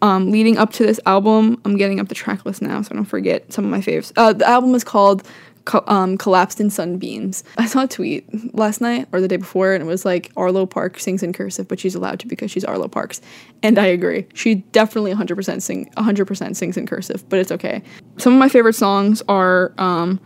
um, 0.00 0.30
leading 0.30 0.58
up 0.58 0.72
to 0.74 0.86
this 0.86 1.00
album, 1.06 1.60
I'm 1.64 1.76
getting 1.76 2.00
up 2.00 2.08
the 2.08 2.14
track 2.14 2.44
list 2.44 2.62
now 2.62 2.82
so 2.82 2.90
I 2.92 2.96
don't 2.96 3.04
forget 3.04 3.52
some 3.52 3.64
of 3.64 3.70
my 3.70 3.80
faves. 3.80 4.12
Uh, 4.16 4.32
the 4.32 4.48
album 4.48 4.74
is 4.74 4.84
called 4.84 5.26
Co- 5.64 5.84
um, 5.86 6.18
Collapsed 6.18 6.60
in 6.60 6.70
Sunbeams. 6.70 7.44
I 7.58 7.66
saw 7.66 7.84
a 7.84 7.88
tweet 7.88 8.54
last 8.54 8.80
night 8.80 9.08
or 9.12 9.20
the 9.20 9.28
day 9.28 9.36
before, 9.36 9.72
and 9.72 9.82
it 9.82 9.86
was 9.86 10.04
like 10.04 10.30
Arlo 10.36 10.66
Parks 10.66 11.02
sings 11.02 11.22
in 11.22 11.32
cursive, 11.32 11.68
but 11.68 11.80
she's 11.80 11.94
allowed 11.94 12.20
to 12.20 12.26
because 12.26 12.50
she's 12.50 12.64
Arlo 12.64 12.88
Parks. 12.88 13.20
And 13.62 13.78
I 13.78 13.86
agree. 13.86 14.26
She 14.34 14.56
definitely 14.56 15.14
100% 15.14 15.62
sing 15.62 15.90
100% 15.96 16.56
sings 16.56 16.76
in 16.76 16.86
cursive, 16.86 17.28
but 17.28 17.38
it's 17.38 17.52
okay. 17.52 17.82
Some 18.18 18.32
of 18.34 18.38
my 18.38 18.48
favorite 18.48 18.74
songs 18.74 19.22
are, 19.28 19.72
um, 19.78 20.20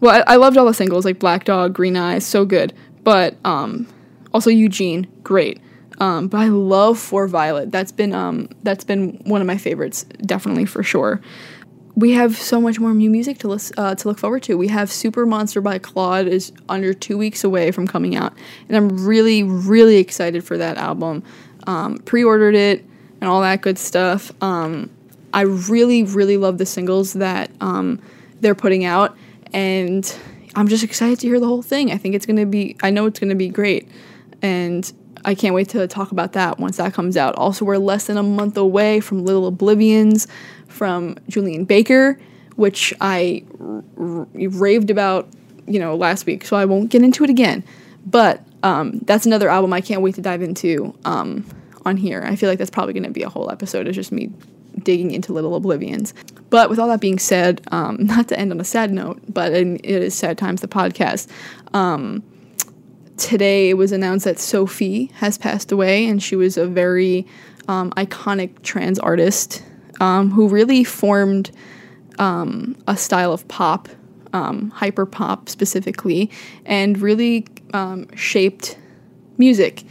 well, 0.00 0.22
I-, 0.26 0.34
I 0.34 0.36
loved 0.36 0.56
all 0.56 0.66
the 0.66 0.74
singles 0.74 1.04
like 1.04 1.18
Black 1.18 1.44
Dog, 1.44 1.74
Green 1.74 1.96
Eyes, 1.96 2.26
so 2.26 2.44
good. 2.44 2.72
But 3.04 3.36
um, 3.44 3.88
also 4.32 4.50
Eugene, 4.50 5.06
great. 5.22 5.60
Um, 6.02 6.26
but 6.26 6.38
I 6.38 6.48
love 6.48 6.98
For 6.98 7.28
Violet. 7.28 7.70
That's 7.70 7.92
been 7.92 8.12
um, 8.12 8.48
that's 8.64 8.82
been 8.82 9.22
one 9.24 9.40
of 9.40 9.46
my 9.46 9.56
favorites, 9.56 10.02
definitely 10.26 10.64
for 10.64 10.82
sure. 10.82 11.20
We 11.94 12.10
have 12.12 12.36
so 12.36 12.60
much 12.60 12.80
more 12.80 12.92
new 12.92 13.08
music 13.08 13.38
to 13.38 13.48
list, 13.48 13.74
uh, 13.76 13.94
to 13.94 14.08
look 14.08 14.18
forward 14.18 14.42
to. 14.44 14.56
We 14.56 14.66
have 14.66 14.90
Super 14.90 15.24
Monster 15.26 15.60
by 15.60 15.78
Claud 15.78 16.26
is 16.26 16.52
under 16.68 16.92
two 16.92 17.16
weeks 17.16 17.44
away 17.44 17.70
from 17.70 17.86
coming 17.86 18.16
out, 18.16 18.34
and 18.66 18.76
I'm 18.76 19.06
really 19.06 19.44
really 19.44 19.98
excited 19.98 20.42
for 20.42 20.58
that 20.58 20.76
album. 20.76 21.22
Um, 21.68 21.98
pre-ordered 21.98 22.56
it 22.56 22.84
and 23.20 23.30
all 23.30 23.40
that 23.42 23.60
good 23.60 23.78
stuff. 23.78 24.32
Um, 24.42 24.90
I 25.32 25.42
really 25.42 26.02
really 26.02 26.36
love 26.36 26.58
the 26.58 26.66
singles 26.66 27.12
that 27.12 27.48
um, 27.60 28.02
they're 28.40 28.56
putting 28.56 28.84
out, 28.84 29.16
and 29.52 30.12
I'm 30.56 30.66
just 30.66 30.82
excited 30.82 31.20
to 31.20 31.28
hear 31.28 31.38
the 31.38 31.46
whole 31.46 31.62
thing. 31.62 31.92
I 31.92 31.96
think 31.96 32.16
it's 32.16 32.26
gonna 32.26 32.44
be. 32.44 32.76
I 32.82 32.90
know 32.90 33.06
it's 33.06 33.20
gonna 33.20 33.36
be 33.36 33.50
great, 33.50 33.88
and 34.42 34.92
I 35.24 35.34
can't 35.34 35.54
wait 35.54 35.68
to 35.70 35.86
talk 35.86 36.12
about 36.12 36.32
that 36.32 36.58
once 36.58 36.76
that 36.76 36.94
comes 36.94 37.16
out. 37.16 37.34
Also, 37.36 37.64
we're 37.64 37.78
less 37.78 38.06
than 38.06 38.16
a 38.16 38.22
month 38.22 38.56
away 38.56 39.00
from 39.00 39.24
Little 39.24 39.46
Oblivions 39.46 40.26
from 40.68 41.16
Julien 41.28 41.64
Baker, 41.64 42.18
which 42.56 42.92
I 43.00 43.44
r- 43.60 43.84
r- 43.98 44.26
raved 44.34 44.90
about, 44.90 45.28
you 45.66 45.78
know, 45.78 45.94
last 45.94 46.26
week, 46.26 46.44
so 46.44 46.56
I 46.56 46.64
won't 46.64 46.90
get 46.90 47.02
into 47.02 47.24
it 47.24 47.30
again. 47.30 47.62
But 48.06 48.44
um, 48.62 48.98
that's 49.04 49.26
another 49.26 49.48
album 49.48 49.72
I 49.72 49.80
can't 49.80 50.02
wait 50.02 50.14
to 50.16 50.22
dive 50.22 50.42
into 50.42 50.94
um, 51.04 51.46
on 51.84 51.96
here. 51.96 52.22
I 52.24 52.36
feel 52.36 52.48
like 52.48 52.58
that's 52.58 52.70
probably 52.70 52.92
going 52.94 53.04
to 53.04 53.10
be 53.10 53.22
a 53.22 53.28
whole 53.28 53.50
episode. 53.50 53.86
It's 53.86 53.96
just 53.96 54.12
me 54.12 54.30
digging 54.82 55.10
into 55.12 55.32
Little 55.32 55.54
Oblivions. 55.54 56.14
But 56.50 56.68
with 56.68 56.78
all 56.78 56.88
that 56.88 57.00
being 57.00 57.18
said, 57.18 57.60
um, 57.70 57.96
not 58.00 58.28
to 58.28 58.38
end 58.38 58.52
on 58.52 58.60
a 58.60 58.64
sad 58.64 58.92
note, 58.92 59.20
but 59.28 59.52
it 59.52 59.84
is 59.84 60.14
sad 60.14 60.38
times 60.38 60.60
the 60.60 60.68
podcast. 60.68 61.28
Um, 61.74 62.22
today 63.16 63.70
it 63.70 63.74
was 63.74 63.92
announced 63.92 64.24
that 64.24 64.38
Sophie 64.38 65.06
has 65.14 65.38
passed 65.38 65.72
away, 65.72 66.06
and 66.06 66.22
she 66.22 66.36
was 66.36 66.56
a 66.56 66.66
very 66.66 67.26
um, 67.68 67.90
iconic 67.92 68.62
trans 68.62 68.98
artist 68.98 69.62
um, 70.00 70.30
who 70.30 70.48
really 70.48 70.84
formed 70.84 71.50
um, 72.18 72.76
a 72.86 72.96
style 72.96 73.32
of 73.32 73.46
pop, 73.48 73.88
um, 74.32 74.70
hyper 74.70 75.06
pop 75.06 75.48
specifically, 75.48 76.30
and 76.64 77.00
really 77.00 77.46
um, 77.72 78.06
shaped 78.16 78.78
music. 79.38 79.84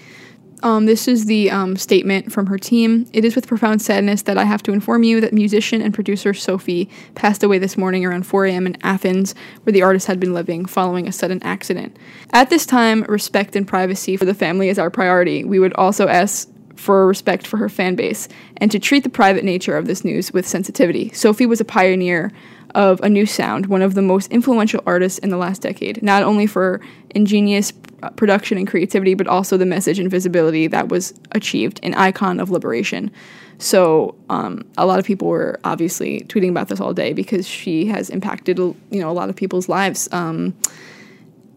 Um, 0.63 0.86
this 0.86 1.08
is 1.08 1.26
the 1.26 1.50
um, 1.50 1.76
statement 1.76 2.32
from 2.32 2.45
her 2.45 2.58
team. 2.58 3.08
It 3.13 3.26
is 3.26 3.36
with 3.36 3.47
profound 3.47 3.82
sadness 3.82 4.21
that 4.24 4.38
I 4.38 4.43
have 4.43 4.62
to 4.63 4.71
inform 4.71 5.04
you 5.04 5.19
that 5.21 5.34
musician 5.34 5.82
and 5.82 5.93
producer 5.93 6.34
Sophie 6.34 6.89
passed 7.15 7.41
away 7.41 7.58
this 7.58 7.78
morning 7.78 8.06
around 8.06 8.28
4 8.28 8.45
a.m. 8.45 8.67
in 8.67 8.78
Athens, 8.84 9.34
where 9.63 9.74
the 9.74 9.82
artist 9.82 10.08
had 10.08 10.19
been 10.19 10.34
living 10.34 10.65
following 10.65 11.08
a 11.08 11.12
sudden 11.12 11.41
accident. 11.41 11.97
At 12.32 12.50
this 12.50 12.65
time, 12.65 13.04
respect 13.04 13.56
and 13.56 13.67
privacy 13.67 14.17
for 14.17 14.26
the 14.26 14.36
family 14.36 14.69
is 14.69 14.78
our 14.78 14.91
priority. 14.91 15.43
We 15.43 15.58
would 15.58 15.74
also 15.74 16.08
ask 16.08 16.47
for 16.76 17.08
respect 17.08 17.45
for 17.45 17.58
her 17.58 17.69
fan 17.69 17.95
base 17.95 18.28
and 18.57 18.72
to 18.72 18.80
treat 18.80 19.03
the 19.03 19.09
private 19.09 19.43
nature 19.43 19.78
of 19.78 19.86
this 19.86 20.03
news 20.03 20.32
with 20.32 20.47
sensitivity. 20.47 21.12
Sophie 21.14 21.45
was 21.45 21.62
a 21.62 21.66
pioneer 21.66 22.32
of 22.76 22.99
a 23.01 23.09
new 23.09 23.26
sound, 23.26 23.67
one 23.67 23.82
of 23.82 23.93
the 23.93 24.01
most 24.01 24.32
influential 24.32 24.82
artists 24.86 25.19
in 25.19 25.30
the 25.30 25.38
last 25.38 25.61
decade, 25.61 26.01
not 26.01 26.24
only 26.24 26.47
for 26.47 26.82
ingenious 27.11 27.72
production 28.15 28.57
and 28.57 28.67
creativity, 28.67 29.13
but 29.13 29.28
also 29.28 29.57
the 29.57 29.65
message 29.65 29.99
and 29.99 30.09
visibility 30.09 30.67
that 30.67 30.89
was 30.89 31.13
achieved, 31.32 31.80
an 31.84 31.93
icon 31.93 32.39
of 32.39 32.49
liberation. 32.49 33.11
So 33.57 34.15
um, 34.30 34.65
a 34.78 34.86
lot 34.86 34.97
of 34.97 35.05
people 35.05 35.28
were 35.28 35.59
obviously 35.63 36.22
tweeting 36.22 36.49
about 36.49 36.69
this 36.69 36.80
all 36.80 36.93
day 36.93 37.13
because 37.13 37.47
she 37.47 37.86
has 37.88 38.09
impacted 38.09 38.57
you 38.57 38.76
know 38.91 39.09
a 39.09 39.13
lot 39.13 39.30
of 39.30 39.36
people's 39.36 39.69
lives. 39.69 40.09
Um, 40.11 40.55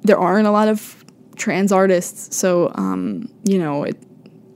there 0.02 0.18
aren't 0.18 0.46
a 0.46 0.50
lot 0.50 0.68
of 0.68 1.04
trans 1.36 1.72
artists. 1.72 2.36
So, 2.36 2.70
um, 2.74 3.28
you 3.44 3.58
know, 3.58 3.84
it, 3.84 3.96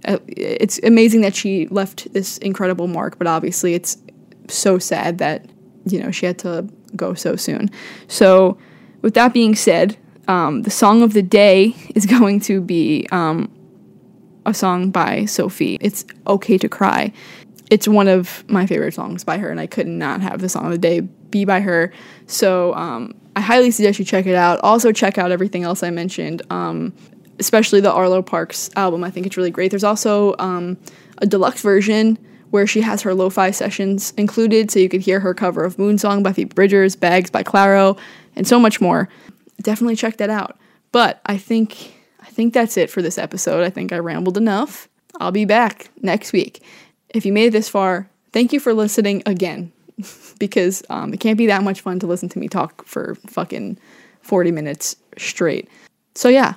uh, 0.05 0.19
it's 0.27 0.79
amazing 0.83 1.23
that 1.23 1.35
she 1.35 1.67
left 1.69 2.13
this 2.13 2.39
incredible 2.39 2.87
mark, 2.87 3.19
but 3.19 3.27
obviously 3.27 3.75
it's 3.75 3.99
so 4.49 4.79
sad 4.79 5.19
that, 5.19 5.47
you 5.93 6.03
know, 6.03 6.11
she 6.11 6.27
had 6.27 6.39
to 6.41 6.69
go 6.97 7.15
so 7.15 7.37
soon. 7.37 7.71
So, 8.07 8.59
with 9.03 9.15
that 9.15 9.33
being 9.33 9.55
said, 9.55 9.97
um, 10.27 10.63
the 10.63 10.71
song 10.71 11.03
of 11.03 11.13
the 11.15 11.23
day 11.23 11.75
is 11.95 12.07
going 12.19 12.41
to 12.41 12.61
be 12.61 13.07
um, 13.11 13.51
a 14.47 14.55
song 14.55 14.91
by 14.91 15.25
Sophie. 15.25 15.79
It's 15.81 16.05
Okay 16.27 16.59
to 16.59 16.69
Cry. 16.69 17.13
It's 17.71 17.87
one 17.87 18.09
of 18.09 18.49
my 18.49 18.67
favorite 18.67 18.95
songs 18.95 19.25
by 19.25 19.39
her, 19.39 19.51
and 19.51 19.61
I 19.61 19.67
could 19.67 19.87
not 19.87 20.21
have 20.23 20.41
the 20.41 20.49
song 20.49 20.67
of 20.67 20.73
the 20.73 20.79
day 20.79 21.01
be 21.01 21.45
by 21.45 21.61
her. 21.61 21.93
So 22.27 22.75
um, 22.75 23.15
I 23.37 23.41
highly 23.41 23.71
suggest 23.71 23.99
you 23.99 24.05
check 24.05 24.27
it 24.27 24.35
out. 24.35 24.59
Also, 24.61 24.91
check 24.91 25.19
out 25.19 25.31
everything 25.31 25.65
else 25.65 25.83
I 25.83 25.91
mentioned, 25.91 26.43
um, 26.51 26.95
especially 27.39 27.81
the 27.81 27.93
Arlo 27.93 28.23
Parks 28.23 28.71
album. 28.75 29.05
I 29.05 29.11
think 29.11 29.27
it's 29.27 29.37
really 29.37 29.51
great. 29.51 29.71
There's 29.71 29.85
also 29.85 30.35
um, 30.39 30.79
a 31.19 31.27
deluxe 31.27 31.61
version 31.61 32.19
where 32.51 32.67
she 32.67 32.81
has 32.81 33.03
her 33.03 33.15
lo-fi 33.15 33.51
sessions 33.51 34.13
included, 34.17 34.71
so 34.71 34.79
you 34.79 34.89
could 34.89 35.01
hear 35.01 35.21
her 35.21 35.35
cover 35.35 35.65
of 35.65 35.77
Moonsong 35.77 36.23
by 36.23 36.33
Phoebe 36.33 36.55
Bridgers, 36.55 36.97
Bags 36.97 37.31
by 37.31 37.43
Clairo, 37.43 37.99
and 38.37 38.47
so 38.47 38.59
much 38.59 38.81
more. 38.81 39.09
Definitely 39.63 39.97
check 39.97 40.17
that 40.19 40.31
out. 40.31 40.59
But 40.93 41.21
I 41.27 41.37
think 41.37 41.95
I 42.21 42.27
think 42.27 42.55
that's 42.55 42.77
it 42.77 42.91
for 42.91 43.03
this 43.03 43.19
episode. 43.19 43.65
I 43.65 43.71
think 43.71 43.93
I 43.93 43.99
rambled 43.99 44.37
enough. 44.37 44.89
I'll 45.21 45.33
be 45.33 45.45
back 45.45 45.91
next 46.03 46.33
week. 46.33 46.63
If 47.11 47.27
you 47.27 47.33
made 47.33 47.47
it 47.47 47.51
this 47.53 47.69
far, 47.69 48.09
thank 48.33 48.53
you 48.53 48.61
for 48.61 48.73
listening 48.73 49.23
again, 49.27 49.73
because 50.39 50.83
um, 50.91 51.13
it 51.13 51.21
can't 51.21 51.39
be 51.39 51.47
that 51.47 51.63
much 51.63 51.81
fun 51.81 51.99
to 52.01 52.07
listen 52.07 52.29
to 52.31 52.39
me 52.39 52.49
talk 52.49 52.85
for 52.87 53.17
fucking 53.27 53.79
40 54.23 54.53
minutes 54.53 54.97
straight. 55.17 55.69
So, 56.15 56.29
yeah, 56.29 56.55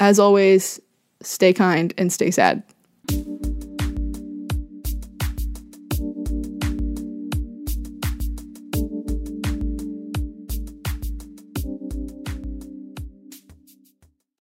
as 0.00 0.18
always, 0.18 0.80
stay 1.22 1.52
kind 1.52 1.92
and 1.98 2.12
stay 2.12 2.30
sad. 2.30 2.62